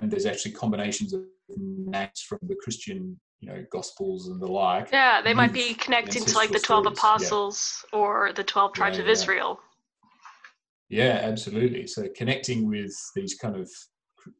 and 0.00 0.10
there's 0.10 0.26
actually 0.26 0.52
combinations 0.52 1.12
of 1.12 1.22
names 1.48 2.20
from 2.28 2.38
the 2.42 2.56
christian 2.62 3.18
you 3.40 3.48
know 3.48 3.64
gospels 3.70 4.28
and 4.28 4.40
the 4.40 4.46
like 4.46 4.90
Yeah, 4.92 5.20
they 5.22 5.34
might 5.34 5.52
be 5.52 5.74
connecting 5.74 6.24
to 6.24 6.34
like 6.36 6.50
the 6.50 6.58
12 6.58 6.84
stories, 6.84 6.86
yeah. 6.86 6.92
apostles 6.92 7.84
or 7.92 8.32
the 8.34 8.44
12 8.44 8.72
tribes 8.72 8.96
Yeah, 8.96 9.02
of 9.02 9.06
yeah. 9.08 9.12
Israel. 9.12 9.60
Yeah, 10.88 11.20
absolutely. 11.22 11.86
So 11.86 12.06
connecting 12.16 12.68
with 12.68 12.94
these 13.14 13.34
kind 13.34 13.56
of, 13.56 13.70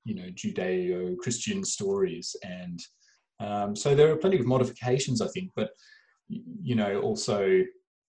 you 0.04 0.14
know, 0.14 0.28
Judeo-Christian 0.30 1.64
stories, 1.64 2.34
and 2.42 2.80
um, 3.40 3.76
so 3.76 3.94
there 3.94 4.10
are 4.10 4.16
plenty 4.16 4.38
of 4.38 4.46
modifications, 4.46 5.20
I 5.20 5.28
think. 5.28 5.50
But 5.56 5.70
you 6.28 6.74
know, 6.74 7.00
also 7.00 7.62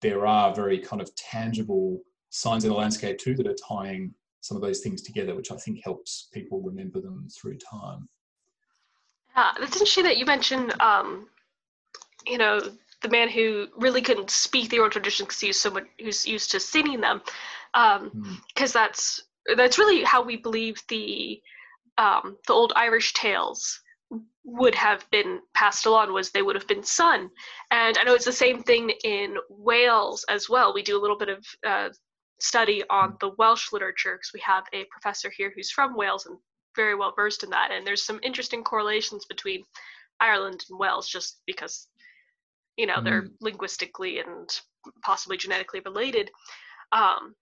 there 0.00 0.26
are 0.26 0.54
very 0.54 0.78
kind 0.78 1.02
of 1.02 1.14
tangible 1.16 2.00
signs 2.30 2.64
in 2.64 2.70
the 2.70 2.76
landscape 2.76 3.18
too 3.18 3.34
that 3.34 3.46
are 3.46 3.56
tying 3.68 4.14
some 4.40 4.56
of 4.56 4.62
those 4.62 4.80
things 4.80 5.02
together, 5.02 5.34
which 5.34 5.50
I 5.50 5.56
think 5.56 5.80
helps 5.82 6.28
people 6.32 6.60
remember 6.60 7.00
them 7.00 7.26
through 7.28 7.58
time. 7.58 8.08
Yeah, 9.36 9.52
it's 9.60 9.74
interesting 9.74 10.04
that 10.04 10.18
you 10.18 10.26
mentioned, 10.26 10.80
um, 10.80 11.28
you 12.26 12.38
know, 12.38 12.60
the 13.02 13.08
man 13.08 13.28
who 13.28 13.68
really 13.76 14.02
couldn't 14.02 14.30
speak 14.30 14.70
the 14.70 14.78
oral 14.78 14.90
tradition 14.90 15.24
because 15.24 15.40
he 15.40 15.48
was 15.48 15.60
someone 15.60 15.86
who's 16.00 16.26
used 16.26 16.50
to 16.50 16.60
singing 16.60 17.00
them, 17.00 17.20
because 17.72 18.00
um, 18.00 18.10
mm. 18.14 18.72
that's 18.72 19.22
that's 19.56 19.78
really 19.78 20.02
how 20.02 20.22
we 20.22 20.36
believe 20.36 20.82
the 20.88 21.40
um, 21.96 22.36
the 22.46 22.52
old 22.52 22.72
Irish 22.76 23.12
tales 23.14 23.80
would 24.44 24.74
have 24.74 25.04
been 25.10 25.40
passed 25.54 25.84
along 25.84 26.12
was 26.12 26.30
they 26.30 26.42
would 26.42 26.56
have 26.56 26.66
been 26.66 26.82
sung. 26.82 27.28
And 27.70 27.98
i 27.98 28.04
know 28.04 28.14
it's 28.14 28.24
the 28.24 28.32
same 28.32 28.62
thing 28.62 28.90
in 29.04 29.36
wales 29.50 30.24
as 30.30 30.48
well. 30.48 30.72
We 30.72 30.82
do 30.82 30.98
a 30.98 31.02
little 31.02 31.18
bit 31.18 31.28
of 31.28 31.44
uh, 31.66 31.88
study 32.40 32.82
on 32.88 33.16
the 33.20 33.30
welsh 33.36 33.72
literature 33.72 34.14
because 34.14 34.32
we 34.32 34.40
have 34.40 34.64
a 34.72 34.86
professor 34.90 35.30
here 35.36 35.52
who's 35.54 35.70
from 35.70 35.96
wales 35.96 36.24
and 36.24 36.38
very 36.74 36.94
well 36.94 37.12
versed 37.14 37.44
in 37.44 37.50
that. 37.50 37.70
And 37.72 37.86
there's 37.86 38.02
some 38.02 38.20
interesting 38.22 38.64
correlations 38.64 39.26
between 39.26 39.64
ireland 40.20 40.64
and 40.68 40.78
wales 40.78 41.08
just 41.08 41.40
because 41.46 41.86
you 42.78 42.86
know 42.86 42.96
mm. 42.96 43.04
they're 43.04 43.28
linguistically 43.40 44.20
and 44.20 44.60
possibly 45.02 45.36
genetically 45.36 45.80
related 45.84 46.30
um, 46.92 47.34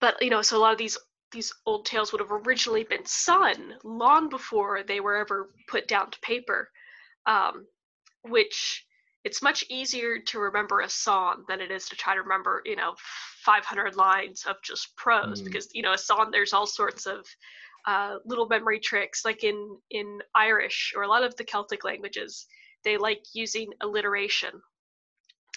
but 0.00 0.14
you 0.20 0.30
know 0.30 0.42
so 0.42 0.56
a 0.56 0.60
lot 0.60 0.72
of 0.72 0.78
these 0.78 0.96
these 1.32 1.52
old 1.66 1.84
tales 1.84 2.12
would 2.12 2.20
have 2.20 2.32
originally 2.32 2.84
been 2.84 3.04
sung 3.04 3.74
long 3.84 4.28
before 4.28 4.82
they 4.82 5.00
were 5.00 5.16
ever 5.16 5.50
put 5.68 5.88
down 5.88 6.10
to 6.10 6.18
paper, 6.20 6.70
um, 7.26 7.66
which 8.22 8.86
it's 9.24 9.42
much 9.42 9.64
easier 9.68 10.18
to 10.18 10.38
remember 10.38 10.80
a 10.80 10.88
song 10.88 11.44
than 11.48 11.60
it 11.60 11.70
is 11.70 11.88
to 11.88 11.96
try 11.96 12.14
to 12.14 12.22
remember, 12.22 12.62
you 12.64 12.76
know, 12.76 12.94
500 13.44 13.96
lines 13.96 14.44
of 14.48 14.56
just 14.62 14.94
prose 14.96 15.42
mm. 15.42 15.44
because, 15.44 15.68
you 15.74 15.82
know, 15.82 15.92
a 15.92 15.98
song, 15.98 16.30
there's 16.30 16.52
all 16.52 16.66
sorts 16.66 17.04
of 17.04 17.26
uh, 17.86 18.16
little 18.24 18.46
memory 18.46 18.80
tricks. 18.80 19.24
Like 19.24 19.44
in, 19.44 19.76
in 19.90 20.20
Irish 20.34 20.94
or 20.96 21.02
a 21.02 21.08
lot 21.08 21.24
of 21.24 21.36
the 21.36 21.44
Celtic 21.44 21.84
languages, 21.84 22.46
they 22.84 22.96
like 22.96 23.22
using 23.34 23.72
alliteration. 23.80 24.50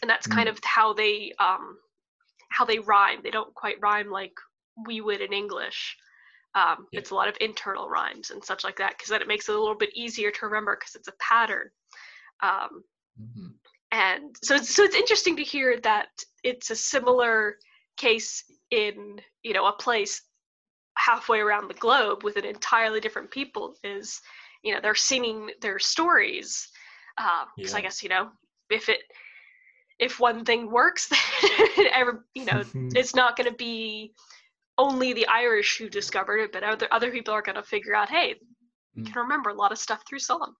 And 0.01 0.09
that's 0.09 0.27
mm. 0.27 0.33
kind 0.33 0.49
of 0.49 0.59
how 0.63 0.93
they, 0.93 1.33
um, 1.39 1.77
how 2.49 2.65
they 2.65 2.79
rhyme. 2.79 3.19
They 3.23 3.31
don't 3.31 3.53
quite 3.53 3.81
rhyme 3.81 4.09
like 4.09 4.33
we 4.85 5.01
would 5.01 5.21
in 5.21 5.33
English. 5.33 5.97
Um, 6.53 6.87
yeah. 6.91 6.99
It's 6.99 7.11
a 7.11 7.15
lot 7.15 7.29
of 7.29 7.37
internal 7.39 7.89
rhymes 7.89 8.31
and 8.31 8.43
such 8.43 8.63
like 8.63 8.77
that 8.77 8.97
because 8.97 9.09
then 9.09 9.21
it 9.21 9.27
makes 9.27 9.47
it 9.47 9.55
a 9.55 9.59
little 9.59 9.77
bit 9.77 9.95
easier 9.95 10.31
to 10.31 10.45
remember 10.45 10.75
because 10.77 10.95
it's 10.95 11.07
a 11.07 11.13
pattern. 11.19 11.69
Um, 12.43 12.83
mm-hmm. 13.21 13.47
And 13.91 14.35
so, 14.41 14.57
so 14.57 14.83
it's 14.83 14.95
interesting 14.95 15.35
to 15.37 15.43
hear 15.43 15.79
that 15.81 16.07
it's 16.43 16.69
a 16.69 16.75
similar 16.75 17.57
case 17.97 18.43
in 18.71 19.19
you 19.43 19.53
know 19.53 19.65
a 19.67 19.73
place 19.73 20.21
halfway 20.97 21.39
around 21.39 21.67
the 21.67 21.73
globe 21.75 22.23
with 22.23 22.37
an 22.37 22.45
entirely 22.45 22.99
different 22.99 23.31
people. 23.31 23.75
Is 23.83 24.21
you 24.63 24.73
know 24.73 24.79
they're 24.81 24.95
singing 24.95 25.51
their 25.61 25.77
stories 25.77 26.69
because 27.17 27.73
uh, 27.73 27.77
yeah. 27.77 27.77
I 27.77 27.81
guess 27.81 28.03
you 28.03 28.09
know 28.09 28.29
if 28.69 28.89
it 28.89 29.01
if 29.99 30.19
one 30.19 30.43
thing 30.43 30.69
works, 30.71 31.09
ever 31.93 32.25
you 32.33 32.45
know 32.45 32.63
it's 32.95 33.15
not 33.15 33.37
going 33.37 33.49
to 33.49 33.55
be 33.55 34.13
only 34.77 35.13
the 35.13 35.27
Irish 35.27 35.77
who 35.77 35.89
discovered 35.89 36.37
it, 36.37 36.51
but 36.51 36.63
other 36.63 36.87
other 36.91 37.11
people 37.11 37.33
are 37.33 37.41
going 37.41 37.55
to 37.55 37.63
figure 37.63 37.95
out, 37.95 38.09
hey, 38.09 38.35
you 38.95 39.03
mm. 39.03 39.05
can 39.05 39.21
remember 39.21 39.49
a 39.49 39.53
lot 39.53 39.71
of 39.71 39.77
stuff 39.77 40.03
through 40.07 40.19
song. 40.19 40.53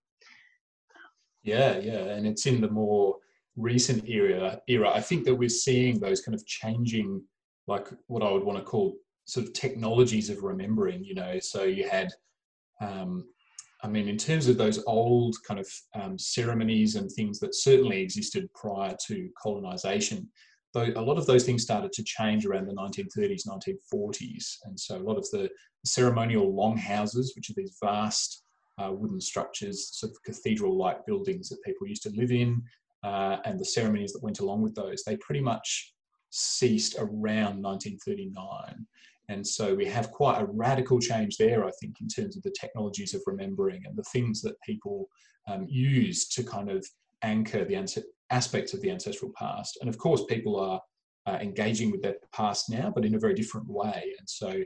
Yeah, 1.43 1.79
yeah, 1.79 2.05
and 2.15 2.27
it's 2.27 2.45
in 2.45 2.61
the 2.61 2.69
more 2.69 3.17
recent 3.55 4.07
era. 4.07 4.61
Era, 4.67 4.91
I 4.93 5.01
think 5.01 5.25
that 5.25 5.35
we're 5.35 5.49
seeing 5.49 5.99
those 5.99 6.21
kind 6.21 6.35
of 6.35 6.45
changing, 6.45 7.21
like 7.67 7.87
what 8.07 8.21
I 8.21 8.31
would 8.31 8.43
want 8.43 8.59
to 8.59 8.63
call 8.63 8.95
sort 9.25 9.47
of 9.47 9.53
technologies 9.53 10.29
of 10.29 10.43
remembering. 10.43 11.03
You 11.03 11.15
know, 11.15 11.39
so 11.39 11.63
you 11.63 11.89
had. 11.89 12.09
Um, 12.79 13.25
I 13.83 13.87
mean, 13.87 14.07
in 14.07 14.17
terms 14.17 14.47
of 14.47 14.57
those 14.57 14.83
old 14.85 15.35
kind 15.47 15.59
of 15.59 15.67
um, 15.95 16.17
ceremonies 16.17 16.95
and 16.95 17.11
things 17.11 17.39
that 17.39 17.55
certainly 17.55 18.01
existed 18.01 18.47
prior 18.53 18.95
to 19.07 19.29
colonization, 19.41 20.29
though 20.73 20.91
a 20.95 21.01
lot 21.01 21.17
of 21.17 21.25
those 21.25 21.45
things 21.45 21.63
started 21.63 21.91
to 21.93 22.03
change 22.03 22.45
around 22.45 22.67
the 22.67 22.75
1930s, 22.75 23.47
1940s. 23.47 24.57
And 24.65 24.79
so 24.79 24.97
a 24.97 25.03
lot 25.03 25.17
of 25.17 25.27
the 25.31 25.49
ceremonial 25.85 26.55
longhouses, 26.55 27.33
which 27.35 27.49
are 27.49 27.55
these 27.55 27.77
vast 27.83 28.43
uh, 28.77 28.91
wooden 28.91 29.19
structures, 29.19 29.89
sort 29.97 30.11
of 30.11 30.23
cathedral-like 30.23 31.05
buildings 31.05 31.49
that 31.49 31.63
people 31.63 31.87
used 31.87 32.03
to 32.03 32.11
live 32.11 32.31
in, 32.31 32.61
uh, 33.03 33.37
and 33.45 33.59
the 33.59 33.65
ceremonies 33.65 34.13
that 34.13 34.23
went 34.23 34.39
along 34.39 34.61
with 34.61 34.75
those, 34.75 35.03
they 35.03 35.17
pretty 35.17 35.41
much 35.41 35.93
ceased 36.29 36.95
around 36.97 37.61
1939. 37.61 38.85
And 39.31 39.47
so 39.47 39.73
we 39.73 39.85
have 39.85 40.11
quite 40.11 40.41
a 40.41 40.45
radical 40.45 40.99
change 40.99 41.37
there, 41.37 41.65
I 41.65 41.71
think, 41.79 42.01
in 42.01 42.07
terms 42.09 42.35
of 42.35 42.43
the 42.43 42.53
technologies 42.59 43.13
of 43.13 43.21
remembering 43.25 43.85
and 43.85 43.97
the 43.97 44.03
things 44.11 44.41
that 44.41 44.61
people 44.61 45.07
um, 45.47 45.65
use 45.69 46.27
to 46.29 46.43
kind 46.43 46.69
of 46.69 46.85
anchor 47.21 47.63
the 47.63 47.77
aspects 48.29 48.73
of 48.73 48.81
the 48.81 48.91
ancestral 48.91 49.31
past. 49.37 49.77
And 49.79 49.89
of 49.89 49.97
course, 49.97 50.25
people 50.25 50.59
are 50.59 50.81
uh, 51.27 51.37
engaging 51.41 51.91
with 51.91 52.01
that 52.01 52.17
past 52.33 52.69
now, 52.69 52.91
but 52.93 53.05
in 53.05 53.15
a 53.15 53.19
very 53.19 53.33
different 53.33 53.69
way. 53.69 54.13
And 54.19 54.29
so, 54.29 54.61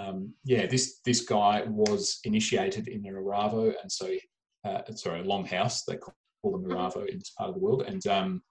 um, 0.00 0.32
yeah, 0.44 0.66
this 0.66 1.00
this 1.04 1.20
guy 1.20 1.64
was 1.66 2.18
initiated 2.24 2.88
in 2.88 3.06
an 3.06 3.14
Eravo, 3.14 3.74
and 3.82 3.90
so 3.90 4.10
uh, 4.64 4.82
sorry, 4.94 5.20
a 5.20 5.24
longhouse. 5.24 5.84
They 5.86 5.96
call 5.96 6.14
them 6.42 6.64
mm-hmm. 6.64 6.72
Eravo 6.72 7.06
in 7.06 7.18
this 7.18 7.30
part 7.36 7.50
of 7.50 7.54
the 7.54 7.60
world, 7.60 7.82
and 7.82 8.06
um, 8.06 8.42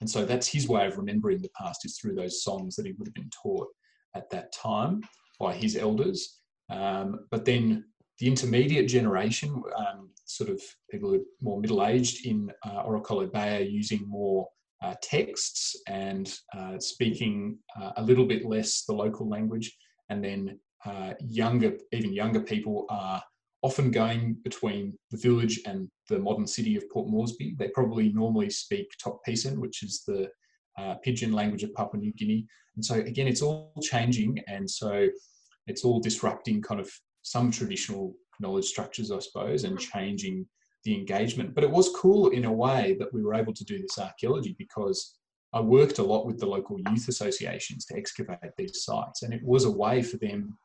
and 0.00 0.10
so 0.10 0.24
that's 0.24 0.48
his 0.48 0.68
way 0.68 0.86
of 0.86 0.96
remembering 0.96 1.42
the 1.42 1.50
past 1.60 1.84
is 1.84 1.96
through 1.96 2.14
those 2.14 2.42
songs 2.42 2.74
that 2.76 2.86
he 2.86 2.92
would 2.92 3.06
have 3.06 3.14
been 3.14 3.30
taught 3.30 3.68
at 4.14 4.30
that 4.30 4.52
time 4.52 5.02
by 5.38 5.54
his 5.54 5.76
elders. 5.76 6.38
Um, 6.70 7.26
but 7.30 7.44
then 7.44 7.84
the 8.18 8.26
intermediate 8.26 8.88
generation, 8.88 9.62
um, 9.76 10.10
sort 10.24 10.50
of 10.50 10.60
people 10.90 11.10
who 11.10 11.16
are 11.16 11.24
more 11.40 11.60
middle 11.60 11.84
aged 11.84 12.26
in 12.26 12.50
uh, 12.64 12.84
Orokolo 12.84 13.30
Bay, 13.30 13.58
are 13.58 13.68
using 13.68 14.08
more 14.08 14.48
uh, 14.82 14.94
texts 15.02 15.76
and 15.88 16.32
uh, 16.56 16.78
speaking 16.78 17.58
uh, 17.80 17.92
a 17.96 18.02
little 18.02 18.26
bit 18.26 18.44
less 18.44 18.84
the 18.84 18.92
local 18.92 19.28
language. 19.28 19.76
And 20.08 20.22
then 20.24 20.58
uh, 20.84 21.14
younger, 21.20 21.76
even 21.92 22.12
younger 22.12 22.40
people 22.40 22.86
are 22.90 23.22
often 23.62 23.90
going 23.90 24.36
between 24.42 24.98
the 25.10 25.16
village 25.16 25.60
and 25.66 25.88
the 26.08 26.18
modern 26.18 26.46
city 26.46 26.76
of 26.76 26.88
Port 26.90 27.08
Moresby. 27.08 27.54
They 27.58 27.68
probably 27.68 28.12
normally 28.12 28.50
speak 28.50 28.88
Tok 29.02 29.20
Pisin, 29.24 29.60
which 29.60 29.82
is 29.82 30.02
the 30.06 30.28
uh, 30.78 30.94
pidgin 31.04 31.32
language 31.32 31.62
of 31.62 31.74
Papua 31.74 32.00
New 32.00 32.12
Guinea. 32.12 32.46
And 32.76 32.84
so 32.84 32.96
again, 32.96 33.28
it's 33.28 33.42
all 33.42 33.72
changing. 33.82 34.38
And 34.48 34.68
so 34.68 35.08
it's 35.66 35.84
all 35.84 36.00
disrupting 36.00 36.62
kind 36.62 36.80
of 36.80 36.90
some 37.22 37.50
traditional 37.50 38.14
knowledge 38.40 38.66
structures, 38.66 39.10
I 39.10 39.18
suppose, 39.20 39.64
and 39.64 39.78
mm-hmm. 39.78 39.98
changing 39.98 40.46
the 40.84 40.94
engagement. 40.94 41.54
But 41.54 41.64
it 41.64 41.70
was 41.70 41.94
cool 41.94 42.28
in 42.28 42.44
a 42.44 42.52
way 42.52 42.96
that 42.98 43.12
we 43.12 43.22
were 43.22 43.34
able 43.34 43.54
to 43.54 43.64
do 43.64 43.80
this 43.80 43.98
archaeology 43.98 44.54
because 44.58 45.16
I 45.52 45.60
worked 45.60 45.98
a 45.98 46.02
lot 46.02 46.26
with 46.26 46.38
the 46.38 46.46
local 46.46 46.78
youth 46.90 47.08
associations 47.08 47.84
to 47.86 47.96
excavate 47.96 48.38
these 48.56 48.84
sites, 48.84 49.22
and 49.22 49.34
it 49.34 49.42
was 49.44 49.64
a 49.64 49.70
way 49.70 50.02
for 50.02 50.16
them. 50.16 50.56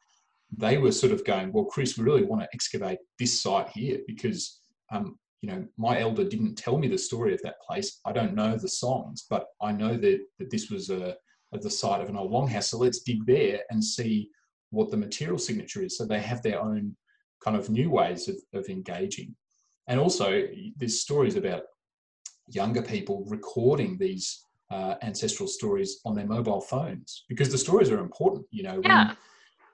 They 0.55 0.77
were 0.77 0.93
sort 0.93 1.11
of 1.11 1.25
going, 1.25 1.51
"Well, 1.51 1.65
Chris, 1.65 1.97
we 1.97 2.05
really 2.05 2.23
want 2.23 2.41
to 2.41 2.49
excavate 2.53 2.99
this 3.19 3.41
site 3.41 3.69
here 3.69 3.99
because, 4.07 4.61
um, 4.91 5.19
you 5.41 5.49
know, 5.49 5.65
my 5.77 5.99
elder 5.99 6.23
didn't 6.23 6.55
tell 6.55 6.77
me 6.77 6.87
the 6.87 6.97
story 6.97 7.33
of 7.33 7.41
that 7.43 7.61
place. 7.61 7.99
I 8.05 8.11
don't 8.11 8.33
know 8.33 8.57
the 8.57 8.67
songs, 8.67 9.25
but 9.29 9.45
I 9.61 9.71
know 9.71 9.95
that 9.97 10.19
that 10.39 10.49
this 10.49 10.69
was 10.69 10.89
a, 10.89 11.15
a 11.53 11.59
the 11.59 11.69
site 11.69 12.01
of 12.01 12.09
an 12.09 12.17
old 12.17 12.31
longhouse. 12.31 12.65
So 12.65 12.77
let's 12.77 13.01
dig 13.01 13.25
there 13.25 13.59
and 13.69 13.83
see 13.83 14.29
what 14.71 14.91
the 14.91 14.97
material 14.97 15.37
signature 15.37 15.83
is. 15.83 15.97
So 15.97 16.05
they 16.05 16.19
have 16.19 16.41
their 16.41 16.61
own 16.61 16.95
kind 17.43 17.55
of 17.55 17.69
new 17.69 17.89
ways 17.89 18.27
of, 18.27 18.35
of 18.53 18.67
engaging. 18.67 19.35
And 19.87 19.99
also, 19.99 20.43
there's 20.75 20.99
stories 20.99 21.35
about 21.35 21.63
younger 22.47 22.81
people 22.81 23.25
recording 23.27 23.97
these 23.97 24.43
uh, 24.71 24.95
ancestral 25.01 25.47
stories 25.47 25.99
on 26.05 26.15
their 26.15 26.25
mobile 26.25 26.61
phones 26.61 27.23
because 27.29 27.49
the 27.51 27.57
stories 27.57 27.89
are 27.89 27.99
important. 27.99 28.45
You 28.51 28.63
know, 28.63 28.81
yeah. 28.83 29.07
when, 29.07 29.17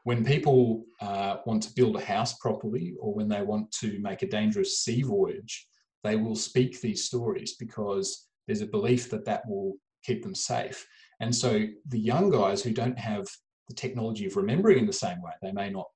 when 0.03 0.25
people 0.25 0.85
uh, 1.01 1.37
want 1.45 1.63
to 1.63 1.73
build 1.73 1.95
a 1.95 2.03
house 2.03 2.37
properly 2.37 2.93
or 2.99 3.13
when 3.13 3.29
they 3.29 3.41
want 3.41 3.71
to 3.71 3.99
make 3.99 4.21
a 4.21 4.27
dangerous 4.27 4.79
sea 4.79 5.01
voyage, 5.01 5.67
they 6.03 6.15
will 6.15 6.35
speak 6.35 6.81
these 6.81 7.05
stories 7.05 7.55
because 7.57 8.27
there's 8.47 8.61
a 8.61 8.67
belief 8.67 9.09
that 9.09 9.25
that 9.25 9.47
will 9.47 9.75
keep 10.03 10.21
them 10.21 10.35
safe. 10.35 10.85
And 11.21 11.33
so 11.33 11.65
the 11.87 11.99
young 11.99 12.29
guys 12.29 12.61
who 12.61 12.73
don't 12.73 12.99
have 12.99 13.25
the 13.69 13.75
technology 13.75 14.25
of 14.25 14.35
remembering 14.35 14.79
in 14.79 14.85
the 14.85 14.93
same 14.93 15.21
way. 15.21 15.31
They 15.41 15.51
may 15.51 15.69
not 15.69 15.87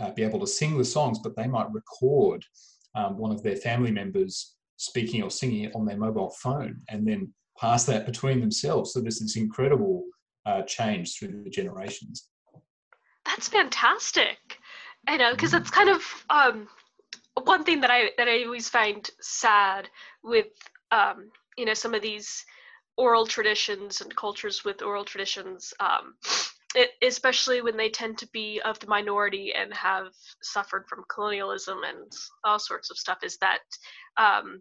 uh, 0.00 0.10
be 0.10 0.22
able 0.22 0.40
to 0.40 0.46
sing 0.46 0.76
the 0.76 0.84
songs, 0.84 1.18
but 1.22 1.36
they 1.36 1.46
might 1.46 1.72
record 1.72 2.44
um, 2.94 3.16
one 3.18 3.32
of 3.32 3.42
their 3.42 3.56
family 3.56 3.90
members 3.90 4.56
speaking 4.76 5.22
or 5.22 5.30
singing 5.30 5.64
it 5.64 5.74
on 5.74 5.84
their 5.84 5.96
mobile 5.96 6.34
phone 6.42 6.80
and 6.88 7.06
then 7.06 7.32
pass 7.58 7.84
that 7.84 8.06
between 8.06 8.40
themselves. 8.40 8.92
So 8.92 9.00
there's 9.00 9.20
this 9.20 9.36
incredible 9.36 10.04
uh, 10.46 10.62
change 10.62 11.16
through 11.16 11.42
the 11.44 11.50
generations. 11.50 12.28
That's 13.24 13.48
fantastic. 13.48 14.58
I 15.06 15.16
know 15.16 15.32
because 15.32 15.50
that's 15.50 15.70
kind 15.70 15.88
of 15.88 16.02
um, 16.30 16.68
one 17.44 17.64
thing 17.64 17.80
that 17.80 17.90
I 17.90 18.10
that 18.18 18.28
I 18.28 18.44
always 18.44 18.68
find 18.68 19.08
sad 19.20 19.88
with 20.22 20.46
um, 20.90 21.30
you 21.56 21.64
know 21.64 21.74
some 21.74 21.94
of 21.94 22.02
these 22.02 22.44
oral 22.96 23.26
traditions 23.26 24.00
and 24.00 24.14
cultures 24.14 24.64
with 24.64 24.82
oral 24.82 25.04
traditions, 25.04 25.72
um, 25.80 26.14
it, 26.74 26.90
especially 27.02 27.62
when 27.62 27.76
they 27.76 27.88
tend 27.88 28.18
to 28.18 28.28
be 28.32 28.60
of 28.64 28.78
the 28.80 28.86
minority 28.86 29.52
and 29.54 29.72
have 29.72 30.12
suffered 30.42 30.86
from 30.88 31.04
colonialism 31.08 31.78
and 31.84 32.12
all 32.44 32.58
sorts 32.58 32.90
of 32.90 32.98
stuff, 32.98 33.18
is 33.24 33.38
that 33.38 33.60
um, 34.18 34.60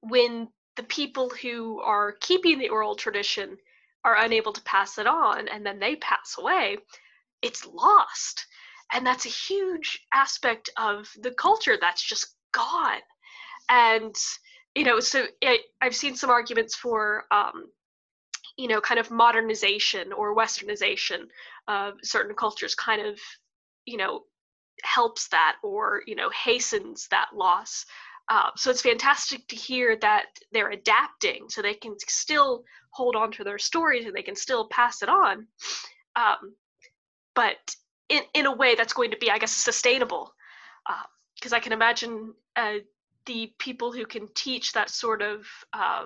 when 0.00 0.48
the 0.76 0.82
people 0.84 1.30
who 1.42 1.80
are 1.80 2.12
keeping 2.20 2.58
the 2.58 2.68
oral 2.68 2.94
tradition 2.94 3.56
are 4.04 4.16
unable 4.16 4.52
to 4.52 4.62
pass 4.62 4.98
it 4.98 5.06
on 5.06 5.48
and 5.48 5.64
then 5.64 5.78
they 5.78 5.96
pass 5.96 6.36
away, 6.38 6.76
it's 7.42 7.66
lost. 7.66 8.46
And 8.92 9.06
that's 9.06 9.26
a 9.26 9.30
huge 9.30 10.00
aspect 10.12 10.70
of 10.76 11.08
the 11.22 11.30
culture 11.30 11.78
that's 11.80 12.02
just 12.02 12.34
gone. 12.52 13.00
And, 13.68 14.14
you 14.74 14.84
know, 14.84 15.00
so 15.00 15.26
it, 15.40 15.60
I've 15.80 15.94
seen 15.94 16.16
some 16.16 16.30
arguments 16.30 16.74
for, 16.74 17.24
um, 17.30 17.66
you 18.58 18.68
know, 18.68 18.80
kind 18.80 18.98
of 18.98 19.10
modernization 19.10 20.12
or 20.12 20.36
westernization 20.36 21.22
of 21.68 21.94
certain 22.02 22.34
cultures 22.34 22.74
kind 22.74 23.06
of, 23.06 23.18
you 23.86 23.96
know, 23.96 24.24
helps 24.82 25.28
that 25.28 25.56
or, 25.62 26.02
you 26.06 26.16
know, 26.16 26.30
hastens 26.30 27.06
that 27.10 27.28
loss. 27.32 27.86
Uh, 28.28 28.50
so 28.56 28.70
it's 28.70 28.82
fantastic 28.82 29.46
to 29.48 29.56
hear 29.56 29.96
that 30.00 30.26
they're 30.52 30.70
adapting 30.70 31.48
so 31.48 31.62
they 31.62 31.74
can 31.74 31.94
still 32.06 32.64
hold 32.92 33.16
on 33.16 33.30
to 33.32 33.44
their 33.44 33.58
stories 33.58 34.06
and 34.06 34.14
they 34.14 34.22
can 34.22 34.36
still 34.36 34.68
pass 34.68 35.02
it 35.02 35.08
on. 35.08 35.46
Um, 36.16 36.54
but 37.40 37.74
in, 38.10 38.20
in 38.34 38.44
a 38.44 38.54
way 38.54 38.74
that's 38.74 38.92
going 38.92 39.12
to 39.12 39.16
be, 39.16 39.30
I 39.30 39.38
guess, 39.38 39.52
sustainable. 39.52 40.34
Because 41.34 41.54
uh, 41.54 41.56
I 41.56 41.60
can 41.60 41.72
imagine 41.72 42.34
uh, 42.54 42.80
the 43.24 43.50
people 43.58 43.92
who 43.92 44.04
can 44.04 44.28
teach 44.34 44.74
that 44.74 44.90
sort 44.90 45.22
of 45.22 45.46
uh, 45.72 46.04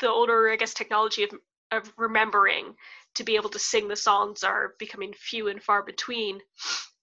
the 0.00 0.10
older, 0.10 0.50
I 0.50 0.56
guess, 0.56 0.74
technology 0.74 1.22
of, 1.22 1.30
of 1.72 1.90
remembering 1.96 2.74
to 3.14 3.24
be 3.24 3.36
able 3.36 3.48
to 3.48 3.58
sing 3.58 3.88
the 3.88 3.96
songs 3.96 4.44
are 4.44 4.74
becoming 4.78 5.14
few 5.14 5.48
and 5.48 5.62
far 5.62 5.82
between. 5.82 6.40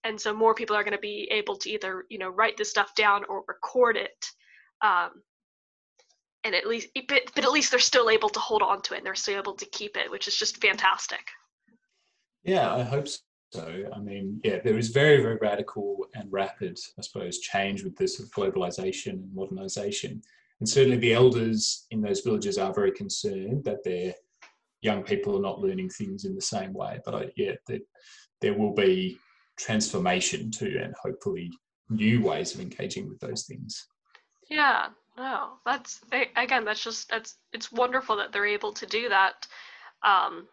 And 0.04 0.20
so 0.20 0.32
more 0.32 0.54
people 0.54 0.76
are 0.76 0.84
going 0.84 0.92
to 0.92 1.00
be 1.12 1.26
able 1.32 1.56
to 1.56 1.70
either, 1.70 2.04
you 2.08 2.18
know, 2.18 2.28
write 2.28 2.56
this 2.56 2.70
stuff 2.70 2.94
down 2.94 3.24
or 3.28 3.42
record 3.48 3.96
it. 3.96 4.24
Um, 4.82 5.10
and 6.44 6.54
at 6.54 6.68
least, 6.68 6.90
but, 7.08 7.22
but 7.34 7.42
at 7.42 7.50
least 7.50 7.72
they're 7.72 7.80
still 7.80 8.08
able 8.08 8.28
to 8.28 8.38
hold 8.38 8.62
on 8.62 8.82
to 8.82 8.94
it 8.94 8.98
and 8.98 9.06
they're 9.06 9.16
still 9.16 9.36
able 9.36 9.54
to 9.54 9.66
keep 9.66 9.96
it, 9.96 10.12
which 10.12 10.28
is 10.28 10.36
just 10.36 10.62
fantastic. 10.62 11.26
Yeah, 12.44 12.72
I 12.72 12.84
hope 12.84 13.08
so. 13.08 13.18
I 13.56 13.98
mean, 13.98 14.40
yeah, 14.44 14.58
there 14.62 14.76
is 14.76 14.88
very, 14.88 15.22
very 15.22 15.36
radical 15.36 16.06
and 16.14 16.30
rapid, 16.30 16.78
I 16.98 17.02
suppose, 17.02 17.38
change 17.38 17.82
with 17.82 17.96
this 17.96 18.18
sort 18.18 18.28
of 18.28 18.34
globalization 18.34 19.12
and 19.12 19.34
modernization. 19.34 20.22
And 20.60 20.68
certainly 20.68 20.98
the 20.98 21.14
elders 21.14 21.86
in 21.90 22.00
those 22.00 22.20
villages 22.20 22.58
are 22.58 22.74
very 22.74 22.92
concerned 22.92 23.64
that 23.64 23.84
their 23.84 24.14
young 24.82 25.02
people 25.02 25.36
are 25.36 25.42
not 25.42 25.60
learning 25.60 25.90
things 25.90 26.24
in 26.24 26.34
the 26.34 26.42
same 26.42 26.72
way. 26.72 27.00
But 27.04 27.14
I, 27.14 27.32
yeah, 27.36 27.52
there, 27.66 27.80
there 28.40 28.54
will 28.54 28.74
be 28.74 29.18
transformation 29.56 30.50
too, 30.50 30.80
and 30.82 30.94
hopefully 31.02 31.50
new 31.90 32.22
ways 32.22 32.54
of 32.54 32.60
engaging 32.60 33.08
with 33.08 33.18
those 33.20 33.44
things. 33.44 33.86
Yeah, 34.50 34.88
no, 35.16 35.54
that's 35.64 36.00
again, 36.36 36.64
that's 36.64 36.82
just 36.82 37.08
that's 37.08 37.38
it's 37.52 37.72
wonderful 37.72 38.16
that 38.16 38.32
they're 38.32 38.46
able 38.46 38.72
to 38.72 38.86
do 38.86 39.08
that. 39.08 39.46
Um, 40.02 40.46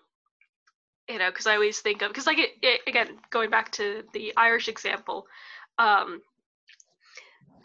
you 1.10 1.20
know 1.20 1.30
because 1.30 1.48
i 1.48 1.54
always 1.54 1.80
think 1.80 2.02
of 2.02 2.10
because 2.10 2.28
like 2.28 2.40
it, 2.40 2.52
it, 2.62 2.82
again 2.88 3.10
going 3.30 3.50
back 3.50 3.72
to 3.72 4.04
the 4.14 4.34
irish 4.38 4.68
example 4.68 5.28
um, 5.78 6.22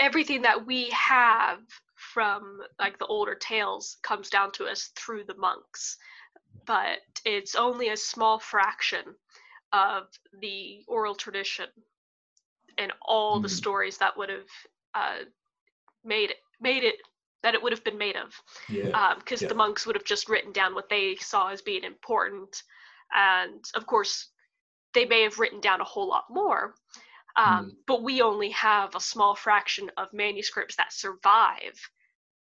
everything 0.00 0.42
that 0.42 0.66
we 0.66 0.90
have 0.90 1.60
from 1.94 2.60
like 2.80 2.98
the 2.98 3.06
older 3.06 3.34
tales 3.34 3.98
comes 4.02 4.28
down 4.30 4.50
to 4.50 4.64
us 4.64 4.90
through 4.96 5.22
the 5.24 5.36
monks 5.36 5.96
but 6.66 6.98
it's 7.24 7.54
only 7.54 7.90
a 7.90 7.96
small 7.96 8.38
fraction 8.38 9.02
of 9.72 10.08
the 10.40 10.82
oral 10.88 11.14
tradition 11.14 11.66
and 12.78 12.92
all 13.02 13.38
mm. 13.38 13.42
the 13.42 13.48
stories 13.48 13.98
that 13.98 14.16
would 14.16 14.28
have 14.28 14.48
uh, 14.94 15.18
made 16.04 16.30
it 16.30 16.38
made 16.60 16.82
it 16.82 16.96
that 17.42 17.54
it 17.54 17.62
would 17.62 17.72
have 17.72 17.84
been 17.84 17.98
made 17.98 18.16
of 18.16 18.34
because 18.68 18.90
yeah. 18.90 19.08
um, 19.08 19.22
yeah. 19.40 19.48
the 19.48 19.54
monks 19.54 19.86
would 19.86 19.96
have 19.96 20.04
just 20.04 20.28
written 20.28 20.52
down 20.52 20.74
what 20.74 20.88
they 20.88 21.14
saw 21.16 21.48
as 21.48 21.62
being 21.62 21.84
important 21.84 22.62
and 23.14 23.64
of 23.74 23.86
course 23.86 24.28
they 24.94 25.04
may 25.04 25.22
have 25.22 25.38
written 25.38 25.60
down 25.60 25.80
a 25.80 25.84
whole 25.84 26.08
lot 26.08 26.24
more 26.30 26.74
um, 27.36 27.46
mm. 27.46 27.70
but 27.86 28.02
we 28.02 28.22
only 28.22 28.50
have 28.50 28.94
a 28.94 29.00
small 29.00 29.34
fraction 29.34 29.90
of 29.96 30.12
manuscripts 30.12 30.76
that 30.76 30.92
survive 30.92 31.78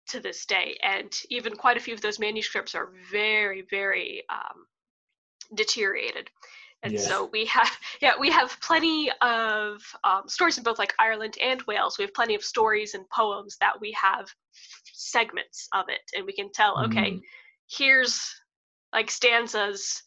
to 0.08 0.20
this 0.20 0.46
day 0.46 0.78
and 0.82 1.20
even 1.28 1.54
quite 1.54 1.76
a 1.76 1.80
few 1.80 1.94
of 1.94 2.00
those 2.00 2.18
manuscripts 2.18 2.74
are 2.74 2.92
very 3.10 3.64
very 3.70 4.22
um, 4.30 4.66
deteriorated 5.54 6.30
and 6.82 6.94
yeah. 6.94 7.00
so 7.00 7.28
we 7.32 7.44
have 7.46 7.70
yeah 8.00 8.12
we 8.18 8.30
have 8.30 8.58
plenty 8.60 9.10
of 9.20 9.82
um, 10.04 10.22
stories 10.26 10.58
in 10.58 10.64
both 10.64 10.78
like 10.78 10.94
ireland 10.98 11.36
and 11.42 11.62
wales 11.62 11.98
we 11.98 12.02
have 12.02 12.14
plenty 12.14 12.34
of 12.34 12.42
stories 12.42 12.94
and 12.94 13.08
poems 13.10 13.56
that 13.60 13.78
we 13.80 13.92
have 14.00 14.28
segments 14.92 15.68
of 15.74 15.86
it 15.88 16.00
and 16.16 16.24
we 16.24 16.32
can 16.32 16.50
tell 16.52 16.82
okay 16.84 17.12
mm. 17.12 17.20
here's 17.70 18.20
like 18.92 19.10
stanzas 19.10 20.02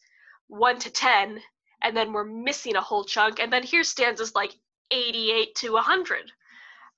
1 0.52 0.78
to 0.80 0.90
10 0.90 1.40
and 1.82 1.96
then 1.96 2.12
we're 2.12 2.24
missing 2.24 2.76
a 2.76 2.80
whole 2.80 3.04
chunk 3.04 3.40
and 3.40 3.50
then 3.50 3.62
here 3.62 3.82
stands 3.82 4.20
stanzas 4.20 4.34
like 4.34 4.54
88 4.90 5.54
to 5.54 5.72
100 5.72 6.32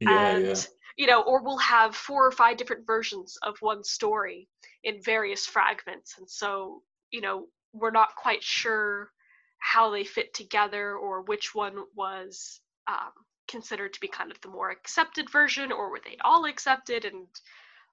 yeah, 0.00 0.28
and 0.28 0.46
yeah. 0.46 0.54
you 0.96 1.06
know 1.06 1.22
or 1.22 1.40
we'll 1.40 1.58
have 1.58 1.94
four 1.94 2.26
or 2.26 2.32
five 2.32 2.56
different 2.56 2.84
versions 2.84 3.38
of 3.44 3.56
one 3.60 3.84
story 3.84 4.48
in 4.82 5.00
various 5.00 5.46
fragments 5.46 6.16
and 6.18 6.28
so 6.28 6.82
you 7.12 7.20
know 7.20 7.46
we're 7.72 7.92
not 7.92 8.16
quite 8.16 8.42
sure 8.42 9.12
how 9.58 9.90
they 9.90 10.02
fit 10.02 10.34
together 10.34 10.96
or 10.96 11.22
which 11.22 11.54
one 11.54 11.76
was 11.94 12.60
um, 12.88 13.12
considered 13.46 13.92
to 13.92 14.00
be 14.00 14.08
kind 14.08 14.32
of 14.32 14.40
the 14.40 14.48
more 14.48 14.70
accepted 14.70 15.30
version 15.30 15.70
or 15.70 15.90
were 15.90 16.00
they 16.04 16.16
all 16.24 16.44
accepted 16.44 17.04
and 17.04 17.28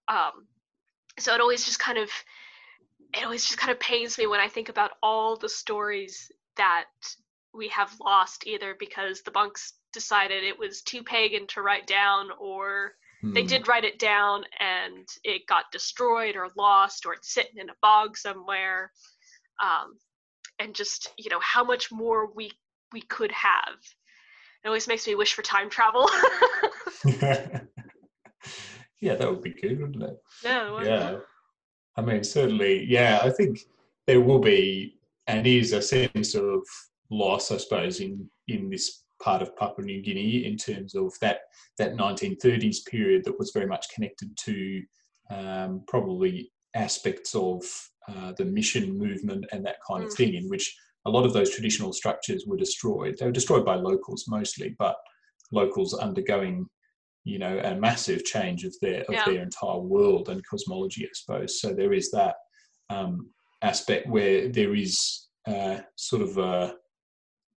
um, 0.08 0.48
so 1.20 1.36
it 1.36 1.40
always 1.40 1.66
just 1.66 1.80
kind 1.80 2.00
of 2.00 2.10
it 3.14 3.24
always 3.24 3.46
just 3.46 3.60
kind 3.60 3.72
of 3.72 3.80
pains 3.80 4.18
me 4.18 4.28
when 4.28 4.40
I 4.40 4.48
think 4.48 4.70
about 4.70 4.92
all 5.04 5.36
the 5.36 5.50
stories 5.50 6.32
that 6.58 6.86
we 7.54 7.68
have 7.70 7.94
lost 8.04 8.48
either 8.48 8.76
because 8.80 9.22
the 9.22 9.32
monks 9.34 9.74
decided 9.94 10.44
it 10.44 10.58
was 10.58 10.82
too 10.82 11.04
pagan 11.04 11.48
to 11.48 11.62
write 11.62 11.86
down 11.86 12.30
or 12.40 12.94
hmm. 13.22 13.34
they 13.34 13.44
did 13.44 13.68
write 13.68 13.84
it 13.84 14.00
down 14.00 14.44
and 14.60 15.08
it 15.24 15.48
got 15.48 15.72
destroyed 15.72 16.36
or 16.36 16.48
lost 16.56 17.06
or 17.06 17.14
it's 17.14 17.34
sitting 17.34 17.58
in 17.58 17.70
a 17.70 17.76
bog 17.82 18.18
somewhere 18.18 18.92
um, 19.62 19.98
and 20.60 20.74
just 20.74 21.12
you 21.18 21.30
know 21.30 21.40
how 21.42 21.64
much 21.64 21.92
more 21.92 22.32
we 22.34 22.52
we 22.94 23.02
could 23.02 23.32
have. 23.32 23.76
It 24.64 24.68
always 24.68 24.88
makes 24.88 25.08
me 25.08 25.16
wish 25.16 25.34
for 25.34 25.42
time 25.42 25.70
travel. 25.70 26.10
Yeah 29.02 29.16
that 29.16 29.30
would 29.30 29.42
be 29.42 29.50
good 29.50 29.80
wouldn't 29.82 30.04
it? 30.04 30.18
Yeah 30.44 30.84
yeah 30.84 31.18
I 31.98 32.02
mean, 32.02 32.24
certainly, 32.24 32.86
yeah, 32.86 33.20
I 33.22 33.30
think 33.30 33.60
there 34.08 34.22
will 34.22 34.40
be 34.40 34.98
and 35.28 35.46
is 35.46 35.74
a 35.74 35.82
sense 35.82 36.36
of 36.36 36.62
loss, 37.10 37.52
I 37.52 37.58
suppose, 37.58 38.00
in 38.00 38.30
in 38.48 38.70
this 38.70 39.04
part 39.22 39.42
of 39.42 39.56
Papua 39.56 39.86
New 39.86 40.02
Guinea 40.02 40.46
in 40.46 40.58
terms 40.58 40.96
of 40.96 41.14
that 41.22 41.42
that 41.78 41.96
1930s 41.96 42.86
period 42.86 43.24
that 43.26 43.38
was 43.38 43.52
very 43.52 43.68
much 43.68 43.88
connected 43.94 44.36
to 44.46 44.82
um, 45.30 45.84
probably 45.88 46.52
aspects 46.74 47.36
of 47.36 47.64
uh, 48.08 48.34
the 48.38 48.46
mission 48.46 48.98
movement 48.98 49.46
and 49.52 49.66
that 49.66 49.78
kind 49.88 50.04
of 50.04 50.10
mm. 50.10 50.18
thing, 50.18 50.34
in 50.34 50.50
which 50.50 50.76
a 51.06 51.10
lot 51.10 51.26
of 51.26 51.34
those 51.34 51.54
traditional 51.54 51.94
structures 51.94 52.46
were 52.46 52.58
destroyed. 52.58 53.18
They 53.18 53.26
were 53.26 53.32
destroyed 53.32 53.66
by 53.66 53.76
locals 53.76 54.26
mostly, 54.28 54.76
but 54.78 54.96
locals 55.52 55.94
undergoing 55.94 56.68
you 57.24 57.38
know 57.40 57.60
a 57.64 57.76
massive 57.76 58.24
change 58.24 58.64
of 58.64 58.74
their 58.82 59.02
of 59.02 59.14
yeah. 59.14 59.26
their 59.26 59.42
entire 59.42 59.80
world 59.80 60.30
and 60.30 60.46
cosmology 60.46 61.06
i 61.06 61.10
suppose 61.14 61.62
so 61.62 61.74
there 61.74 61.94
is 61.94 62.10
that 62.12 62.36
um, 62.90 63.30
aspect 63.62 64.08
where 64.08 64.50
there 64.50 64.76
is 64.76 65.28
uh, 65.48 65.78
sort 65.96 66.22
of 66.22 66.38
a 66.38 66.74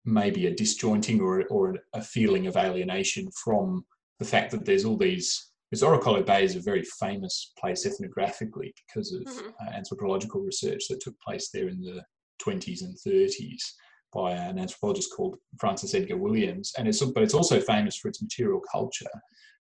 maybe 0.05 0.45
a 0.47 0.55
disjointing 0.55 1.19
or 1.19 1.45
or 1.49 1.75
a 1.93 2.01
feeling 2.01 2.47
of 2.47 2.55
alienation 2.55 3.27
from 3.43 3.83
the 4.19 4.25
fact 4.25 4.51
that 4.51 4.65
there's 4.65 4.85
all 4.85 4.97
these 4.97 5.51
because 5.69 5.81
Orokolo 5.81 6.25
Bay 6.25 6.43
is 6.43 6.55
a 6.55 6.61
very 6.61 6.83
famous 6.99 7.51
place 7.59 7.87
ethnographically 7.87 8.71
because 8.87 9.11
of 9.11 9.23
mm-hmm. 9.23 9.49
uh, 9.59 9.71
anthropological 9.71 10.41
research 10.41 10.83
that 10.89 11.01
took 11.01 11.19
place 11.19 11.49
there 11.49 11.67
in 11.69 11.81
the 11.81 12.03
20s 12.45 12.81
and 12.81 12.95
30s 12.95 13.61
by 14.13 14.31
an 14.31 14.59
anthropologist 14.59 15.13
called 15.13 15.37
Francis 15.59 15.93
Edgar 15.93 16.17
Williams, 16.17 16.71
and 16.77 16.87
it's 16.87 17.03
but 17.03 17.23
it's 17.23 17.33
also 17.33 17.59
famous 17.59 17.97
for 17.97 18.07
its 18.07 18.21
material 18.21 18.61
culture. 18.71 19.05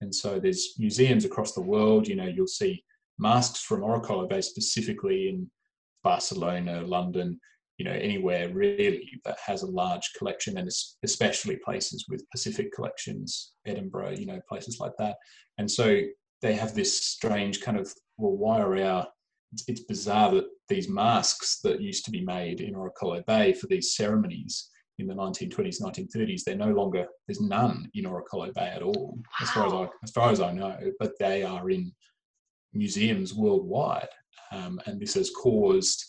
And 0.02 0.14
so 0.14 0.38
there's 0.38 0.74
museums 0.78 1.24
across 1.24 1.52
the 1.52 1.62
world. 1.62 2.08
You 2.08 2.16
know, 2.16 2.26
you'll 2.26 2.46
see 2.46 2.84
masks 3.18 3.62
from 3.62 3.80
Orokolo 3.80 4.28
Bay 4.28 4.40
specifically 4.40 5.28
in 5.28 5.50
Barcelona, 6.02 6.82
London, 6.82 7.38
you 7.78 7.84
know, 7.84 7.92
anywhere 7.92 8.48
really 8.52 9.08
that 9.24 9.38
has 9.44 9.62
a 9.62 9.70
large 9.70 10.10
collection, 10.18 10.58
and 10.58 10.68
especially 11.04 11.56
places 11.64 12.06
with 12.08 12.28
Pacific 12.30 12.72
collections, 12.72 13.52
Edinburgh, 13.64 14.16
you 14.18 14.26
know, 14.26 14.40
places 14.48 14.78
like 14.80 14.92
that. 14.98 15.16
And 15.58 15.70
so 15.70 16.00
they 16.42 16.54
have 16.54 16.74
this 16.74 17.06
strange 17.06 17.60
kind 17.60 17.78
of, 17.78 17.92
well, 18.18 18.36
why 18.36 18.60
are 18.60 18.76
our 18.82 19.06
it's, 19.52 19.64
it's 19.68 19.80
bizarre 19.82 20.32
that 20.32 20.46
these 20.68 20.88
masks 20.88 21.60
that 21.62 21.80
used 21.80 22.04
to 22.06 22.10
be 22.10 22.24
made 22.24 22.60
in 22.60 22.74
Orokolo 22.74 23.24
Bay 23.26 23.52
for 23.52 23.66
these 23.66 23.94
ceremonies 23.94 24.70
in 24.98 25.06
the 25.06 25.14
1920s, 25.14 25.80
1930s, 25.80 26.44
they're 26.44 26.56
no 26.56 26.72
longer, 26.72 27.06
there's 27.26 27.40
none 27.40 27.88
in 27.94 28.04
Orokolo 28.04 28.52
Bay 28.54 28.72
at 28.74 28.82
all, 28.82 29.14
wow. 29.16 29.22
as 29.40 29.50
far 29.50 29.66
as 29.66 29.72
I, 29.72 29.88
as 30.04 30.10
far 30.10 30.30
as 30.30 30.40
I 30.40 30.52
know, 30.52 30.78
but 30.98 31.12
they 31.18 31.42
are 31.42 31.70
in 31.70 31.92
museums 32.72 33.34
worldwide. 33.34 34.08
Um, 34.50 34.80
and 34.86 35.00
this 35.00 35.14
has 35.14 35.30
caused, 35.30 36.04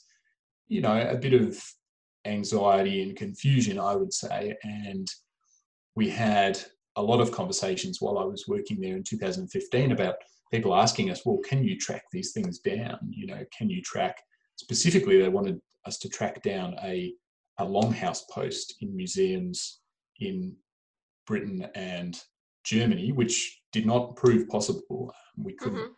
you 0.67 0.81
know, 0.81 1.07
a 1.09 1.15
bit 1.15 1.33
of 1.33 1.61
anxiety 2.25 3.01
and 3.01 3.15
confusion, 3.15 3.79
I 3.79 3.95
would 3.95 4.13
say. 4.13 4.55
And 4.63 5.07
we 5.95 6.09
had 6.09 6.59
a 6.95 7.01
lot 7.01 7.21
of 7.21 7.31
conversations 7.31 7.99
while 8.01 8.17
I 8.17 8.23
was 8.23 8.47
working 8.47 8.79
there 8.79 8.95
in 8.95 9.03
2015 9.03 9.91
about 9.91 10.15
people 10.51 10.75
asking 10.75 11.09
us, 11.09 11.25
well, 11.25 11.39
can 11.43 11.63
you 11.63 11.77
track 11.77 12.03
these 12.11 12.31
things 12.31 12.59
down? 12.59 12.99
You 13.09 13.27
know, 13.27 13.43
can 13.57 13.69
you 13.69 13.81
track, 13.81 14.21
specifically, 14.57 15.19
they 15.19 15.29
wanted 15.29 15.59
us 15.85 15.97
to 15.99 16.09
track 16.09 16.41
down 16.43 16.75
a, 16.83 17.13
a 17.59 17.65
longhouse 17.65 18.21
post 18.31 18.75
in 18.81 18.95
museums 18.95 19.79
in 20.19 20.55
Britain 21.27 21.67
and 21.75 22.19
Germany, 22.63 23.11
which 23.11 23.61
did 23.71 23.85
not 23.85 24.15
prove 24.15 24.47
possible. 24.49 25.13
We 25.37 25.53
couldn't. 25.53 25.79
Mm-hmm. 25.79 25.89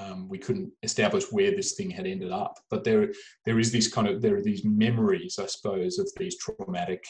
Um, 0.00 0.28
we 0.28 0.38
couldn't 0.38 0.72
establish 0.82 1.30
where 1.30 1.52
this 1.52 1.74
thing 1.74 1.88
had 1.88 2.04
ended 2.04 2.32
up, 2.32 2.58
but 2.68 2.82
there, 2.82 3.12
there 3.44 3.60
is 3.60 3.70
this 3.70 3.86
kind 3.86 4.08
of 4.08 4.20
there 4.20 4.34
are 4.34 4.42
these 4.42 4.64
memories, 4.64 5.38
I 5.38 5.46
suppose, 5.46 6.00
of 6.00 6.10
these 6.16 6.36
traumatic 6.36 7.04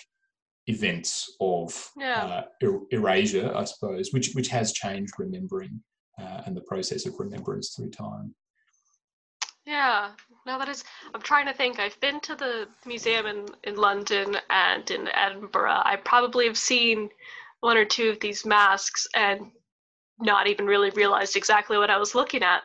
events 0.67 1.35
of 1.41 1.91
yeah. 1.97 2.25
uh, 2.25 2.43
er- 2.63 2.83
erasure, 2.91 3.51
I 3.57 3.65
suppose, 3.65 4.13
which 4.13 4.33
which 4.35 4.49
has 4.49 4.73
changed 4.73 5.15
remembering 5.19 5.81
uh, 6.21 6.43
and 6.45 6.55
the 6.55 6.63
process 6.63 7.07
of 7.07 7.15
remembrance 7.19 7.75
through 7.75 7.91
time. 7.91 8.35
Yeah, 9.69 10.13
no, 10.47 10.59
that 10.59 10.71
is. 10.71 10.83
I'm 11.15 11.21
trying 11.21 11.45
to 11.45 11.53
think. 11.53 11.79
I've 11.79 12.01
been 12.01 12.21
to 12.21 12.35
the 12.35 12.69
museum 12.87 13.27
in 13.27 13.47
in 13.65 13.77
London 13.77 14.35
and 14.49 14.91
in 14.91 15.09
Edinburgh. 15.09 15.83
I 15.85 15.97
probably 15.97 16.47
have 16.47 16.57
seen 16.57 17.11
one 17.61 17.77
or 17.77 17.85
two 17.85 18.09
of 18.09 18.19
these 18.19 18.47
masks 18.47 19.07
and 19.15 19.51
not 20.19 20.47
even 20.47 20.65
really 20.65 20.89
realized 20.91 21.37
exactly 21.37 21.77
what 21.77 21.91
I 21.91 21.99
was 21.99 22.15
looking 22.15 22.43
at. 22.43 22.63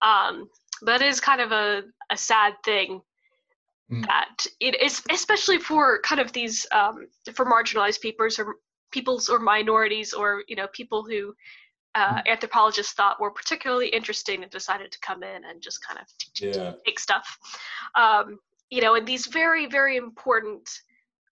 Um, 0.00 0.48
that 0.80 1.02
is 1.02 1.20
kind 1.20 1.42
of 1.42 1.52
a, 1.52 1.82
a 2.10 2.16
sad 2.16 2.54
thing 2.64 3.02
mm. 3.92 4.06
that 4.06 4.46
it 4.60 4.80
is, 4.80 5.02
especially 5.10 5.58
for 5.58 6.00
kind 6.00 6.22
of 6.22 6.32
these 6.32 6.66
um, 6.72 7.06
for 7.34 7.44
marginalized 7.44 8.00
peoples 8.00 8.38
or 8.38 8.54
peoples 8.92 9.28
or 9.28 9.40
minorities 9.40 10.14
or 10.14 10.42
you 10.48 10.56
know 10.56 10.68
people 10.68 11.04
who 11.04 11.34
uh, 11.94 12.14
mm. 12.14 12.26
anthropologists 12.26 12.92
thought 12.92 13.20
were 13.20 13.30
particularly 13.30 13.88
interesting 13.88 14.42
and 14.42 14.50
decided 14.50 14.92
to 14.92 14.98
come 15.00 15.22
in 15.22 15.44
and 15.44 15.60
just 15.60 15.84
kind 15.86 15.98
of 15.98 16.06
yeah. 16.40 16.72
take 16.84 16.98
stuff. 16.98 17.38
Um, 17.94 18.38
you 18.70 18.80
know, 18.80 18.94
and 18.94 19.06
these 19.06 19.26
very, 19.26 19.66
very 19.66 19.96
important 19.96 20.68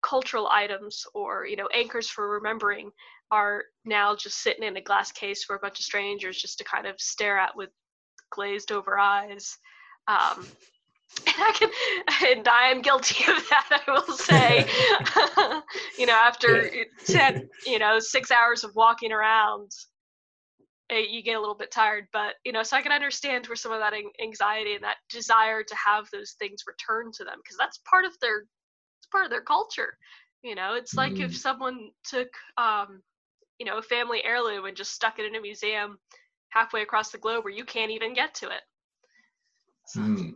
cultural 0.01 0.47
items 0.47 1.05
or, 1.13 1.45
you 1.45 1.55
know, 1.55 1.67
anchors 1.73 2.07
for 2.07 2.29
remembering 2.29 2.91
are 3.31 3.63
now 3.83 4.15
just 4.15 4.37
sitting 4.37 4.63
in 4.63 4.77
a 4.77 4.81
glass 4.81 5.11
case 5.11 5.43
for 5.43 5.55
a 5.55 5.59
bunch 5.59 5.79
of 5.79 5.85
strangers 5.85 6.39
just 6.39 6.57
to 6.59 6.63
kind 6.63 6.85
of 6.85 6.99
stare 7.01 7.37
at 7.37 7.55
with 7.55 7.69
glazed 8.29 8.71
over 8.71 8.97
eyes. 8.97 9.57
Um, 10.07 10.45
and 11.25 11.35
I 11.39 11.51
can, 11.53 11.69
and 12.29 12.47
I 12.47 12.67
am 12.67 12.81
guilty 12.81 13.23
of 13.31 13.49
that. 13.49 13.81
I 13.87 13.91
will 13.91 14.15
say, 14.15 14.67
you 15.99 16.05
know, 16.05 16.13
after 16.13 16.69
ten, 17.05 17.49
you 17.65 17.79
know, 17.79 17.99
six 17.99 18.31
hours 18.31 18.63
of 18.63 18.75
walking 18.75 19.11
around, 19.11 19.71
Eh, 20.91 21.05
you 21.09 21.23
get 21.23 21.35
a 21.35 21.39
little 21.39 21.55
bit 21.55 21.71
tired 21.71 22.05
but 22.13 22.35
you 22.43 22.51
know 22.51 22.61
so 22.61 22.77
i 22.77 22.81
can 22.81 22.91
understand 22.91 23.47
where 23.47 23.55
some 23.55 23.71
of 23.71 23.79
that 23.79 23.93
anxiety 24.21 24.75
and 24.75 24.83
that 24.83 24.97
desire 25.09 25.63
to 25.63 25.75
have 25.75 26.07
those 26.11 26.35
things 26.37 26.61
returned 26.67 27.11
to 27.11 27.23
them 27.23 27.39
because 27.43 27.57
that's 27.57 27.79
part 27.89 28.05
of 28.05 28.11
their 28.21 28.41
it's 28.99 29.07
part 29.11 29.25
of 29.25 29.31
their 29.31 29.41
culture 29.41 29.97
you 30.43 30.53
know 30.53 30.75
it's 30.75 30.93
like 30.93 31.13
mm. 31.13 31.21
if 31.21 31.35
someone 31.35 31.89
took 32.03 32.27
um 32.57 33.01
you 33.57 33.65
know 33.65 33.79
a 33.79 33.81
family 33.81 34.23
heirloom 34.23 34.65
and 34.65 34.77
just 34.77 34.91
stuck 34.91 35.17
it 35.17 35.25
in 35.25 35.33
a 35.33 35.41
museum 35.41 35.97
halfway 36.49 36.83
across 36.83 37.09
the 37.09 37.17
globe 37.17 37.43
where 37.43 37.53
you 37.53 37.65
can't 37.65 37.89
even 37.89 38.13
get 38.13 38.35
to 38.35 38.45
it 38.45 38.61
so, 39.87 40.01
mm. 40.01 40.35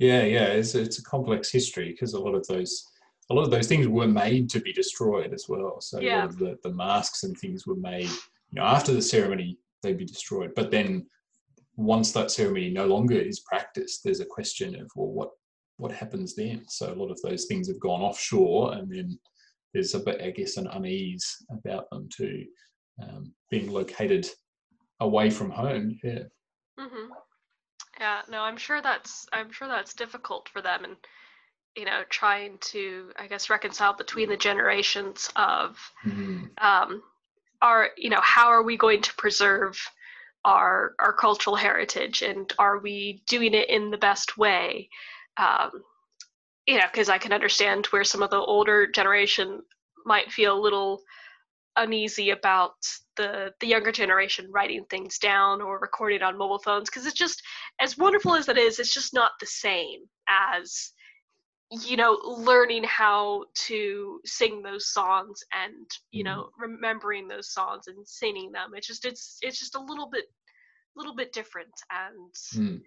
yeah. 0.00 0.22
yeah 0.22 0.24
yeah 0.24 0.46
it's, 0.46 0.74
it's 0.74 0.98
a 0.98 1.04
complex 1.04 1.52
history 1.52 1.92
because 1.92 2.14
a 2.14 2.20
lot 2.20 2.34
of 2.34 2.44
those 2.48 2.90
a 3.30 3.34
lot 3.34 3.44
of 3.44 3.52
those 3.52 3.68
things 3.68 3.86
were 3.86 4.08
made 4.08 4.50
to 4.50 4.58
be 4.58 4.72
destroyed 4.72 5.32
as 5.32 5.46
well 5.48 5.80
so 5.80 6.00
yeah. 6.00 6.16
a 6.16 6.18
lot 6.18 6.24
of 6.30 6.38
the, 6.40 6.58
the 6.64 6.72
masks 6.72 7.22
and 7.22 7.38
things 7.38 7.64
were 7.64 7.76
made 7.76 8.10
you 8.54 8.60
know, 8.60 8.66
after 8.66 8.92
the 8.92 9.02
ceremony, 9.02 9.58
they'd 9.82 9.98
be 9.98 10.04
destroyed. 10.04 10.52
But 10.54 10.70
then 10.70 11.06
once 11.76 12.12
that 12.12 12.30
ceremony 12.30 12.70
no 12.70 12.86
longer 12.86 13.18
is 13.18 13.40
practiced, 13.40 14.04
there's 14.04 14.20
a 14.20 14.26
question 14.26 14.76
of, 14.80 14.88
well, 14.94 15.08
what, 15.08 15.30
what 15.76 15.90
happens 15.90 16.36
then? 16.36 16.64
So 16.68 16.92
a 16.92 16.94
lot 16.94 17.10
of 17.10 17.20
those 17.22 17.46
things 17.46 17.66
have 17.66 17.80
gone 17.80 18.00
offshore 18.00 18.74
and 18.74 18.88
then 18.88 19.18
there's 19.72 19.94
a 19.94 19.98
bit, 19.98 20.22
I 20.22 20.30
guess, 20.30 20.56
an 20.56 20.68
unease 20.68 21.44
about 21.50 21.90
them 21.90 22.08
too, 22.16 22.44
um, 23.02 23.32
being 23.50 23.72
located 23.72 24.30
away 25.00 25.30
from 25.30 25.50
home. 25.50 25.98
Yeah. 26.04 26.22
Mm-hmm. 26.78 27.12
Yeah, 27.98 28.22
no, 28.30 28.42
I'm 28.42 28.56
sure 28.56 28.80
that's 28.82 29.26
I'm 29.32 29.52
sure 29.52 29.68
that's 29.68 29.94
difficult 29.94 30.48
for 30.48 30.60
them, 30.60 30.84
and 30.84 30.96
you 31.76 31.84
know, 31.84 32.02
trying 32.08 32.58
to 32.58 33.12
I 33.16 33.28
guess 33.28 33.50
reconcile 33.50 33.96
between 33.96 34.28
the 34.28 34.36
generations 34.36 35.30
of 35.36 35.78
mm-hmm. 36.04 36.46
um, 36.58 37.02
are 37.64 37.90
you 37.96 38.10
know 38.10 38.20
how 38.22 38.46
are 38.46 38.62
we 38.62 38.76
going 38.76 39.02
to 39.02 39.14
preserve 39.14 39.76
our 40.44 40.94
our 41.00 41.12
cultural 41.12 41.56
heritage? 41.56 42.22
And 42.22 42.52
are 42.60 42.78
we 42.78 43.22
doing 43.26 43.54
it 43.54 43.68
in 43.68 43.90
the 43.90 43.98
best 43.98 44.38
way? 44.38 44.88
Um, 45.36 45.82
you 46.66 46.76
know 46.76 46.84
because 46.90 47.08
i 47.08 47.18
can 47.18 47.32
understand 47.32 47.86
where 47.86 48.04
some 48.04 48.22
of 48.22 48.30
the 48.30 48.36
older 48.38 48.86
generation 48.86 49.60
might 50.06 50.30
feel 50.32 50.58
a 50.58 50.60
little 50.60 51.02
uneasy 51.76 52.30
about 52.30 52.74
the 53.16 53.52
the 53.60 53.66
younger 53.66 53.90
generation 53.90 54.48
writing 54.52 54.84
things 54.88 55.18
down 55.18 55.60
or 55.60 55.78
recording 55.78 56.22
on 56.22 56.38
mobile 56.38 56.58
phones 56.58 56.88
because 56.88 57.04
it's 57.04 57.18
just 57.18 57.42
as 57.80 57.98
wonderful 57.98 58.34
as 58.34 58.48
it 58.48 58.56
is 58.56 58.78
it's 58.78 58.94
just 58.94 59.12
not 59.12 59.32
the 59.40 59.46
same 59.46 60.00
as 60.28 60.92
you 61.70 61.96
know 61.96 62.18
learning 62.24 62.84
how 62.84 63.44
to 63.54 64.20
sing 64.24 64.62
those 64.62 64.88
songs 64.92 65.42
and 65.52 65.86
you 66.10 66.24
mm-hmm. 66.24 66.36
know 66.36 66.48
remembering 66.58 67.26
those 67.26 67.50
songs 67.50 67.86
and 67.86 68.06
singing 68.06 68.52
them 68.52 68.70
it's 68.74 68.86
just 68.86 69.04
it's 69.04 69.38
it's 69.42 69.58
just 69.58 69.74
a 69.74 69.80
little 69.80 70.08
bit 70.10 70.24
little 70.96 71.14
bit 71.14 71.32
different 71.32 71.72
and 71.90 72.34
mm. 72.54 72.80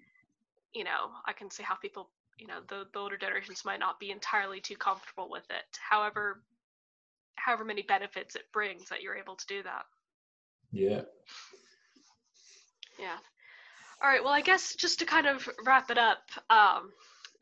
you 0.73 0.83
know 0.83 1.11
i 1.25 1.33
can 1.33 1.49
see 1.49 1.63
how 1.63 1.75
people 1.75 2.09
you 2.37 2.47
know 2.47 2.59
the, 2.69 2.83
the 2.93 2.99
older 2.99 3.17
generations 3.17 3.63
might 3.65 3.79
not 3.79 3.99
be 3.99 4.11
entirely 4.11 4.61
too 4.61 4.77
comfortable 4.77 5.27
with 5.29 5.45
it 5.49 5.77
however 5.89 6.41
however 7.35 7.65
many 7.65 7.81
benefits 7.81 8.35
it 8.35 8.43
brings 8.53 8.87
that 8.89 9.01
you're 9.01 9.15
able 9.17 9.35
to 9.35 9.45
do 9.47 9.63
that 9.63 9.85
yeah 10.71 11.01
yeah 12.99 13.17
all 14.01 14.09
right 14.09 14.23
well 14.23 14.33
i 14.33 14.41
guess 14.41 14.75
just 14.75 14.99
to 14.99 15.05
kind 15.05 15.27
of 15.27 15.49
wrap 15.65 15.89
it 15.89 15.97
up 15.97 16.29
um 16.49 16.91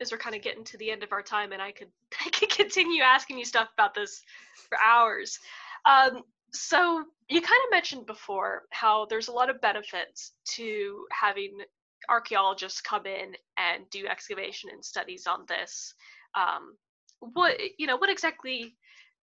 as 0.00 0.12
we're 0.12 0.18
kind 0.18 0.36
of 0.36 0.42
getting 0.42 0.64
to 0.64 0.78
the 0.78 0.90
end 0.90 1.02
of 1.02 1.12
our 1.12 1.22
time, 1.22 1.52
and 1.52 1.62
I 1.62 1.72
could 1.72 1.88
I 2.24 2.30
could 2.30 2.50
continue 2.50 3.02
asking 3.02 3.38
you 3.38 3.44
stuff 3.44 3.68
about 3.74 3.94
this 3.94 4.22
for 4.68 4.78
hours. 4.84 5.38
Um, 5.84 6.22
so 6.52 7.04
you 7.28 7.40
kind 7.40 7.60
of 7.66 7.70
mentioned 7.70 8.06
before 8.06 8.62
how 8.70 9.06
there's 9.06 9.28
a 9.28 9.32
lot 9.32 9.50
of 9.50 9.60
benefits 9.60 10.32
to 10.54 11.06
having 11.12 11.58
archaeologists 12.08 12.80
come 12.80 13.06
in 13.06 13.34
and 13.56 13.88
do 13.90 14.06
excavation 14.06 14.70
and 14.72 14.84
studies 14.84 15.26
on 15.26 15.44
this. 15.48 15.94
Um, 16.34 16.76
what 17.20 17.56
you 17.78 17.86
know, 17.86 17.96
what 17.96 18.10
exactly 18.10 18.76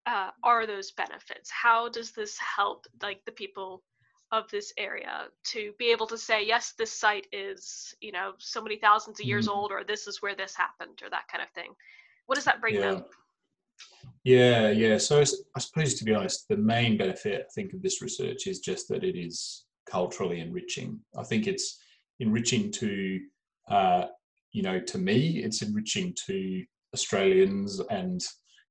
uh, 0.06 0.30
are 0.44 0.68
those 0.68 0.92
benefits? 0.92 1.50
How 1.50 1.90
does 1.90 2.12
this 2.12 2.38
help 2.38 2.86
like 3.02 3.24
the 3.26 3.32
people 3.32 3.84
of 4.34 4.50
this 4.50 4.74
area 4.80 5.26
to 5.44 5.72
be 5.78 5.92
able 5.92 6.08
to 6.08 6.18
say 6.18 6.44
yes 6.46 6.74
this 6.78 6.92
site 6.92 7.28
is 7.32 7.94
you 8.02 8.12
know 8.12 8.32
so 8.40 8.62
many 8.62 8.78
thousands 8.78 9.20
of 9.20 9.26
years 9.26 9.48
mm. 9.48 9.56
old 9.56 9.72
or 9.72 9.84
this 9.84 10.08
is 10.08 10.22
where 10.22 10.36
this 10.36 10.56
happened 10.56 11.00
or 11.04 11.10
that 11.10 11.28
kind 11.32 11.44
of 11.44 11.50
thing 11.52 11.72
what 12.26 12.36
does 12.36 12.44
that 12.44 12.60
bring 12.60 12.76
yeah. 12.76 12.82
them 12.82 13.06
yeah 14.24 14.72
yeah 14.72 14.98
so 14.98 15.22
i 15.22 15.60
suppose 15.60 15.94
to 15.94 16.04
be 16.04 16.16
honest 16.16 16.48
the 16.50 16.58
main 16.58 16.98
benefit 16.98 17.46
i 17.46 17.50
think 17.54 17.74
of 17.74 17.82
this 17.84 18.02
research 18.02 18.48
is 18.48 18.60
just 18.60 18.88
that 18.88 19.04
it 19.04 19.16
is 19.16 19.66
culturally 19.88 20.40
enriching 20.40 21.00
i 21.18 21.24
think 21.24 21.46
it's 21.46 21.80
enriching 22.20 22.72
to 22.72 23.20
uh, 23.70 24.06
you 24.52 24.64
know 24.64 24.80
to 24.80 24.98
me 24.98 25.44
it's 25.44 25.62
enriching 25.62 26.14
to 26.26 26.64
australians 26.96 27.80
and 27.92 28.22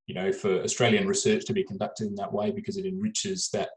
you 0.07 0.15
know 0.15 0.33
for 0.33 0.61
australian 0.63 1.07
research 1.07 1.45
to 1.45 1.53
be 1.53 1.63
conducted 1.63 2.09
in 2.09 2.17
that 2.17 2.33
way 2.33 2.51
because 2.51 2.77
it 2.77 2.87
enriches 2.87 3.49
that 3.53 3.69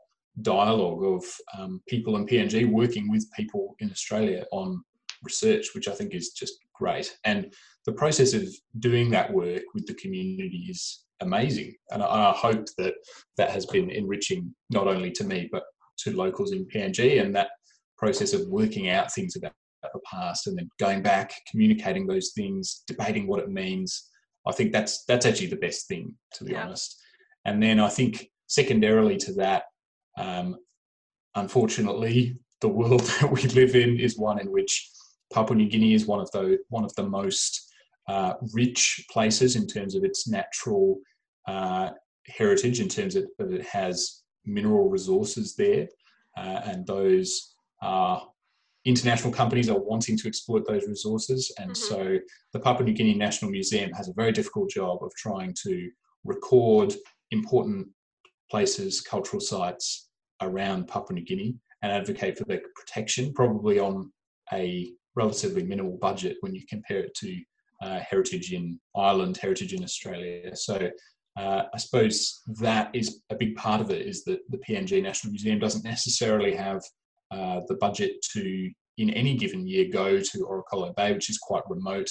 dialogue 0.41 1.03
of 1.03 1.23
um, 1.57 1.81
people 1.87 2.15
in 2.17 2.25
PNG 2.25 2.69
working 2.69 3.09
with 3.09 3.31
people 3.33 3.75
in 3.79 3.89
Australia 3.91 4.45
on 4.51 4.83
research, 5.23 5.73
which 5.73 5.87
I 5.87 5.93
think 5.93 6.13
is 6.13 6.31
just 6.31 6.53
great. 6.73 7.17
And 7.23 7.53
the 7.85 7.93
process 7.93 8.33
of 8.33 8.43
doing 8.79 9.09
that 9.11 9.31
work 9.31 9.63
with 9.73 9.85
the 9.87 9.93
community 9.95 10.67
is 10.69 11.05
amazing. 11.21 11.73
And 11.91 12.03
I, 12.03 12.31
I 12.31 12.33
hope 12.33 12.65
that 12.77 12.95
that 13.37 13.51
has 13.51 13.65
been 13.65 13.89
enriching 13.89 14.53
not 14.69 14.87
only 14.87 15.11
to 15.11 15.23
me, 15.23 15.49
but 15.51 15.63
to 15.99 16.15
locals 16.15 16.51
in 16.51 16.65
PNG. 16.65 17.21
And 17.21 17.33
that 17.35 17.49
process 17.97 18.33
of 18.33 18.47
working 18.47 18.89
out 18.89 19.13
things 19.13 19.35
about 19.35 19.53
the 19.93 19.99
past 20.11 20.47
and 20.47 20.57
then 20.57 20.69
going 20.79 21.01
back, 21.01 21.33
communicating 21.49 22.07
those 22.07 22.31
things, 22.35 22.83
debating 22.87 23.27
what 23.27 23.39
it 23.39 23.49
means. 23.49 24.09
I 24.47 24.51
think 24.51 24.73
that's 24.73 25.05
that's 25.05 25.25
actually 25.25 25.47
the 25.47 25.55
best 25.57 25.87
thing, 25.87 26.13
to 26.33 26.43
be 26.43 26.51
Yeah. 26.51 26.65
honest. 26.65 27.01
And 27.45 27.61
then 27.61 27.79
I 27.79 27.89
think 27.89 28.27
secondarily 28.47 29.17
to 29.17 29.33
that, 29.33 29.63
um, 30.17 30.57
unfortunately, 31.35 32.37
the 32.61 32.69
world 32.69 33.01
that 33.21 33.31
we 33.31 33.43
live 33.43 33.75
in 33.75 33.99
is 33.99 34.17
one 34.17 34.39
in 34.39 34.51
which 34.51 34.89
Papua 35.33 35.57
New 35.57 35.69
Guinea 35.69 35.93
is 35.93 36.05
one 36.05 36.19
of 36.19 36.29
the 36.31 36.59
one 36.69 36.85
of 36.85 36.93
the 36.95 37.03
most 37.03 37.73
uh, 38.07 38.33
rich 38.53 39.05
places 39.11 39.55
in 39.55 39.67
terms 39.67 39.95
of 39.95 40.03
its 40.03 40.27
natural 40.27 40.97
uh, 41.47 41.89
heritage, 42.27 42.79
in 42.79 42.87
terms 42.87 43.15
of, 43.15 43.25
of 43.39 43.51
it 43.51 43.65
has 43.65 44.21
mineral 44.45 44.89
resources 44.89 45.55
there, 45.55 45.87
uh, 46.37 46.61
and 46.65 46.85
those 46.85 47.55
are 47.81 48.27
international 48.85 49.33
companies 49.33 49.67
are 49.69 49.79
wanting 49.79 50.15
to 50.15 50.27
exploit 50.27 50.63
those 50.67 50.87
resources, 50.87 51.51
and 51.57 51.71
Mhm. 51.71 51.77
so 51.77 52.19
the 52.53 52.59
Papua 52.59 52.85
New 52.85 52.93
Guinea 52.93 53.15
National 53.15 53.49
Museum 53.49 53.91
has 53.93 54.07
a 54.07 54.13
very 54.13 54.31
difficult 54.31 54.69
job 54.69 55.03
of 55.03 55.11
trying 55.15 55.53
to 55.63 55.89
record 56.23 56.93
important 57.31 57.87
places, 58.55 59.01
cultural 59.01 59.41
sites 59.41 60.07
around 60.41 60.87
Papua 60.87 61.13
New 61.13 61.25
Guinea, 61.25 61.53
and 61.81 61.91
advocate 61.91 62.37
for 62.37 62.45
their 62.45 62.61
protection, 62.73 63.33
probably 63.33 63.79
on 63.79 64.09
a 64.53 64.93
relatively 65.13 65.61
minimal 65.61 65.97
budget 65.97 66.37
when 66.39 66.55
you 66.55 66.61
compare 66.69 66.99
it 66.99 67.13
to 67.15 67.37
uh, 67.83 67.99
heritage 67.99 68.53
in 68.53 68.79
Ireland, 68.95 69.35
heritage 69.35 69.73
in 69.73 69.83
Australia. 69.83 70.55
So 70.55 70.89
uh, 71.37 71.63
I 71.73 71.77
suppose 71.77 72.43
that 72.61 72.95
is 72.95 73.23
a 73.29 73.35
big 73.35 73.57
part 73.57 73.81
of 73.81 73.91
it 73.91 74.07
is 74.07 74.23
that 74.23 74.39
the 74.49 74.61
PNG 74.65 75.03
National 75.03 75.31
Museum 75.31 75.59
doesn't 75.59 75.83
necessarily 75.83 76.55
have 76.55 76.81
uh, 77.31 77.59
the 77.67 77.75
budget 77.75 78.13
to, 78.35 78.71
in 78.97 79.09
any 79.09 79.35
given 79.35 79.67
year, 79.67 79.89
go 79.91 80.21
to 80.21 80.37
Orokolo 80.49 80.95
Bay, 80.95 81.11
which 81.11 81.29
is 81.29 81.39
quite 81.39 81.63
remote, 81.67 82.09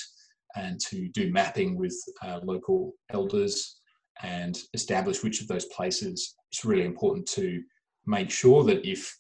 and 0.57 0.79
to 0.91 1.09
do 1.09 1.33
mapping 1.33 1.79
with 1.79 1.97
uh, 2.23 2.41
local 2.43 2.93
elders 3.11 3.81
and 4.23 4.59
establish 4.75 5.23
which 5.23 5.41
of 5.41 5.49
those 5.49 5.67
places. 5.67 6.35
It's 6.51 6.65
really 6.65 6.85
important 6.85 7.27
to 7.33 7.63
make 8.07 8.31
sure 8.31 8.65
that 8.65 8.89
if 8.89 9.17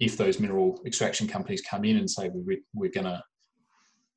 if 0.00 0.16
those 0.16 0.40
mineral 0.40 0.80
extraction 0.86 1.28
companies 1.28 1.60
come 1.60 1.84
in 1.84 1.98
and 1.98 2.10
say 2.10 2.30
we, 2.30 2.62
we're 2.74 2.90
going 2.90 3.04
to 3.04 3.22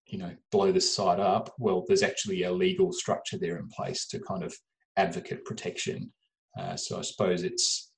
you 0.07 0.17
know 0.17 0.31
blow 0.51 0.71
this 0.71 0.93
site 0.93 1.19
up 1.19 1.53
well 1.59 1.83
there's 1.87 2.03
actually 2.03 2.43
a 2.43 2.51
legal 2.51 2.91
structure 2.91 3.37
there 3.37 3.57
in 3.57 3.67
place 3.67 4.07
to 4.07 4.19
kind 4.19 4.43
of 4.43 4.53
advocate 4.97 5.43
protection 5.45 6.11
uh, 6.59 6.75
so 6.75 6.97
i 6.97 7.01
suppose 7.01 7.43
it's 7.43 7.91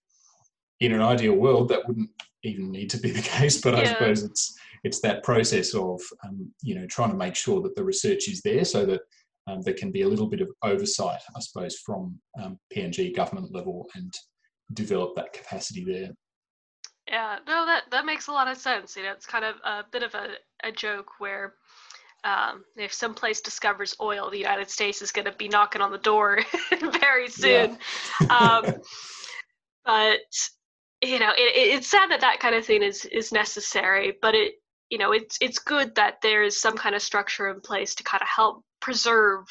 in 0.80 0.94
an 0.94 1.02
ideal 1.02 1.34
world 1.34 1.70
that 1.70 1.88
wouldn't 1.88 2.10
even 2.44 2.72
need 2.72 2.90
to 2.90 2.98
be 2.98 3.12
the 3.12 3.22
case 3.38 3.62
but 3.62 3.76
i 3.76 3.84
suppose 3.84 4.24
it's 4.24 4.56
it's 4.84 5.00
that 5.02 5.24
process 5.24 5.74
of 5.74 6.00
um, 6.26 6.52
you 6.62 6.76
know 6.76 6.86
trying 6.88 7.10
to 7.10 7.18
make 7.18 7.36
sure 7.36 7.62
that 7.62 7.76
the 7.76 7.84
research 7.84 8.28
is 8.28 8.42
there 8.42 8.66
so 8.66 8.86
that 8.86 9.02
um, 9.48 9.62
there 9.62 9.74
can 9.74 9.92
be 9.92 10.02
a 10.02 10.08
little 10.08 10.28
bit 10.28 10.42
of 10.42 10.50
oversight 10.64 11.22
i 11.36 11.40
suppose 11.40 11.78
from 11.86 12.18
um, 12.42 12.58
png 12.76 13.16
government 13.16 13.54
level 13.54 13.88
and 13.96 14.14
develop 14.74 15.16
that 15.16 15.34
capacity 15.34 15.84
there 15.84 16.10
Yeah, 17.08 17.38
no, 17.48 17.66
that 17.68 17.84
that 17.92 18.06
makes 18.06 18.28
a 18.28 18.32
lot 18.32 18.48
of 18.48 18.58
sense. 18.58 18.96
You 18.96 19.04
know, 19.04 19.12
it's 19.12 19.28
kind 19.28 19.46
of 19.46 19.56
a 19.64 19.84
bit 19.92 20.02
of 20.02 20.16
a, 20.16 20.30
a 20.64 20.72
joke 20.72 21.12
where 21.20 21.54
um, 22.24 22.64
if 22.76 22.92
some 22.92 23.14
place 23.14 23.42
discovers 23.42 23.96
oil, 24.02 24.32
the 24.32 24.40
United 24.40 24.70
States 24.70 25.02
is 25.02 25.12
going 25.12 25.26
to 25.26 25.32
be 25.32 25.48
knocking 25.48 25.82
on 25.82 25.92
the 25.92 26.00
door 26.00 26.40
very 27.02 27.30
soon. 27.30 27.78
um, 28.30 28.66
but 29.86 30.20
you 31.04 31.20
know, 31.20 31.32
it, 31.38 31.56
it, 31.56 31.76
it's 31.76 31.88
sad 31.88 32.10
that 32.10 32.22
that 32.22 32.40
kind 32.40 32.56
of 32.56 32.66
thing 32.66 32.82
is 32.82 33.06
is 33.06 33.32
necessary. 33.32 34.18
But 34.20 34.34
it, 34.34 34.54
you 34.90 34.98
know, 34.98 35.12
it's 35.12 35.38
it's 35.40 35.60
good 35.60 35.94
that 35.96 36.16
there 36.24 36.42
is 36.42 36.60
some 36.60 36.76
kind 36.76 36.96
of 36.96 37.04
structure 37.04 37.50
in 37.50 37.62
place 37.62 37.94
to 37.96 38.04
kind 38.04 38.24
of 38.24 38.28
help 38.28 38.64
preserve 38.86 39.48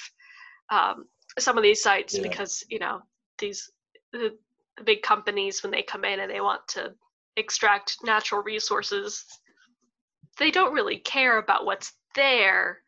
um, 0.71 1.07
some 1.41 1.59
of 1.59 1.65
these 1.65 1.83
sites 1.83 2.19
Yeah. 2.19 2.23
because 2.23 2.65
you 2.71 2.79
know 2.79 3.03
these 3.41 3.71
the, 4.13 4.39
the 4.79 4.85
big 4.85 5.03
companies 5.03 5.63
when 5.63 5.73
they 5.73 5.83
come 5.83 6.05
in 6.05 6.21
and 6.21 6.31
they 6.31 6.41
want 6.41 6.61
to 6.69 6.95
extract 7.37 7.97
natural 8.05 8.43
resources, 8.45 9.25
they 10.39 10.53
don't 10.53 10.73
really 10.73 10.99
care 10.99 11.39
about 11.39 11.67
what's 11.67 11.93
there 12.15 12.79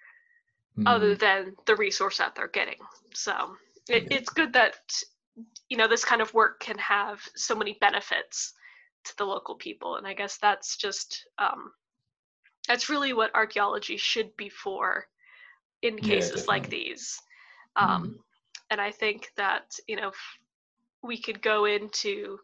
other 0.86 1.14
Mm, 1.14 1.16
than 1.16 1.56
the 1.66 1.76
resource 1.76 2.18
that 2.18 2.34
they're 2.36 2.48
getting. 2.48 2.78
So 3.14 3.56
it, 3.88 4.04
Yeah. 4.04 4.10
it's 4.10 4.30
good 4.30 4.52
that 4.54 4.76
you 5.68 5.76
know 5.76 5.88
this 5.88 6.04
kind 6.04 6.22
of 6.22 6.32
work 6.34 6.60
can 6.60 6.78
have 6.78 7.20
so 7.34 7.56
many 7.56 7.76
benefits 7.80 8.54
to 9.06 9.16
the 9.18 9.24
local 9.24 9.56
people, 9.56 9.96
and 9.96 10.06
I 10.06 10.14
guess 10.14 10.38
that's 10.38 10.76
just 10.76 11.26
um, 11.38 11.72
that's 12.68 12.88
really 12.88 13.12
what 13.14 13.34
archaeology 13.34 13.96
should 13.96 14.36
be 14.36 14.48
for 14.48 15.06
in 15.82 15.98
Yeah, 15.98 16.16
cases 16.16 16.48
like 16.48 16.64
definitely. 16.64 16.84
these. 16.90 17.20
Mm. 17.78 17.88
Um, 17.90 18.18
And 18.70 18.80
I 18.80 18.90
think 18.90 19.30
that 19.36 19.78
you 19.86 19.96
know 19.96 20.12
we 21.02 21.20
could 21.20 21.40
go 21.42 21.66
into 21.66 22.38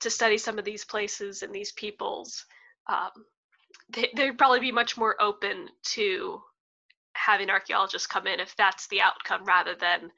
to 0.00 0.10
study 0.10 0.38
some 0.38 0.58
of 0.58 0.64
these 0.64 0.84
places 0.84 1.42
and 1.42 1.54
these 1.54 1.72
peoples. 1.72 2.44
Um, 2.88 3.10
they, 3.90 4.08
they'd 4.16 4.38
probably 4.38 4.60
be 4.60 4.72
much 4.72 4.96
more 4.96 5.20
open 5.20 5.68
to 5.94 6.42
having 7.14 7.50
archaeologists 7.50 8.06
come 8.06 8.26
in 8.26 8.40
if 8.40 8.54
that's 8.56 8.88
the 8.88 9.00
outcome 9.00 9.44
rather 9.44 9.74
than 9.76 10.10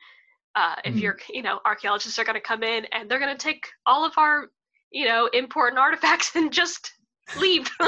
uh, 0.54 0.76
if 0.84 0.94
Mm. 0.94 1.02
you're 1.02 1.18
you 1.28 1.42
know 1.42 1.60
archaeologists 1.64 2.18
are 2.18 2.24
going 2.24 2.34
to 2.34 2.40
come 2.40 2.62
in 2.62 2.86
and 2.92 3.10
they're 3.10 3.18
going 3.20 3.36
to 3.36 3.42
take 3.44 3.66
all 3.84 4.04
of 4.04 4.16
our 4.16 4.46
you 4.90 5.04
know 5.06 5.26
important 5.28 5.78
artifacts 5.78 6.34
and 6.36 6.52
just 6.52 6.92
leave 7.36 7.68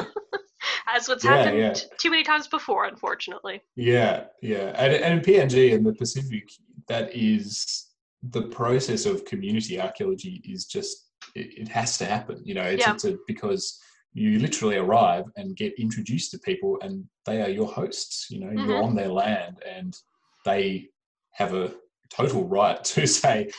as 0.95 1.09
what's 1.09 1.25
Yeah, 1.25 1.37
happened 1.37 1.59
yeah. 1.59 1.75
too 1.99 2.11
many 2.11 2.23
times 2.23 2.49
before 2.49 2.87
unfortunately 2.87 3.61
Yeah, 3.77 4.25
yeah, 4.43 4.73
and, 4.77 4.93
and 4.95 5.14
in 5.14 5.21
PNG 5.25 5.75
and 5.75 5.85
the 5.85 5.95
Pacific, 5.95 6.45
that 6.89 7.14
is 7.14 7.87
the 8.23 8.43
process 8.43 9.07
of 9.07 9.25
community 9.25 9.81
archaeology 9.81 10.43
is 10.45 10.64
just 10.64 11.11
it, 11.35 11.59
it 11.62 11.69
has 11.69 11.99
to 11.99 12.05
happen. 12.05 12.41
You 12.45 12.55
know, 12.55 12.64
it's, 12.64 12.85
Yeah. 12.87 12.93
it's 12.95 13.05
a, 13.05 13.16
because 13.27 13.79
you 14.14 14.39
literally 14.39 14.77
arrive 14.77 15.25
and 15.37 15.55
get 15.57 15.79
introduced 15.79 16.31
to 16.33 16.39
people, 16.39 16.79
and 16.81 17.05
they 17.27 17.43
are 17.43 17.51
your 17.51 17.69
hosts. 17.69 18.27
You 18.31 18.41
know, 18.41 18.51
you're 18.51 18.81
Mhm. 18.81 18.85
on 18.85 18.95
their 18.97 19.09
land, 19.09 19.62
and 19.64 19.95
they 20.45 20.89
have 21.33 21.55
a 21.55 21.75
total 22.11 22.47
right 22.47 22.83
to 22.93 23.07
say, 23.07 23.51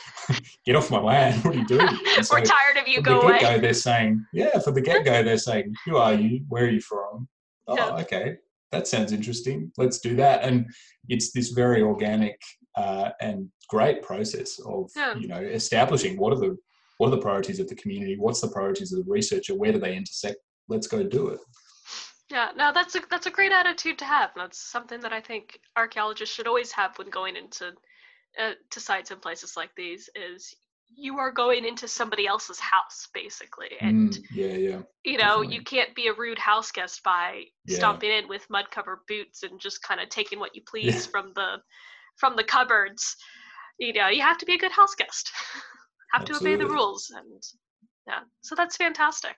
"Get 0.64 0.76
off 0.76 0.90
my 0.90 1.00
land! 1.00 1.44
What 1.44 1.54
are 1.54 1.58
you 1.58 1.66
doing?" 1.66 1.86
here?" 1.86 1.98
And 2.16 2.26
so 2.26 2.36
we're 2.36 2.44
tired 2.44 2.76
of 2.78 2.88
you 2.88 3.02
go 3.02 3.20
the 3.20 3.26
away 3.26 3.58
they're 3.58 3.74
saying, 3.74 4.24
yeah, 4.32 4.58
for 4.58 4.70
the 4.72 4.80
get 4.80 5.04
go, 5.04 5.22
they're 5.24 5.38
saying, 5.38 5.74
who 5.86 5.96
are 5.96 6.14
you? 6.14 6.44
Where 6.48 6.64
are 6.64 6.70
you 6.70 6.80
from? 6.80 7.28
Oh, 7.66 7.76
Yeah. 7.76 7.96
okay, 8.02 8.36
that 8.72 8.86
sounds 8.86 9.12
interesting. 9.12 9.72
Let's 9.76 10.00
do 10.00 10.16
that. 10.16 10.42
And 10.44 10.66
it's 11.08 11.32
this 11.32 11.50
very 11.50 11.82
organic 11.82 12.40
uh, 12.76 13.10
and 13.20 13.48
great 13.68 14.02
process 14.02 14.58
of 14.60 14.90
Yeah. 14.96 15.14
you 15.16 15.28
know 15.28 15.40
establishing 15.40 16.18
what 16.18 16.32
are 16.32 16.38
the 16.40 16.56
what 16.98 17.08
are 17.08 17.16
the 17.16 17.22
priorities 17.22 17.60
of 17.60 17.68
the 17.68 17.74
community, 17.76 18.16
what's 18.18 18.42
the 18.42 18.48
priorities 18.48 18.92
of 18.92 19.04
the 19.04 19.10
researcher, 19.10 19.54
where 19.54 19.72
do 19.72 19.78
they 19.78 19.96
intersect? 19.96 20.36
Let's 20.68 20.86
go 20.86 21.02
do 21.02 21.28
it. 21.28 21.40
Yeah, 22.30 22.50
no, 22.54 22.72
that's 22.72 22.94
a 22.94 23.00
that's 23.10 23.26
a 23.26 23.30
great 23.30 23.52
attitude 23.52 23.98
to 23.98 24.04
have. 24.04 24.30
That's 24.36 24.58
something 24.58 25.00
that 25.00 25.12
I 25.12 25.20
think 25.20 25.58
archaeologists 25.76 26.34
should 26.34 26.46
always 26.46 26.70
have 26.72 26.96
when 26.96 27.10
going 27.10 27.36
into 27.36 27.72
uh, 28.38 28.52
to 28.70 28.80
sites 28.80 29.10
and 29.10 29.22
places 29.22 29.56
like 29.56 29.70
these. 29.76 30.08
Is 30.14 30.54
you 30.96 31.18
are 31.18 31.30
going 31.30 31.64
into 31.64 31.88
somebody 31.88 32.26
else's 32.26 32.60
house 32.60 33.08
basically, 33.14 33.70
and 33.80 34.12
Mm, 34.12 34.24
yeah, 34.34 34.46
yeah, 34.56 34.82
you 35.04 35.16
know 35.18 35.42
definitely. 35.42 35.56
you 35.56 35.62
can't 35.62 35.94
be 35.94 36.08
a 36.08 36.14
rude 36.14 36.38
house 36.38 36.70
guest 36.72 37.02
by 37.04 37.44
Yeah. 37.66 37.76
stomping 37.76 38.10
in 38.10 38.28
with 38.28 38.48
mud 38.50 38.70
covered 38.70 39.00
boots 39.08 39.42
and 39.42 39.60
just 39.60 39.82
kind 39.82 40.00
of 40.00 40.08
taking 40.08 40.38
what 40.38 40.54
you 40.54 40.62
please 40.68 41.06
Yeah. 41.06 41.10
from 41.10 41.32
the 41.34 41.56
from 42.16 42.36
the 42.36 42.44
cupboards. 42.44 43.16
You 43.78 43.92
know, 43.94 44.08
you 44.08 44.20
have 44.22 44.38
to 44.38 44.46
be 44.46 44.54
a 44.54 44.58
good 44.58 44.72
house 44.72 44.94
guest. 44.94 45.30
have 46.12 46.24
to 46.26 46.36
obey 46.36 46.56
the 46.56 46.66
rules, 46.66 47.10
and 47.16 47.42
yeah, 48.06 48.20
so 48.42 48.54
that's 48.54 48.76
fantastic. 48.76 49.36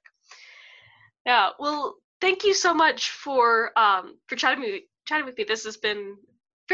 Yeah, 1.26 1.50
well, 1.58 1.96
thank 2.20 2.44
you 2.44 2.54
so 2.54 2.74
much 2.74 3.10
for 3.10 3.76
um, 3.78 4.18
for 4.26 4.36
chatting 4.36 4.64
with 4.64 4.82
chatting 5.06 5.26
with 5.26 5.36
me. 5.38 5.44
This 5.44 5.64
has 5.64 5.76
been 5.76 6.16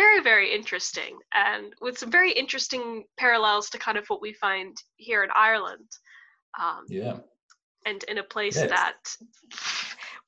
very 0.03 0.21
very 0.23 0.49
interesting, 0.55 1.19
and 1.35 1.67
with 1.81 1.99
some 1.99 2.11
very 2.11 2.33
interesting 2.33 3.05
parallels 3.17 3.71
to 3.71 3.79
kind 3.79 3.99
of 3.99 4.05
what 4.09 4.21
we 4.23 4.33
find 4.33 4.77
here 4.97 5.23
in 5.25 5.31
Ireland, 5.35 5.91
um, 6.61 6.85
yeah. 6.89 7.17
and 7.87 8.05
in 8.05 8.19
a 8.19 8.23
place 8.35 8.57
Yes. 8.57 8.71
that 8.71 9.01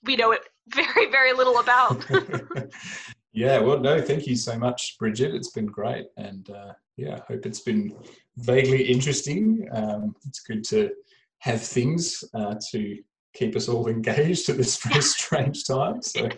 we 0.05 0.17
know 0.17 0.33
it 0.33 0.43
very 0.69 1.11
very 1.11 1.33
little 1.33 1.59
about. 1.59 2.05
yeah, 3.33 3.59
well, 3.59 3.79
no, 3.79 4.01
thank 4.01 4.27
you 4.27 4.37
so 4.37 4.59
much, 4.59 4.97
Bridget. 4.99 5.35
It's 5.35 5.51
been 5.51 5.67
great. 5.67 6.07
And 6.17 6.49
uh, 6.51 6.73
yeah, 6.97 7.15
I 7.17 7.33
hope 7.33 7.47
it's 7.47 7.61
been 7.61 7.95
vaguely 8.37 8.83
interesting. 8.85 9.69
Um, 9.73 10.15
it's 10.27 10.41
good 10.41 10.65
to 10.65 10.91
have 11.39 11.63
things 11.63 12.23
uh, 12.35 12.57
to 12.71 12.99
keep 13.35 13.57
us 13.57 13.69
all 13.69 13.89
engaged 13.97 14.49
at 14.49 14.57
this 14.57 14.77
very 14.83 15.03
strange 15.03 15.65
time. 15.65 16.03
So, 16.03 16.29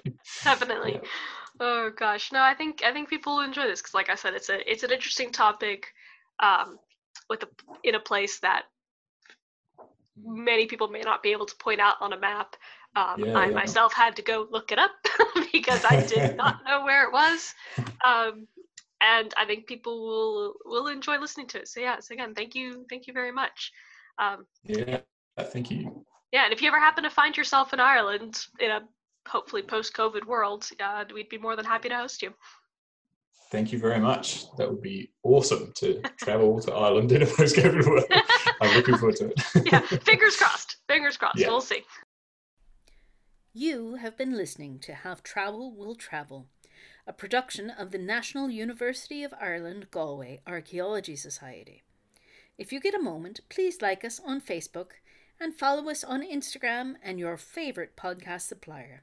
Definitely. 0.44 0.94
Yeah. 0.94 1.08
Oh 1.60 1.90
gosh, 1.90 2.32
no, 2.32 2.40
I 2.42 2.54
think 2.54 2.82
I 2.84 2.92
think 2.92 3.08
people 3.08 3.36
will 3.36 3.44
enjoy 3.44 3.64
this 3.66 3.80
because, 3.80 3.94
like 3.94 4.10
I 4.10 4.14
said, 4.14 4.34
it's 4.34 4.48
a 4.48 4.70
it's 4.70 4.82
an 4.82 4.90
interesting 4.92 5.30
topic, 5.32 5.86
um, 6.40 6.78
with 7.28 7.42
a 7.42 7.48
in 7.84 7.94
a 7.94 8.00
place 8.00 8.38
that 8.40 8.64
many 10.24 10.66
people 10.66 10.88
may 10.88 11.00
not 11.02 11.22
be 11.22 11.32
able 11.32 11.46
to 11.46 11.56
point 11.56 11.80
out 11.80 11.96
on 12.00 12.12
a 12.12 12.18
map. 12.18 12.56
Um, 12.96 13.18
Yeah, 13.18 13.34
I 13.34 13.48
yeah. 13.48 13.52
myself 13.52 13.92
had 13.94 14.16
to 14.16 14.22
go 14.22 14.46
look 14.50 14.72
it 14.72 14.78
up 14.78 14.90
because 15.52 15.84
I 15.84 15.96
did 16.06 16.24
not 16.36 16.56
know 16.66 16.84
where 16.84 17.04
it 17.04 17.12
was. 17.12 17.54
Um, 18.04 18.46
and 19.00 19.32
I 19.36 19.44
think 19.46 19.66
people 19.66 20.06
will 20.06 20.54
will 20.64 20.88
enjoy 20.88 21.18
listening 21.18 21.48
to 21.48 21.60
it. 21.60 21.68
So 21.68 21.80
yeah, 21.80 22.00
so 22.00 22.14
again, 22.14 22.34
thank 22.34 22.54
you, 22.54 22.86
thank 22.88 23.06
you 23.06 23.12
very 23.12 23.32
much. 23.32 23.72
Um, 24.18 24.46
Yeah, 24.64 25.00
thank 25.38 25.70
you. 25.70 26.04
yeah, 26.32 26.44
and 26.44 26.52
if 26.52 26.62
you 26.62 26.68
ever 26.68 26.80
happen 26.80 27.04
to 27.04 27.10
find 27.10 27.36
yourself 27.36 27.72
in 27.72 27.80
Ireland 27.80 28.46
in 28.58 28.70
a 28.70 28.80
hopefully 29.26 29.62
post-COVID 29.62 30.26
world, 30.26 30.68
uh, 30.80 31.04
we'd 31.12 31.28
be 31.28 31.38
more 31.38 31.56
than 31.56 31.64
happy 31.64 31.88
to 31.88 31.96
host 31.96 32.22
you. 32.22 32.32
Thank 33.50 33.70
you 33.70 33.78
very 33.78 34.00
much. 34.00 34.46
That 34.56 34.70
would 34.70 34.80
be 34.80 35.10
awesome 35.22 35.72
to 35.76 36.00
travel 36.16 36.58
to 36.62 36.72
Ireland 36.72 37.12
in 37.12 37.22
a 37.22 37.26
post-COVID 37.26 37.86
world. 37.86 38.04
I'm 38.62 38.74
looking 38.74 38.96
forward 38.96 39.16
to 39.16 39.26
it. 39.26 39.42
yeah, 39.72 39.80
fingers 39.80 40.36
crossed. 40.36 40.76
Fingers 40.88 41.16
crossed. 41.18 41.38
Yeah. 41.38 41.48
We'll 41.48 41.60
see. 41.60 41.82
You 43.52 43.96
have 43.96 44.16
been 44.16 44.34
listening 44.34 44.78
to 44.80 44.94
Have 44.94 45.22
Trowel 45.22 45.76
Will 45.76 45.94
Travel, 45.94 46.46
a 47.06 47.12
production 47.12 47.68
of 47.68 47.90
the 47.90 47.98
National 47.98 48.48
University 48.48 49.22
of 49.24 49.34
Ireland 49.38 49.90
Galway 49.90 50.40
Archaeology 50.46 51.16
Society. 51.16 51.82
If 52.56 52.72
you 52.72 52.80
get 52.80 52.94
a 52.94 53.02
moment, 53.02 53.40
please 53.50 53.82
like 53.82 54.04
us 54.04 54.20
on 54.24 54.40
Facebook 54.40 54.92
and 55.38 55.54
follow 55.54 55.90
us 55.90 56.02
on 56.02 56.22
Instagram 56.22 56.94
and 57.02 57.18
your 57.18 57.36
favourite 57.36 57.96
podcast 57.96 58.42
supplier. 58.42 59.02